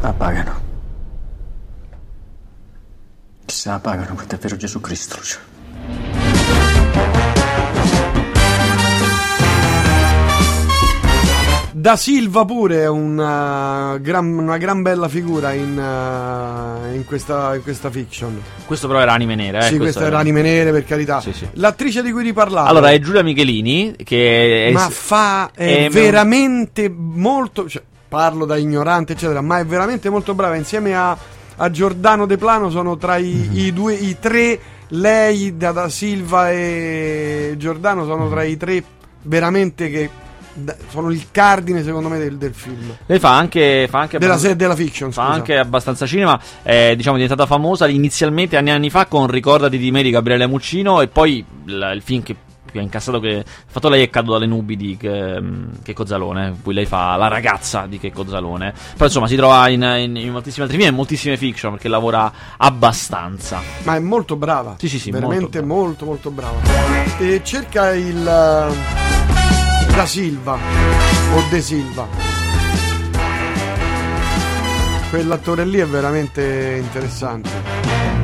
La 0.00 0.12
pagano. 0.14 0.55
Chissà 3.66 3.78
la 3.78 3.82
pagano 3.82 4.14
per 4.14 4.26
davvero 4.26 4.54
Gesù 4.54 4.80
Cristo. 4.80 5.16
Lucio. 5.16 5.38
Da 11.72 11.96
Silva 11.96 12.44
pure 12.44 12.82
è 12.82 12.88
una 12.88 13.98
gran, 14.00 14.38
una 14.38 14.56
gran 14.56 14.82
bella 14.82 15.08
figura 15.08 15.52
in, 15.52 15.76
eh, 15.76 16.94
in 16.94 17.04
questa, 17.04 17.56
in 17.56 17.64
questa 17.64 17.90
fiction. 17.90 18.40
Questo 18.66 18.86
però 18.86 19.00
era 19.00 19.12
anime 19.12 19.34
nere, 19.34 19.58
eh. 19.58 19.62
sì, 19.62 19.78
questo 19.78 19.82
questa 19.82 20.04
era 20.04 20.18
anime 20.18 20.42
nere 20.42 20.70
per 20.70 20.84
carità. 20.84 21.20
Sì, 21.20 21.32
sì. 21.32 21.48
L'attrice 21.54 22.02
di 22.02 22.12
cui 22.12 22.22
ti 22.22 22.32
parlavo. 22.32 22.68
Allora, 22.68 22.92
è 22.92 23.00
Giulia 23.00 23.24
Michelini, 23.24 23.96
che 24.04 24.68
è. 24.68 24.70
ma 24.70 24.88
fa 24.90 25.50
è 25.52 25.86
è- 25.86 25.90
veramente 25.90 26.88
molto 26.88 27.68
cioè, 27.68 27.82
parlo 28.08 28.44
da 28.44 28.56
ignorante 28.56 29.14
eccetera 29.14 29.40
ma 29.40 29.58
è 29.58 29.66
veramente 29.66 30.08
molto 30.08 30.32
brava 30.32 30.54
insieme 30.54 30.96
a, 30.96 31.18
a 31.56 31.70
Giordano 31.70 32.26
De 32.26 32.36
Plano 32.36 32.70
sono 32.70 32.96
tra 32.96 33.16
i, 33.16 33.48
i 33.52 33.72
due 33.72 33.94
i 33.94 34.16
tre 34.20 34.58
lei 34.88 35.56
Dada 35.56 35.88
Silva 35.88 36.50
e 36.52 37.54
Giordano 37.56 38.04
sono 38.04 38.28
tra 38.28 38.42
i 38.44 38.56
tre 38.56 38.82
veramente 39.22 39.90
che 39.90 40.10
sono 40.88 41.10
il 41.10 41.26
cardine 41.30 41.82
secondo 41.82 42.08
me 42.08 42.18
del, 42.18 42.36
del 42.38 42.54
film 42.54 42.96
Lei 43.06 43.18
fa 43.18 43.36
anche. 43.36 43.86
Fa 43.90 43.98
anche 44.00 44.18
della, 44.18 44.32
abbastanza- 44.32 44.48
se- 44.54 44.56
della 44.56 44.74
fiction 44.76 45.12
Fa 45.12 45.22
scusa. 45.24 45.34
anche 45.34 45.58
abbastanza 45.58 46.06
cinema, 46.06 46.40
è 46.62 46.94
diciamo 46.96 47.16
diventata 47.16 47.46
famosa 47.46 47.86
inizialmente 47.88 48.56
anni 48.56 48.70
e 48.70 48.72
anni 48.72 48.88
fa 48.90 49.06
con 49.06 49.26
Ricordati 49.26 49.76
di 49.76 49.90
me 49.90 50.02
di 50.02 50.10
Gabriele 50.10 50.46
Muccino 50.46 51.00
e 51.02 51.08
poi 51.08 51.44
il, 51.66 51.92
il 51.94 52.02
film 52.02 52.22
che 52.22 52.36
più 52.70 52.80
ha 52.80 52.82
incassato 52.82 53.20
che 53.20 53.38
ha 53.46 53.70
fatto 53.70 53.88
lei 53.88 54.02
è 54.02 54.10
Cado 54.10 54.32
dalle 54.32 54.46
nubi 54.46 54.76
di 54.76 54.96
che, 54.96 55.40
Checco 55.82 56.04
Zalone, 56.04 56.56
cui 56.62 56.74
lei 56.74 56.84
fa 56.86 57.16
la 57.16 57.28
ragazza 57.28 57.86
di 57.86 57.98
Checco 57.98 58.26
Zalone. 58.26 58.72
Però 58.92 59.04
insomma 59.06 59.26
si 59.28 59.36
trova 59.36 59.68
in, 59.68 59.82
in- 59.82 60.16
in 60.16 60.32
moltissimi 60.32 60.62
altri 60.64 60.76
film 60.78 60.88
e 60.88 60.90
in 60.90 60.96
moltissime 60.96 61.36
fiction 61.36 61.72
perché 61.72 61.88
lavora 61.88 62.30
abbastanza. 62.56 63.60
ma 63.84 63.94
è 63.96 64.00
molto 64.00 64.36
brava. 64.36 64.76
Sì, 64.78 64.88
sì, 64.88 64.98
sì, 64.98 65.10
veramente 65.10 65.62
molto 65.62 66.04
molto 66.04 66.04
molto, 66.04 66.30
brava. 66.30 66.58
E 67.18 67.40
cerca 67.44 67.94
il 67.94 68.22
Da 68.22 70.06
Silva 70.06 70.54
o 70.54 71.42
De 71.50 71.60
Silva. 71.60 72.06
Quell'attore 75.10 75.64
lì 75.64 75.78
è 75.78 75.86
veramente 75.86 76.78
interessante 76.82 78.15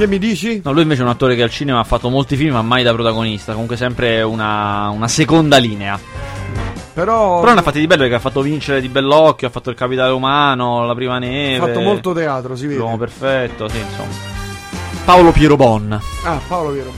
Che 0.00 0.06
mi 0.06 0.16
dici? 0.16 0.62
No, 0.64 0.72
lui 0.72 0.80
invece 0.80 1.02
è 1.02 1.04
un 1.04 1.10
attore 1.10 1.36
che 1.36 1.42
al 1.42 1.50
cinema 1.50 1.80
ha 1.80 1.84
fatto 1.84 2.08
molti 2.08 2.34
film, 2.34 2.54
ma 2.54 2.62
mai 2.62 2.82
da 2.82 2.94
protagonista. 2.94 3.52
Comunque 3.52 3.76
sempre 3.76 4.22
una, 4.22 4.88
una 4.88 5.08
seconda 5.08 5.58
linea. 5.58 6.00
Però, 6.94 7.40
Però 7.40 7.52
ne 7.52 7.60
ha 7.60 7.62
fatti 7.62 7.80
di 7.80 7.86
bello 7.86 8.00
perché 8.00 8.14
ha 8.14 8.18
fatto 8.18 8.40
vincere 8.40 8.80
di 8.80 8.88
bell'occhio, 8.88 9.48
ha 9.48 9.50
fatto 9.50 9.68
il 9.68 9.76
capitale 9.76 10.10
umano, 10.10 10.86
la 10.86 10.94
prima 10.94 11.16
ha 11.16 11.18
neve. 11.18 11.66
fatto 11.66 11.80
molto 11.80 12.14
teatro, 12.14 12.56
si 12.56 12.66
vede. 12.66 12.78
L'uomo 12.78 12.96
perfetto, 12.96 13.68
sì, 13.68 13.76
insomma. 13.76 14.08
Paolo 15.04 15.32
Piero 15.32 15.56
Bon. 15.56 16.00
Ah, 16.24 16.40
Paolo 16.48 16.70
Piero. 16.70 16.92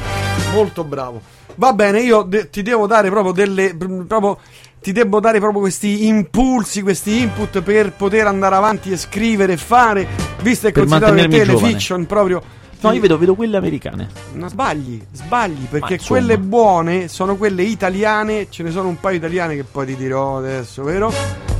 Molto 0.52 0.84
bravo. 0.84 1.20
Va 1.56 1.72
bene, 1.72 2.02
io 2.02 2.22
de- 2.22 2.50
ti 2.50 2.62
devo 2.62 2.86
dare 2.86 3.10
proprio 3.10 3.32
delle. 3.32 3.74
pr- 3.74 4.04
proprio, 4.06 4.38
ti 4.80 4.92
devo 4.92 5.18
dare 5.18 5.40
proprio 5.40 5.60
questi 5.60 6.06
impulsi, 6.06 6.82
questi 6.82 7.18
input 7.18 7.62
per 7.62 7.94
poter 7.94 8.28
andare 8.28 8.54
avanti 8.54 8.92
e 8.92 8.96
scrivere 8.96 9.54
e 9.54 9.56
fare. 9.56 10.06
Visto 10.40 10.68
e 10.68 10.72
considerato 10.72 11.14
che 11.16 11.20
mantenermi 11.26 11.36
te 11.36 11.44
le 11.44 11.76
giovane. 11.76 12.06
proprio. 12.06 12.42
No, 12.82 12.92
io 12.92 13.00
vedo, 13.00 13.16
vedo 13.16 13.34
quelle 13.34 13.56
americane. 13.56 14.08
No, 14.32 14.48
sbagli, 14.48 15.00
sbagli, 15.12 15.66
perché 15.70 15.94
insomma. 15.94 16.18
quelle 16.18 16.38
buone 16.38 17.08
sono 17.08 17.36
quelle 17.36 17.62
italiane, 17.62 18.48
ce 18.50 18.62
ne 18.62 18.70
sono 18.70 18.88
un 18.88 18.98
paio 18.98 19.18
italiane 19.18 19.54
che 19.54 19.64
poi 19.64 19.86
ti 19.86 19.96
dirò 19.96 20.38
adesso, 20.38 20.82
vero? 20.82 21.51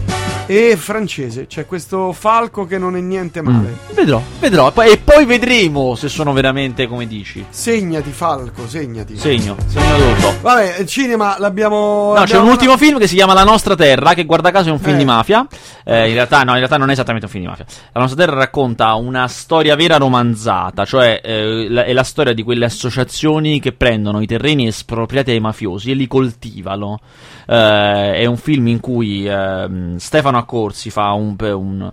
E 0.47 0.77
francese, 0.77 1.47
c'è 1.47 1.67
questo 1.67 2.13
falco 2.13 2.67
che 2.67 2.77
non 2.77 2.97
è 2.97 3.01
niente 3.01 3.41
male. 3.41 3.69
Mm. 3.91 3.95
Vedrò, 3.95 4.21
vedrò. 4.41 4.73
E 4.83 4.99
poi, 5.03 5.25
vedremo 5.25 5.95
se 5.95 6.09
sono 6.09 6.33
veramente 6.33 6.87
come 6.89 7.07
dici. 7.07 7.45
Segnati 7.49 8.11
falco, 8.11 8.67
segnati. 8.69 9.17
Segno, 9.17 9.57
segno 9.67 10.15
tutto. 10.15 10.35
Vabbè, 10.43 10.79
il 10.81 10.87
cinema 10.87 11.37
l'abbiamo... 11.39 12.09
No, 12.09 12.15
c'è 12.17 12.23
abbiamo 12.23 12.45
un 12.47 12.51
ultimo 12.51 12.77
film 12.77 12.99
che 12.99 13.07
si 13.07 13.15
chiama 13.15 13.33
La 13.35 13.45
nostra 13.45 13.77
terra, 13.77 14.13
che 14.15 14.25
guarda 14.25 14.51
caso 14.51 14.69
è 14.69 14.73
un 14.73 14.81
film 14.81 14.97
Eh. 14.97 14.99
di 14.99 15.05
mafia. 15.05 15.47
Eh, 15.85 16.09
in, 16.09 16.15
realtà, 16.15 16.43
no, 16.43 16.51
in 16.51 16.59
realtà 16.59 16.77
non 16.77 16.91
è 16.91 16.93
esattamente 16.93 17.27
un 17.27 17.33
film 17.33 17.45
di 17.45 17.51
mafia. 17.51 17.65
La 17.93 18.01
nostra 18.01 18.25
terra 18.25 18.37
racconta 18.39 18.93
una 18.95 19.29
storia 19.29 19.75
vera 19.77 19.97
romanzata, 19.97 20.85
cioè 20.85 21.21
eh, 21.23 21.69
la- 21.71 21.85
è 21.85 21.93
la 21.93 22.03
storia 22.05 22.35
di 22.35 22.43
quelle 22.43 22.65
associazioni 22.67 23.59
che 23.61 23.73
prendono 23.73 24.21
i 24.21 24.27
terreni 24.27 24.67
espropriati 24.67 25.31
ai 25.31 25.41
mafiosi 25.41 25.93
e 25.93 25.95
li 25.95 26.07
coltivano. 26.09 26.99
Eh, 27.47 28.15
è 28.15 28.25
un 28.27 28.37
film 28.37 28.69
in 28.69 28.81
cui 28.81 29.27
ehm, 29.27 29.97
Stefano 30.33 30.39
Accorsi 30.39 30.91
fa 30.91 31.13
un, 31.13 31.37
un- 31.39 31.93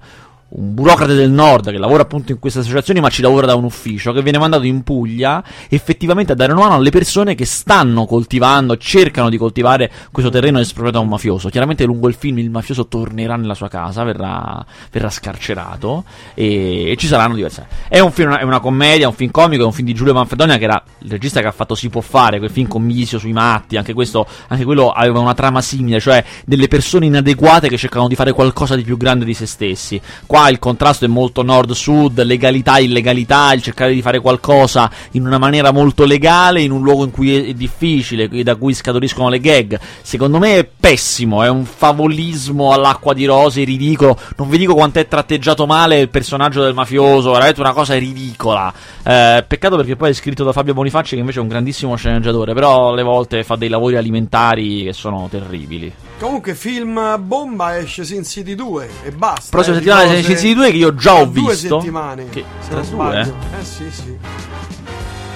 un 0.50 0.74
burocrate 0.74 1.14
del 1.14 1.30
nord 1.30 1.70
che 1.70 1.78
lavora 1.78 2.04
appunto 2.04 2.32
in 2.32 2.40
queste 2.40 2.60
associazioni 2.60 3.00
ma 3.00 3.10
ci 3.10 3.22
lavora 3.22 3.46
da 3.46 3.56
un 3.56 3.66
ufficio 3.66 4.12
che 4.12 4.24
viene 4.24 4.40
mandato 4.40 4.64
in 4.64 4.82
Puglia 4.82 5.44
effettivamente 5.70 6.32
a 6.32 6.36
dare 6.36 6.54
una 6.54 6.62
mano 6.62 6.76
alle 6.76 6.90
persone 6.90 7.36
che 7.36 7.46
stanno 7.46 8.06
coltivando, 8.06 8.76
cercano 8.78 9.30
di 9.30 9.38
coltivare 9.38 9.92
questo 10.12 10.32
terreno 10.32 10.60
espropriato 10.60 10.98
a 10.98 11.02
un 11.02 11.10
mafioso. 11.10 11.50
Chiaramente 11.50 11.84
lungo 11.86 12.08
il 12.08 12.16
film 12.16 12.40
il 12.40 12.50
mafioso 12.50 12.88
tornerà 12.88 13.36
nella 13.36 13.54
sua 13.54 13.68
casa, 13.68 14.04
verrà, 14.04 14.66
verrà 14.92 15.10
scarcerato 15.10 16.04
e, 16.34 16.92
e 16.92 16.96
ci 16.98 17.08
saranno 17.08 17.36
diverse. 17.36 17.68
È 17.88 18.00
un 18.00 18.12
film, 18.12 18.36
è 18.36 18.44
una 18.44 18.60
commedia, 18.60 19.08
un 19.08 19.14
film 19.14 19.32
comico, 19.32 19.64
è 19.64 19.66
un 19.66 19.74
film 19.74 19.88
di 19.88 19.94
Giulio 19.94 20.14
Manfredonia 20.14 20.58
che 20.58 20.64
era 20.64 20.82
il 21.00 21.12
regista 21.12 21.42
che 21.42 21.48
ha 21.48 21.52
fatto 21.52 21.76
Si 21.76 21.90
può 21.90 22.02
fare, 22.02 22.40
quel 22.40 22.50
film 22.50 22.68
con 22.68 22.82
Misio 22.82 23.20
sui 23.20 23.34
matti, 23.34 23.78
anche 23.78 23.94
questo, 23.94 24.26
anche 24.48 24.64
quello 24.64 24.90
aveva 24.90 25.20
una 25.20 25.34
trama 25.36 25.62
simile, 25.62 26.00
cioè 26.00 26.24
delle 26.46 26.68
persone 26.68 27.06
inadeguate 27.06 27.70
che 27.70 27.78
cercano 27.78 28.08
di 28.08 28.16
fare 28.16 28.32
qualcosa 28.32 28.76
di 28.76 28.84
più 28.84 28.98
grande 28.98 29.26
di 29.26 29.34
se 29.34 29.46
stessi. 29.46 30.02
Qua 30.26 30.39
il 30.48 30.60
contrasto 30.60 31.06
è 31.06 31.08
molto 31.08 31.42
nord-sud, 31.42 32.24
legalità, 32.24 32.80
illegalità, 32.80 33.52
il 33.54 33.62
cercare 33.62 33.94
di 33.94 34.02
fare 34.02 34.20
qualcosa 34.20 34.90
in 35.12 35.26
una 35.26 35.38
maniera 35.38 35.72
molto 35.72 36.06
legale, 36.06 36.62
in 36.62 36.72
un 36.72 36.82
luogo 36.82 37.04
in 37.04 37.12
cui 37.12 37.50
è, 37.50 37.54
difficile, 37.54 38.30
da 38.44 38.56
cui 38.56 38.74
scaturiscono 38.74 39.30
le 39.30 39.40
gag. 39.40 39.80
Secondo 40.02 40.40
me 40.40 40.60
è 40.60 40.70
pessimo, 40.80 41.44
è 41.44 41.50
un 41.50 41.66
favolismo 41.66 42.72
all'acqua 42.72 43.14
di 43.14 43.26
rose, 43.26 43.64
ridicolo. 43.64 44.18
Non 44.38 44.50
vi 44.50 44.58
dico 44.58 44.74
quanto 44.76 45.00
è 45.00 45.08
tratteggiato 45.08 45.66
male 45.66 46.00
il 46.00 46.10
personaggio 46.10 46.64
del 46.64 46.74
mafioso, 46.74 47.32
veramente 47.32 47.60
una 47.60 47.74
cosa 47.74 47.98
ridicola. 47.98 48.72
Eh, 49.04 49.44
peccato 49.48 49.76
perché 49.76 49.96
poi 49.96 50.12
è 50.12 50.14
scritto 50.14 50.44
da 50.44 50.54
Fabio 50.54 50.74
Bonifacci, 50.74 51.16
che 51.16 51.20
invece 51.20 51.40
è 51.40 51.42
un 51.42 51.48
grandissimo 51.48 51.96
sceneggiatore, 51.96 52.54
però 52.54 52.90
alle 52.90 53.04
volte 53.04 53.44
fa 53.44 53.56
dei 53.56 53.70
lavori 53.70 53.96
alimentari 53.98 54.84
che 54.84 54.94
sono 54.94 55.28
terribili. 55.30 56.09
Comunque, 56.20 56.54
film 56.54 57.00
bomba 57.22 57.78
esce 57.78 58.04
Sin 58.04 58.26
City 58.26 58.54
2 58.54 58.90
e 59.06 59.12
basta. 59.12 59.48
Prossima 59.52 59.76
eh, 59.76 59.80
settimana 59.80 60.04
cose- 60.04 60.24
Sin 60.24 60.36
City 60.38 60.54
2 60.54 60.72
che 60.72 60.78
io 60.78 60.96
già 60.96 61.14
ho 61.16 61.26
due 61.26 61.52
visto. 61.54 61.80
settimane. 61.80 62.28
Che- 62.30 62.44
se 62.60 62.68
tra 62.70 62.76
non 62.82 62.90
due, 62.90 62.94
sbaglio. 62.94 63.36
Eh 63.60 63.64
sì, 63.64 63.86
sì. 63.90 64.18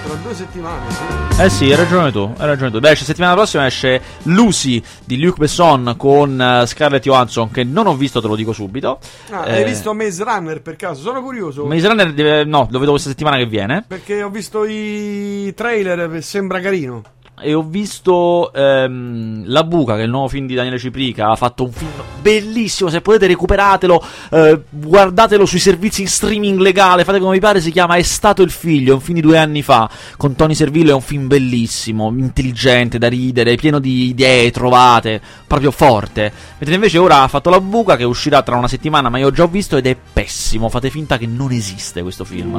Tra 0.06 0.16
due 0.16 0.34
settimane, 0.36 0.82
sì. 0.92 1.42
Eh 1.42 1.50
sì, 1.50 1.64
hai 1.72 1.76
ragione 1.78 2.12
tu, 2.12 2.30
hai 2.38 2.46
ragione 2.46 2.70
tu. 2.70 2.80
Beh, 2.82 2.92
esce 2.92 3.06
settimana 3.06 3.34
prossima 3.34 3.66
esce 3.66 4.02
Lucy 4.24 4.84
di 5.06 5.18
Luc 5.22 5.38
Besson 5.38 5.94
con 5.98 6.40
eh, 6.42 6.66
Scarlett 6.68 7.04
Johansson, 7.04 7.50
che 7.50 7.64
non 7.64 7.88
ho 7.88 7.96
visto, 7.96 8.20
te 8.20 8.28
lo 8.28 8.36
dico 8.36 8.52
subito. 8.52 9.00
Ah, 9.30 9.48
Eh, 9.48 9.56
hai 9.60 9.64
visto 9.64 9.94
Maze 9.94 10.22
Runner 10.26 10.62
per 10.62 10.76
caso? 10.76 11.02
Sono 11.02 11.22
curioso. 11.24 11.64
Maze 11.66 11.88
Runner 11.88 12.14
deve- 12.14 12.44
no, 12.44 12.68
lo 12.70 12.80
vedo 12.80 12.92
questa 12.92 13.08
settimana 13.10 13.38
che 13.38 13.46
viene. 13.46 13.86
Perché 13.88 14.22
ho 14.22 14.30
visto 14.30 14.66
i 14.66 15.54
trailer 15.56 16.14
e 16.14 16.22
sembra 16.22 16.60
carino. 16.60 17.02
E 17.42 17.54
ho 17.54 17.64
visto 17.64 18.54
ehm, 18.54 19.44
La 19.48 19.64
Buca, 19.64 19.96
che 19.96 20.02
è 20.02 20.04
il 20.04 20.10
nuovo 20.10 20.28
film 20.28 20.46
di 20.46 20.54
Daniele 20.54 20.78
Ciprica. 20.78 21.30
Ha 21.30 21.36
fatto 21.36 21.64
un 21.64 21.72
film 21.72 21.92
bellissimo. 22.22 22.90
Se 22.90 23.02
potete, 23.02 23.28
recuperatelo. 23.28 24.04
eh, 24.32 24.62
guardatelo 24.70 25.46
sui 25.46 25.60
servizi 25.60 26.02
in 26.02 26.08
streaming 26.08 26.60
legale. 26.60 27.04
Fate 27.04 27.20
come 27.20 27.34
vi 27.34 27.40
pare. 27.40 27.60
Si 27.60 27.72
chiama 27.72 27.96
È 27.96 28.02
stato 28.04 28.44
il 28.44 28.52
figlio. 28.52 28.92
È 28.92 28.96
un 28.96 29.02
film 29.02 29.16
di 29.16 29.22
due 29.22 29.38
anni 29.38 29.62
fa. 29.64 29.90
Con 30.16 30.36
Tony 30.36 30.54
Servillo. 30.54 30.92
È 30.92 30.94
un 30.94 31.02
film 31.02 31.28
bellissimo. 31.28 32.14
Intelligente, 32.16 32.98
da 32.98 33.10
ridere. 33.10 33.56
Pieno 33.56 33.80
di 33.80 34.10
idee 34.10 34.52
trovate. 34.52 35.20
Proprio 35.46 35.72
forte. 35.72 36.32
Mentre 36.60 36.76
invece 36.76 36.98
ora 37.00 37.24
ha 37.24 37.28
fatto 37.28 37.50
La 37.50 37.60
Buca, 37.60 37.98
che 37.98 38.04
uscirà 38.06 38.42
tra 38.44 38.56
una 38.56 38.68
settimana. 38.68 39.10
Ma 39.10 39.18
io 39.18 39.28
ho 39.28 39.32
già 39.32 39.48
visto 39.48 39.76
ed 39.76 39.88
è 39.88 39.98
pessimo. 40.14 40.70
Fate 40.70 40.90
finta 40.90 41.18
che 41.18 41.28
non 41.28 41.52
esiste 41.52 42.04
questo 42.04 42.24
film. 42.24 42.54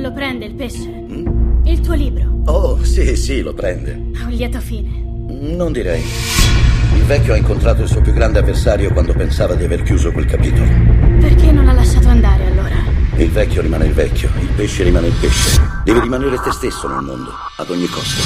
Lo 0.00 0.12
prende 0.12 0.44
il 0.46 0.54
pesce? 0.54 1.35
Il 1.66 1.80
tuo 1.80 1.94
libro? 1.94 2.42
Oh, 2.44 2.78
sì, 2.84 3.16
sì, 3.16 3.42
lo 3.42 3.52
prende. 3.52 4.12
Ha 4.20 4.26
un 4.26 4.30
lieto 4.30 4.60
fine. 4.60 4.88
Non 5.56 5.72
direi. 5.72 6.00
Il 6.94 7.02
vecchio 7.02 7.32
ha 7.32 7.36
incontrato 7.36 7.82
il 7.82 7.88
suo 7.88 8.00
più 8.00 8.12
grande 8.12 8.38
avversario 8.38 8.92
quando 8.92 9.12
pensava 9.12 9.54
di 9.54 9.64
aver 9.64 9.82
chiuso 9.82 10.12
quel 10.12 10.26
capitolo. 10.26 10.70
Perché 11.18 11.50
non 11.50 11.64
l'ha 11.64 11.72
lasciato 11.72 12.06
andare 12.06 12.46
allora? 12.46 12.76
Il 13.16 13.30
vecchio 13.30 13.62
rimane 13.62 13.86
il 13.86 13.94
vecchio, 13.94 14.28
il 14.38 14.48
pesce 14.54 14.84
rimane 14.84 15.08
il 15.08 15.14
pesce. 15.20 15.60
Devi 15.82 15.98
rimanere 15.98 16.36
te 16.38 16.52
stesso 16.52 16.86
nel 16.86 17.02
mondo, 17.02 17.32
ad 17.56 17.68
ogni 17.68 17.88
costo. 17.88 18.22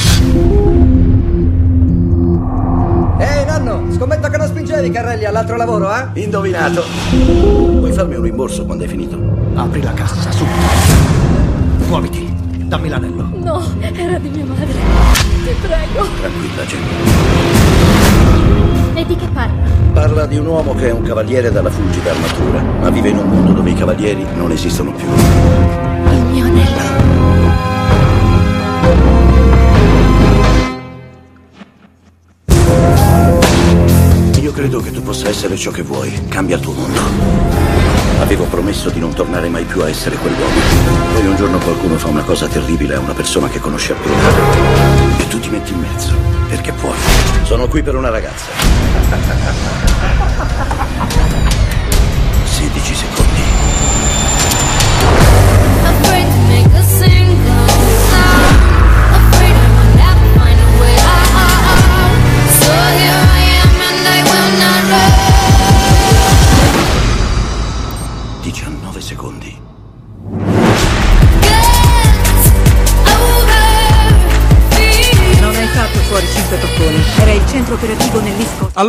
Ehi 3.20 3.46
nonno, 3.46 3.90
scommetto 3.90 4.29
che 4.29 4.37
non 4.37 4.48
spingevi 4.48 4.87
i 4.87 4.90
carrelli 4.90 5.24
all'altro 5.24 5.57
lavoro, 5.57 5.90
eh? 5.94 6.20
Indovinato. 6.20 6.85
Vuoi 7.11 7.92
farmi 7.92 8.16
un 8.16 8.22
rimborso 8.22 8.66
quando 8.66 8.85
hai 8.85 8.90
finito? 8.90 9.18
Apri 9.55 9.81
la 9.81 9.94
cassa, 9.94 10.31
subito. 10.31 11.09
Muoviti, 11.88 12.30
dammi 12.70 12.88
l'anello. 12.88 13.28
No, 13.35 13.61
era 13.80 14.16
di 14.18 14.28
mia 14.28 14.44
madre. 14.44 14.78
Ti 15.44 15.54
prego. 15.61 16.06
Tranquilla, 16.20 16.64
gente. 16.66 16.94
E 18.94 19.06
di 19.06 19.16
che 19.16 19.26
parla? 19.33 19.68
Parla 19.92 20.26
di 20.26 20.37
un 20.37 20.46
uomo 20.46 20.72
che 20.74 20.87
è 20.88 20.92
un 20.92 21.02
cavaliere 21.02 21.50
dalla 21.50 21.68
fulgida 21.68 22.12
armatura, 22.12 22.62
ma 22.62 22.90
vive 22.90 23.09
in 23.09 23.16
un 23.18 23.28
mondo 23.28 23.52
dove 23.54 23.70
i 23.70 23.74
cavalieri 23.74 24.24
non 24.37 24.52
esistono 24.52 24.92
più. 24.92 25.09
Il 25.09 26.24
mio 26.30 26.44
anello. 26.44 26.98
Io 34.40 34.52
credo 34.52 34.78
che 34.80 34.92
tu 34.92 35.02
possa 35.02 35.28
essere 35.28 35.56
ciò 35.56 35.72
che 35.72 35.83
vuoi. 35.83 36.12
Cambia 36.28 36.54
il 36.54 36.62
tuo 36.62 36.74
mondo. 36.74 37.60
Avevo 38.20 38.44
promesso 38.44 38.90
di 38.90 39.00
non 39.00 39.12
tornare 39.12 39.48
mai 39.48 39.64
più 39.64 39.80
a 39.83 39.88
essere 39.88 40.14
quell'uomo. 40.16 40.61
Poi 41.14 41.26
un 41.26 41.35
giorno 41.37 41.59
qualcuno 41.59 41.98
fa 41.98 42.09
una 42.09 42.22
cosa 42.22 42.46
terribile 42.46 42.94
a 42.94 43.00
una 43.00 43.14
persona 43.14 43.48
che 43.48 43.59
conosce 43.59 43.92
appena. 43.92 45.18
E 45.18 45.26
tu 45.28 45.40
ti 45.40 45.48
metti 45.48 45.72
in 45.72 45.80
mezzo. 45.80 46.14
Perché 46.48 46.72
puoi. 46.72 46.94
Sono 47.42 47.66
qui 47.66 47.83
per 47.83 47.96
una 47.96 48.11
ragazza. 48.11 48.46
16 52.44 52.94
secondi. 52.94 53.30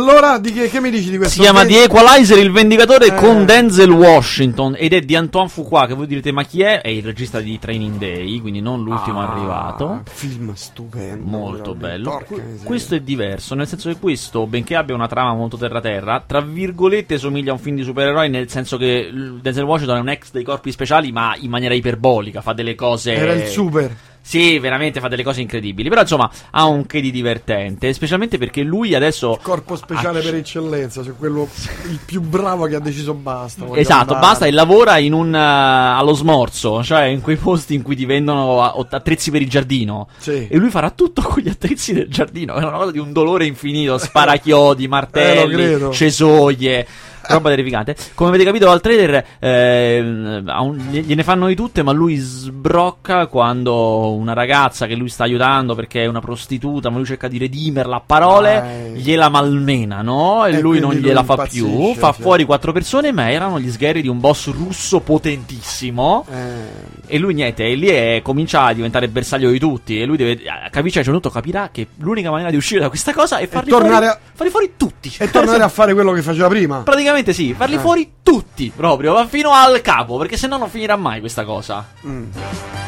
Allora, 0.02 0.38
di 0.38 0.52
che, 0.52 0.68
che 0.68 0.80
mi 0.80 0.90
dici 0.90 1.10
di 1.10 1.16
questo? 1.16 1.34
Si 1.34 1.40
chiama 1.40 1.64
The 1.64 1.84
Equalizer, 1.84 2.36
il 2.36 2.50
vendicatore 2.50 3.06
Eh. 3.06 3.14
con 3.14 3.44
Denzel 3.44 3.90
Washington 3.92 4.74
ed 4.76 4.92
è 4.94 5.00
di 5.00 5.14
Antoine 5.14 5.48
Fuqua, 5.48 5.86
che 5.86 5.94
voi 5.94 6.08
direte 6.08 6.32
ma 6.32 6.42
chi 6.42 6.60
è? 6.62 6.80
È 6.80 6.88
il 6.88 7.04
regista 7.04 7.38
di 7.38 7.56
Training 7.56 7.98
Day, 7.98 8.40
quindi 8.40 8.60
non 8.60 8.82
l'ultimo 8.82 9.20
Ah, 9.20 9.30
arrivato. 9.30 10.02
Film 10.10 10.54
stupendo. 10.54 11.24
Molto 11.24 11.76
bello. 11.76 12.20
Questo 12.64 12.96
è 12.96 13.00
diverso, 13.00 13.54
nel 13.54 13.68
senso 13.68 13.90
che 13.90 13.96
questo, 14.00 14.44
benché 14.48 14.74
abbia 14.74 14.96
una 14.96 15.06
trama 15.06 15.34
molto 15.34 15.56
terra-terra, 15.56 16.20
tra 16.26 16.40
virgolette 16.40 17.16
somiglia 17.16 17.50
a 17.50 17.54
un 17.54 17.60
film 17.60 17.76
di 17.76 17.84
supereroi, 17.84 18.28
nel 18.28 18.48
senso 18.50 18.76
che 18.76 19.08
Denzel 19.40 19.62
Washington 19.62 19.98
è 19.98 20.00
un 20.00 20.08
ex 20.08 20.32
dei 20.32 20.42
corpi 20.42 20.72
speciali, 20.72 21.12
ma 21.12 21.36
in 21.38 21.48
maniera 21.48 21.74
iperbolica, 21.74 22.40
fa 22.40 22.54
delle 22.54 22.74
cose... 22.74 23.12
Era 23.14 23.34
il 23.34 23.46
super. 23.46 23.94
Sì, 24.24 24.58
veramente 24.60 25.00
fa 25.00 25.08
delle 25.08 25.24
cose 25.24 25.40
incredibili. 25.40 25.88
Però 25.88 26.00
insomma 26.00 26.30
ha 26.52 26.64
un 26.64 26.86
che 26.86 27.00
di 27.00 27.10
divertente. 27.10 27.92
Specialmente 27.92 28.38
perché 28.38 28.62
lui 28.62 28.94
adesso. 28.94 29.38
Corpo 29.42 29.76
speciale 29.76 30.20
Ah, 30.20 30.22
per 30.22 30.34
eccellenza, 30.36 31.02
cioè 31.02 31.14
quello 31.16 31.48
il 31.90 31.98
più 32.04 32.20
bravo 32.20 32.66
che 32.66 32.76
ha 32.76 32.80
deciso 32.80 33.14
basta. 33.14 33.64
Esatto, 33.74 34.14
andare. 34.14 34.20
basta 34.20 34.46
e 34.46 34.50
lavora 34.52 34.98
in 34.98 35.12
un, 35.12 35.34
eh, 35.34 35.38
allo 35.38 36.12
smorzo, 36.14 36.82
cioè 36.84 37.04
in 37.04 37.20
quei 37.20 37.36
posti 37.36 37.74
in 37.74 37.82
cui 37.82 37.96
ti 37.96 38.04
vendono 38.06 38.62
attrezzi 38.62 39.30
per 39.30 39.42
il 39.42 39.50
giardino. 39.50 40.08
Sì. 40.18 40.46
E 40.48 40.56
lui 40.56 40.70
farà 40.70 40.90
tutto 40.90 41.20
con 41.26 41.42
gli 41.42 41.48
attrezzi 41.48 41.92
del 41.92 42.08
giardino. 42.08 42.54
È 42.54 42.62
una 42.64 42.76
cosa 42.78 42.90
di 42.92 42.98
un 42.98 43.12
dolore 43.12 43.44
infinito: 43.46 43.98
sparachiodi, 43.98 44.86
martelli, 44.88 45.54
credo. 45.54 45.90
cesoie. 45.92 46.86
Roba 47.28 47.48
terrificante. 47.50 47.96
Come 48.14 48.30
avete 48.30 48.44
capito 48.44 48.64
dal 48.66 48.80
trailer, 48.80 49.24
un- 49.40 50.88
gliene 50.90 51.22
fanno 51.22 51.46
di 51.46 51.54
tutte, 51.54 51.82
ma 51.82 51.92
lui 51.92 52.16
sbrocca 52.16 53.26
quando 53.26 54.12
una 54.14 54.32
ragazza 54.32 54.86
che 54.86 54.94
lui 54.94 55.08
sta 55.08 55.24
aiutando 55.24 55.74
perché 55.74 56.02
è 56.02 56.06
una 56.06 56.20
prostituta, 56.20 56.90
ma 56.90 56.96
lui 56.96 57.06
cerca 57.06 57.28
di 57.28 57.38
redimerla 57.38 57.96
a 57.96 58.02
parole, 58.04 58.60
Dai. 58.92 59.00
gliela 59.00 59.28
malmena, 59.28 60.02
no? 60.02 60.44
E, 60.46 60.54
E 60.56 60.60
lui 60.60 60.80
non 60.80 60.92
gliela 60.94 61.20
lui 61.20 61.36
fa 61.36 61.46
più. 61.46 61.94
Fa 61.94 62.12
sì. 62.12 62.22
fuori 62.22 62.44
quattro 62.44 62.72
persone, 62.72 63.12
ma 63.12 63.30
erano 63.30 63.58
gli 63.60 63.70
sgherri 63.70 64.02
di 64.02 64.08
un 64.08 64.18
boss 64.20 64.50
russo 64.52 65.00
potentissimo. 65.00 66.26
Eh, 66.30 67.00
E 67.14 67.18
lui 67.18 67.34
niente, 67.34 67.64
e 67.66 67.74
lì 67.74 67.88
è, 67.88 68.20
comincia 68.22 68.62
a 68.64 68.72
diventare 68.72 69.08
bersaglio 69.08 69.50
di 69.50 69.58
tutti. 69.58 70.00
E 70.00 70.04
lui 70.06 70.16
deve. 70.16 70.32
eh, 70.32 70.70
Capisce 70.70 70.98
a 70.98 71.00
un 71.00 71.06
certo 71.06 71.20
punto 71.20 71.30
capirà 71.30 71.68
che 71.70 71.88
l'unica 71.98 72.30
maniera 72.30 72.50
di 72.50 72.56
uscire 72.56 72.80
da 72.80 72.88
questa 72.88 73.12
cosa 73.12 73.36
è 73.38 73.46
farli, 73.46 73.70
fuori, 73.70 73.88
a- 73.88 74.18
farli 74.32 74.50
fuori 74.50 74.72
tutti. 74.76 75.12
e 75.18 75.30
tornare 75.30 75.62
a 75.62 75.68
fare 75.68 75.92
quello 75.94 76.12
che 76.12 76.22
faceva 76.22 76.48
prima. 76.48 76.78
Praticamente 76.78 77.10
sì, 77.32 77.54
farli 77.54 77.74
Eh. 77.76 77.78
fuori 77.78 78.12
tutti 78.22 78.72
proprio, 78.74 79.14
ma 79.14 79.26
fino 79.26 79.50
al 79.52 79.80
capo, 79.80 80.16
perché 80.18 80.36
se 80.36 80.46
no 80.46 80.56
non 80.56 80.68
finirà 80.68 80.96
mai 80.96 81.20
questa 81.20 81.44
cosa. 81.44 81.86
Mm. 82.06 82.24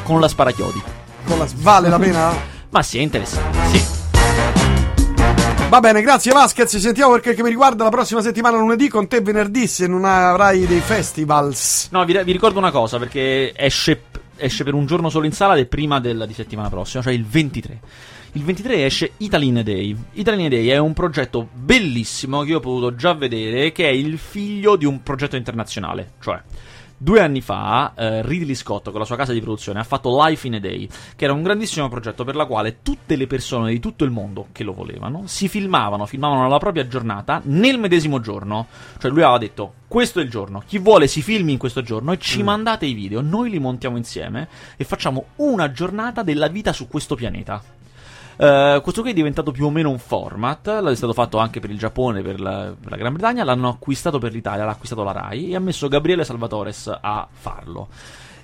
Con 0.02 0.20
la 0.20 0.28
sparachiodi. 0.28 0.82
Con 1.26 1.38
la- 1.38 1.46
vale 1.56 1.88
la 1.88 1.98
pena? 1.98 2.32
Ma 2.70 2.82
sì, 2.82 2.98
è 2.98 3.02
interessante. 3.02 3.58
Sì. 3.78 3.84
Va 5.68 5.80
bene, 5.80 6.02
grazie 6.02 6.32
Vasquez. 6.32 6.70
Ci 6.70 6.78
sentiamo 6.80 7.12
per 7.12 7.20
quel 7.22 7.34
che 7.34 7.42
mi 7.42 7.48
riguarda 7.48 7.84
la 7.84 7.90
prossima 7.90 8.20
settimana 8.20 8.58
lunedì 8.58 8.88
con 8.88 9.08
te 9.08 9.20
venerdì 9.20 9.66
se 9.66 9.86
non 9.86 10.04
avrai 10.04 10.66
dei 10.66 10.80
festivals. 10.80 11.88
No, 11.90 12.04
vi, 12.04 12.12
vi 12.24 12.32
ricordo 12.32 12.58
una 12.58 12.70
cosa, 12.70 12.98
perché 12.98 13.52
esce, 13.56 14.02
esce 14.36 14.64
per 14.64 14.74
un 14.74 14.86
giorno 14.86 15.08
solo 15.08 15.26
in 15.26 15.32
sala 15.32 15.54
ed 15.56 15.64
è 15.64 15.66
prima 15.66 15.98
del, 16.00 16.24
di 16.26 16.34
settimana 16.34 16.68
prossima, 16.68 17.02
cioè 17.02 17.12
il 17.12 17.24
23. 17.24 17.80
Il 18.36 18.42
23 18.42 18.84
esce 18.84 19.12
Italine 19.18 19.62
Day. 19.62 19.96
Italine 20.14 20.48
Day 20.48 20.66
è 20.66 20.76
un 20.76 20.92
progetto 20.92 21.48
bellissimo 21.52 22.42
che 22.42 22.50
io 22.50 22.56
ho 22.56 22.60
potuto 22.60 22.96
già 22.96 23.14
vedere, 23.14 23.70
che 23.70 23.88
è 23.88 23.92
il 23.92 24.18
figlio 24.18 24.74
di 24.74 24.84
un 24.84 25.04
progetto 25.04 25.36
internazionale. 25.36 26.14
Cioè, 26.20 26.42
due 26.96 27.20
anni 27.20 27.40
fa 27.40 27.92
eh, 27.94 28.22
Ridley 28.22 28.56
Scott 28.56 28.90
con 28.90 28.98
la 28.98 29.04
sua 29.04 29.14
casa 29.14 29.32
di 29.32 29.40
produzione 29.40 29.78
ha 29.78 29.84
fatto 29.84 30.20
Life 30.20 30.44
in 30.48 30.54
a 30.54 30.58
Day, 30.58 30.88
che 31.14 31.24
era 31.26 31.32
un 31.32 31.44
grandissimo 31.44 31.88
progetto 31.88 32.24
per 32.24 32.34
la 32.34 32.46
quale 32.46 32.78
tutte 32.82 33.14
le 33.14 33.28
persone 33.28 33.70
di 33.70 33.78
tutto 33.78 34.02
il 34.02 34.10
mondo 34.10 34.48
che 34.50 34.64
lo 34.64 34.72
volevano 34.72 35.22
si 35.26 35.46
filmavano, 35.46 36.04
filmavano 36.04 36.48
la 36.48 36.58
propria 36.58 36.88
giornata 36.88 37.40
nel 37.44 37.78
medesimo 37.78 38.18
giorno. 38.18 38.66
Cioè 38.98 39.12
lui 39.12 39.22
aveva 39.22 39.38
detto 39.38 39.74
questo 39.86 40.18
è 40.18 40.24
il 40.24 40.28
giorno, 40.28 40.60
chi 40.66 40.78
vuole 40.78 41.06
si 41.06 41.22
filmi 41.22 41.52
in 41.52 41.58
questo 41.58 41.82
giorno 41.82 42.10
e 42.10 42.18
ci 42.18 42.42
mandate 42.42 42.84
i 42.84 42.94
video, 42.94 43.20
noi 43.20 43.48
li 43.48 43.60
montiamo 43.60 43.96
insieme 43.96 44.48
e 44.76 44.82
facciamo 44.82 45.26
una 45.36 45.70
giornata 45.70 46.24
della 46.24 46.48
vita 46.48 46.72
su 46.72 46.88
questo 46.88 47.14
pianeta. 47.14 47.62
Eh, 48.36 48.80
questo 48.82 49.02
qui 49.02 49.10
è 49.10 49.14
diventato 49.14 49.52
più 49.52 49.66
o 49.66 49.70
meno 49.70 49.90
un 49.90 49.98
format, 49.98 50.68
è 50.68 50.96
stato 50.96 51.12
fatto 51.12 51.38
anche 51.38 51.60
per 51.60 51.70
il 51.70 51.78
Giappone, 51.78 52.22
per 52.22 52.40
la, 52.40 52.74
per 52.78 52.90
la 52.90 52.96
Gran 52.96 53.12
Bretagna, 53.12 53.44
l'hanno 53.44 53.68
acquistato 53.68 54.18
per 54.18 54.32
l'Italia, 54.32 54.64
l'ha 54.64 54.72
acquistato 54.72 55.02
la 55.04 55.12
RAI 55.12 55.50
e 55.50 55.56
ha 55.56 55.60
messo 55.60 55.88
Gabriele 55.88 56.24
Salvatores 56.24 56.92
a 57.00 57.26
farlo. 57.30 57.88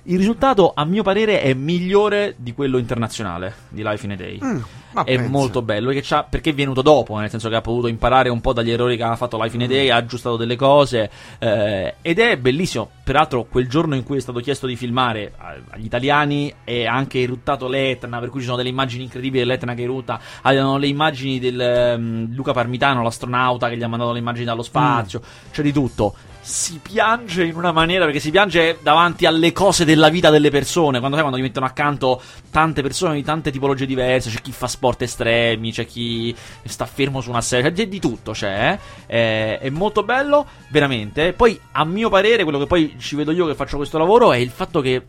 Il 0.03 0.17
risultato, 0.17 0.71
a 0.73 0.83
mio 0.83 1.03
parere, 1.03 1.41
è 1.41 1.53
migliore 1.53 2.33
di 2.37 2.53
quello 2.53 2.79
internazionale 2.79 3.53
di 3.69 3.83
Life 3.83 4.03
in 4.05 4.11
a 4.13 4.15
Day. 4.15 4.39
Mm, 4.43 4.59
è 4.93 5.03
pensa. 5.03 5.29
molto 5.29 5.61
bello 5.61 5.91
perché, 6.27 6.49
è 6.49 6.53
venuto 6.55 6.81
dopo, 6.81 7.17
nel 7.17 7.29
senso 7.29 7.49
che 7.49 7.55
ha 7.55 7.61
potuto 7.61 7.87
imparare 7.87 8.29
un 8.29 8.41
po' 8.41 8.51
dagli 8.51 8.71
errori 8.71 8.95
che 8.95 9.03
aveva 9.03 9.15
fatto 9.15 9.39
Life 9.39 9.55
in 9.55 9.61
a 9.61 9.67
Day, 9.67 9.89
ha 9.89 9.97
aggiustato 9.97 10.37
delle 10.37 10.55
cose 10.55 11.09
eh, 11.37 11.95
ed 12.01 12.17
è 12.17 12.35
bellissimo. 12.37 12.89
Peraltro, 13.03 13.43
quel 13.43 13.69
giorno 13.69 13.93
in 13.93 14.03
cui 14.03 14.17
è 14.17 14.21
stato 14.21 14.39
chiesto 14.39 14.65
di 14.65 14.75
filmare 14.75 15.33
agli 15.69 15.85
italiani 15.85 16.51
è 16.63 16.85
anche 16.85 17.21
eruttato 17.21 17.67
l'Etna, 17.67 18.19
per 18.19 18.29
cui 18.29 18.39
ci 18.39 18.45
sono 18.45 18.57
delle 18.57 18.69
immagini 18.69 19.03
incredibili 19.03 19.43
dell'Etna 19.43 19.75
che 19.75 19.83
erutta. 19.83 20.19
Avevano 20.41 20.77
le 20.77 20.87
immagini 20.87 21.37
del 21.37 21.59
ehm, 21.59 22.33
Luca 22.33 22.53
Parmitano, 22.53 23.03
l'astronauta, 23.03 23.69
che 23.69 23.77
gli 23.77 23.83
ha 23.83 23.87
mandato 23.87 24.13
le 24.13 24.19
immagini 24.19 24.45
dallo 24.45 24.63
spazio, 24.63 25.21
c'è 25.51 25.61
di 25.61 25.71
tutto. 25.71 26.15
Si 26.41 26.79
piange 26.81 27.45
in 27.45 27.55
una 27.55 27.71
maniera 27.71 28.05
perché 28.05 28.19
si 28.19 28.31
piange 28.31 28.79
davanti 28.81 29.25
alle 29.25 29.51
cose 29.51 29.85
della 29.85 30.09
vita 30.09 30.29
delle 30.29 30.49
persone. 30.49 30.97
Quando 30.97 31.15
sai, 31.15 31.25
quando 31.25 31.37
ti 31.37 31.47
mettono 31.47 31.67
accanto 31.67 32.21
tante 32.49 32.81
persone 32.81 33.13
di 33.15 33.23
tante 33.23 33.51
tipologie 33.51 33.85
diverse, 33.85 34.29
c'è 34.29 34.41
chi 34.41 34.51
fa 34.51 34.67
sport 34.67 35.03
estremi, 35.03 35.71
c'è 35.71 35.85
chi 35.85 36.35
sta 36.63 36.85
fermo 36.85 37.21
su 37.21 37.29
una 37.29 37.41
serie, 37.41 37.71
c'è 37.71 37.87
di 37.87 37.99
tutto. 37.99 38.31
C'è, 38.31 38.77
eh. 39.05 39.59
è 39.59 39.69
molto 39.69 40.03
bello, 40.03 40.47
veramente. 40.69 41.33
Poi, 41.33 41.59
a 41.73 41.85
mio 41.85 42.09
parere, 42.09 42.43
quello 42.43 42.59
che 42.59 42.67
poi 42.67 42.95
ci 42.97 43.15
vedo 43.15 43.31
io 43.31 43.45
che 43.45 43.55
faccio 43.55 43.77
questo 43.77 43.97
lavoro 43.97 44.33
è 44.33 44.37
il 44.37 44.49
fatto 44.49 44.81
che 44.81 45.03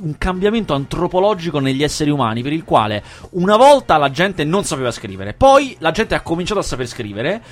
un 0.00 0.16
cambiamento 0.16 0.74
antropologico 0.74 1.58
negli 1.58 1.82
esseri 1.82 2.10
umani 2.10 2.42
per 2.42 2.52
il 2.52 2.64
quale 2.64 3.02
una 3.30 3.56
volta 3.56 3.96
la 3.96 4.10
gente 4.10 4.44
non 4.44 4.64
sapeva 4.64 4.90
scrivere, 4.90 5.34
poi 5.34 5.76
la 5.80 5.90
gente 5.90 6.14
ha 6.14 6.20
cominciato 6.20 6.60
a 6.60 6.64
saper 6.64 6.86
scrivere. 6.86 7.42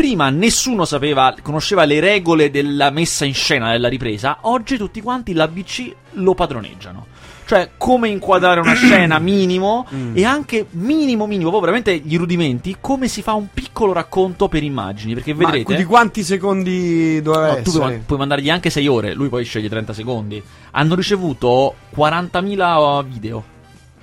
Prima 0.00 0.30
nessuno 0.30 0.86
sapeva, 0.86 1.34
conosceva 1.42 1.84
le 1.84 2.00
regole 2.00 2.50
della 2.50 2.88
messa 2.88 3.26
in 3.26 3.34
scena 3.34 3.72
della 3.72 3.88
ripresa, 3.88 4.38
oggi 4.42 4.78
tutti 4.78 5.02
quanti 5.02 5.34
l'ABC 5.34 5.94
lo 6.12 6.32
padroneggiano. 6.32 7.06
Cioè, 7.44 7.72
come 7.76 8.08
inquadrare 8.08 8.60
una 8.60 8.72
scena 8.72 9.18
minimo 9.20 9.86
e 10.14 10.24
anche 10.24 10.68
minimo, 10.70 11.26
minimo, 11.26 11.50
proprio 11.50 11.70
veramente 11.70 11.98
gli 11.98 12.16
rudimenti, 12.16 12.78
come 12.80 13.08
si 13.08 13.20
fa 13.20 13.34
un 13.34 13.48
piccolo 13.52 13.92
racconto 13.92 14.48
per 14.48 14.62
immagini. 14.62 15.12
Perché 15.12 15.34
Ma 15.34 15.44
vedrete. 15.50 15.76
di 15.76 15.84
quanti 15.84 16.22
secondi 16.22 17.20
doveva 17.20 17.48
No, 17.48 17.54
tu 17.56 17.68
essere? 17.68 17.84
puoi, 17.84 17.98
puoi 18.06 18.18
mandargli 18.20 18.48
anche 18.48 18.70
6 18.70 18.86
ore, 18.86 19.12
lui 19.12 19.28
poi 19.28 19.44
sceglie 19.44 19.68
30 19.68 19.92
secondi. 19.92 20.42
Hanno 20.70 20.94
ricevuto 20.94 21.74
40.000 21.94 23.04
video. 23.04 23.58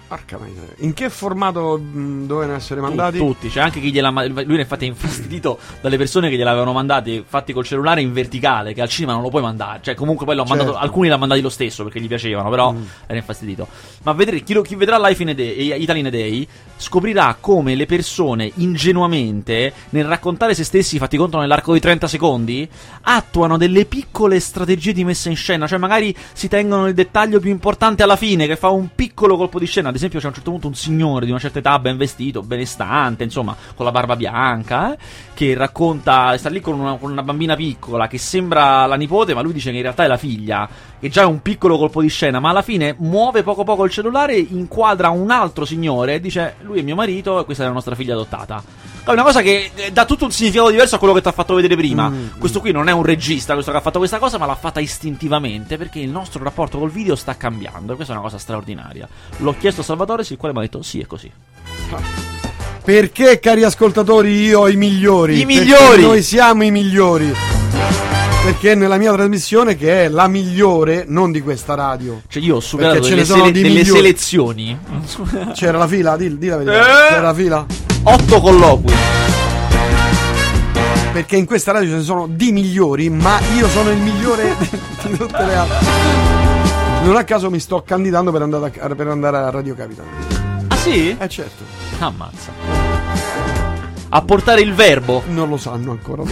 Porca 0.08 0.38
miseria. 0.38 0.74
In 0.78 0.94
che 0.94 1.10
formato 1.10 1.78
mh, 1.78 2.28
dovevano 2.28 2.56
essere 2.56 2.80
mandati? 2.80 3.18
Tu- 3.18 3.26
tutti, 3.26 3.50
c'è 3.50 3.60
anche 3.60 3.82
chi 3.82 3.92
gliela 3.92 4.10
Lui 4.10 4.58
infatti 4.60 4.86
è 4.86 4.88
infastidito 4.88 5.60
dalle 5.82 5.98
persone 5.98 6.30
che 6.30 6.38
gliel'avevano 6.38 6.72
mandati 6.72 7.26
fatti 7.28 7.52
col 7.52 7.66
cellulare 7.66 8.00
in 8.00 8.14
verticale, 8.14 8.74
che 8.74 8.82
al 8.82 8.88
cinema 8.88 9.12
non 9.14 9.22
lo 9.22 9.30
puoi 9.30 9.42
mandare. 9.42 9.80
Cioè, 9.82 9.96
comunque 9.96 10.26
poi 10.26 10.36
l'ho 10.38 10.46
Certo. 10.46 10.64
mandato. 10.64 10.78
Alcuni 10.82 11.08
l'hanno 11.10 11.20
mandati 11.20 11.42
lo 11.42 11.50
stesso 11.50 11.84
perché 11.84 12.00
gli 12.00 12.08
piacevano, 12.08 12.50
però 12.50 12.72
Mm. 12.72 12.84
era 13.06 13.18
infastidito. 13.18 13.68
Ma 14.04 14.14
vedrete, 14.14 14.44
chi, 14.46 14.54
lo- 14.54 14.62
chi 14.62 14.76
vedrà 14.76 14.98
Life 14.98 15.22
in 15.22 15.30
a 15.30 15.34
Day, 15.34 15.72
eh, 15.72 15.84
a 15.92 16.10
Day 16.10 16.48
scoprirà 16.78 17.36
come 17.40 17.76
le 17.76 17.86
persone 17.86 18.50
ingenuamente, 18.56 19.74
nel 19.90 20.06
raccontare 20.06 20.54
se 20.54 20.64
stessi, 20.64 20.98
fatti 21.00 21.18
conto 21.18 21.38
nell'arco 21.38 21.74
di 21.74 21.80
30 21.82 22.08
secondi, 22.08 22.68
attuano 23.02 23.58
delle 23.58 23.84
piccole 23.86 24.40
strategie 24.40 24.94
di 24.94 25.04
messa 25.04 25.30
in 25.30 25.36
scena. 25.36 25.68
Cioè, 25.68 25.78
magari 25.80 26.16
si 26.32 26.48
tengono 26.48 26.88
il 26.88 26.94
dettaglio 26.94 27.42
più 27.42 27.52
importante 27.52 28.04
alla 28.04 28.16
fine, 28.16 28.48
che 28.48 28.56
fa 28.56 28.70
un 28.70 28.88
piccolo 28.96 29.36
colpo 29.36 29.60
di 29.60 29.66
scena. 29.66 29.92
Esempio, 29.98 30.20
c'è 30.20 30.26
a 30.26 30.30
un 30.30 30.36
certo 30.36 30.52
punto 30.52 30.68
un 30.68 30.76
signore 30.76 31.26
di 31.26 31.32
una 31.32 31.40
certa 31.40 31.60
età, 31.60 31.80
ben 31.80 31.98
vestito, 31.98 32.44
benestante, 32.44 33.24
insomma, 33.24 33.56
con 33.76 33.84
la 33.84 33.92
barba 33.92 34.16
bianca, 34.16 34.94
eh, 34.94 34.98
che 35.34 35.56
racconta, 35.56 36.38
sta 36.38 36.50
lì 36.50 36.62
con 36.62 36.80
una, 36.80 36.98
con 36.98 37.12
una 37.12 37.24
bambina 37.24 37.56
piccola 37.56 38.08
che 38.08 38.18
sembra 38.18 38.86
la 38.86 38.96
nipote, 38.96 39.34
ma 39.34 39.42
lui 39.42 39.54
dice 39.54 39.72
che 39.72 39.78
in 39.78 39.82
realtà 39.82 40.04
è 40.04 40.08
la 40.08 40.18
figlia, 40.18 40.70
che 41.00 41.10
già 41.10 41.24
è 41.24 41.26
un 41.26 41.42
piccolo 41.42 41.78
colpo 41.78 42.02
di 42.02 42.10
scena, 42.10 42.40
ma 42.40 42.50
alla 42.50 42.62
fine 42.62 42.96
muove 43.00 43.42
poco 43.44 43.64
poco 43.64 43.84
il 43.86 43.92
cellulare, 43.92 44.38
inquadra 44.38 45.10
un 45.10 45.32
altro 45.32 45.66
signore 45.66 46.16
e 46.16 46.20
dice 46.20 46.56
lui 46.62 46.80
è 46.80 46.82
mio 46.84 46.96
marito 46.96 47.40
e 47.40 47.46
questa 47.46 47.64
è 47.64 47.68
la 47.68 47.74
nostra 47.74 47.96
figlia 47.96 48.14
adottata. 48.14 48.97
È 49.08 49.12
una 49.12 49.24
cosa 49.24 49.42
che 49.42 49.72
eh, 49.74 49.92
dà 49.94 50.04
tutto 50.06 50.26
un 50.26 50.32
significato 50.32 50.70
diverso 50.70 50.96
a 50.96 50.98
quello 51.00 51.14
che 51.14 51.22
ti 51.22 51.28
ha 51.30 51.32
fatto 51.32 51.54
vedere 51.56 51.78
prima. 51.78 52.10
Mm, 52.10 52.28
Questo 52.38 52.60
qui 52.60 52.72
non 52.74 52.90
è 52.90 52.92
un 52.92 53.04
regista, 53.04 53.54
questo 53.54 53.72
che 53.72 53.78
ha 53.78 53.82
fatto 53.82 54.00
questa 54.00 54.20
cosa, 54.20 54.38
ma 54.38 54.46
l'ha 54.46 54.56
fatta 54.56 54.82
istintivamente 54.82 55.78
perché 55.78 56.00
il 56.00 56.10
nostro 56.10 56.44
rapporto 56.44 56.78
col 56.78 56.92
video 56.92 57.16
sta 57.16 57.38
cambiando. 57.38 57.94
E 57.94 57.96
questa 57.96 58.14
è 58.14 58.18
una 58.18 58.26
cosa 58.26 58.38
straordinaria. 58.38 59.08
L'ho 59.38 59.56
chiesto 59.58 59.80
a 59.82 59.84
Salvatore, 59.86 60.24
il 60.28 60.36
quale 60.38 60.54
mi 60.54 60.60
ha 60.60 60.64
detto 60.64 60.82
sì, 60.82 61.00
è 61.00 61.06
così. 61.06 61.32
Perché, 62.84 63.40
cari 63.40 63.64
ascoltatori, 63.64 64.44
io 64.46 64.62
ho 64.62 64.70
i 64.70 64.76
migliori? 64.76 65.40
I 65.40 65.46
Perché 65.46 65.60
migliori! 65.62 66.02
noi 66.04 66.22
siamo 66.22 66.64
i 66.64 66.72
migliori. 66.72 67.34
Perché 68.44 68.76
nella 68.76 68.98
mia 68.98 69.12
trasmissione, 69.14 69.76
che 69.76 70.06
è 70.06 70.10
la 70.10 70.28
migliore, 70.28 71.04
non 71.08 71.32
di 71.34 71.42
questa 71.42 71.76
radio, 71.76 72.22
Cioè, 72.30 72.42
io 72.42 72.58
ho 72.58 72.60
superato 72.62 73.00
Perché 73.02 73.08
ce 73.10 73.16
delle, 73.16 73.22
ne 73.22 73.28
sono 73.28 73.46
sele- 73.46 73.62
delle 73.62 73.86
selezioni. 73.86 74.78
c'era 75.54 75.78
la 75.78 75.88
fila, 75.88 76.16
di, 76.16 76.38
di 76.38 76.48
la 76.48 76.58
verità. 76.58 77.08
Eh? 77.08 77.10
C'era 77.10 77.22
la 77.22 77.34
fila. 77.34 77.66
Otto 78.10 78.40
colloqui. 78.40 78.94
perché 81.12 81.36
in 81.36 81.46
questa 81.46 81.74
radio 81.74 81.90
ce 81.90 81.96
ne 81.96 82.02
sono 82.04 82.26
di 82.30 82.54
migliori, 82.54 83.10
ma 83.10 83.38
io 83.58 83.68
sono 83.68 83.90
il 83.90 83.98
migliore 83.98 84.56
di 85.04 85.18
tutte 85.18 85.46
le 85.46 85.56
altre. 85.56 85.78
Non 87.04 87.18
a 87.18 87.26
caso 87.26 87.50
mi 87.50 87.60
sto 87.60 87.84
candidando 87.86 88.32
per 88.32 88.44
andare 88.44 88.72
a, 88.80 88.96
per 88.96 89.08
andare 89.08 89.38
a 89.38 89.50
Radio 89.50 89.76
Capital. 89.76 90.06
Ah 90.70 90.76
sì? 90.78 91.18
Eh 91.20 91.28
certo, 91.28 91.64
Ammazza. 92.00 92.52
A 94.08 94.22
portare 94.22 94.62
il 94.62 94.74
verbo. 94.74 95.24
non 95.28 95.50
lo 95.50 95.58
sanno 95.58 95.92
ancora. 95.92 96.24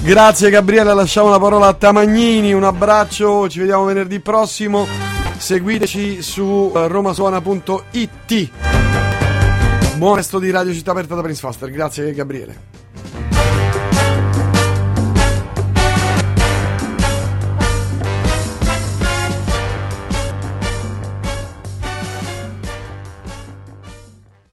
Grazie 0.00 0.50
Gabriele, 0.50 0.94
lasciamo 0.94 1.28
la 1.30 1.38
parola 1.38 1.68
a 1.68 1.74
Tamagnini, 1.74 2.52
un 2.52 2.64
abbraccio, 2.64 3.48
ci 3.48 3.60
vediamo 3.60 3.84
venerdì 3.84 4.18
prossimo. 4.18 4.86
Seguiteci 5.36 6.22
su 6.22 6.72
eh, 6.74 6.88
romasuona.it. 6.88 8.50
Buon 9.96 10.16
resto 10.16 10.38
di 10.38 10.50
Radio 10.50 10.72
Città 10.72 10.90
Aperta 10.92 11.14
da 11.14 11.22
Prince 11.22 11.40
Faster, 11.40 11.70
grazie 11.70 12.12
Gabriele. 12.12 12.83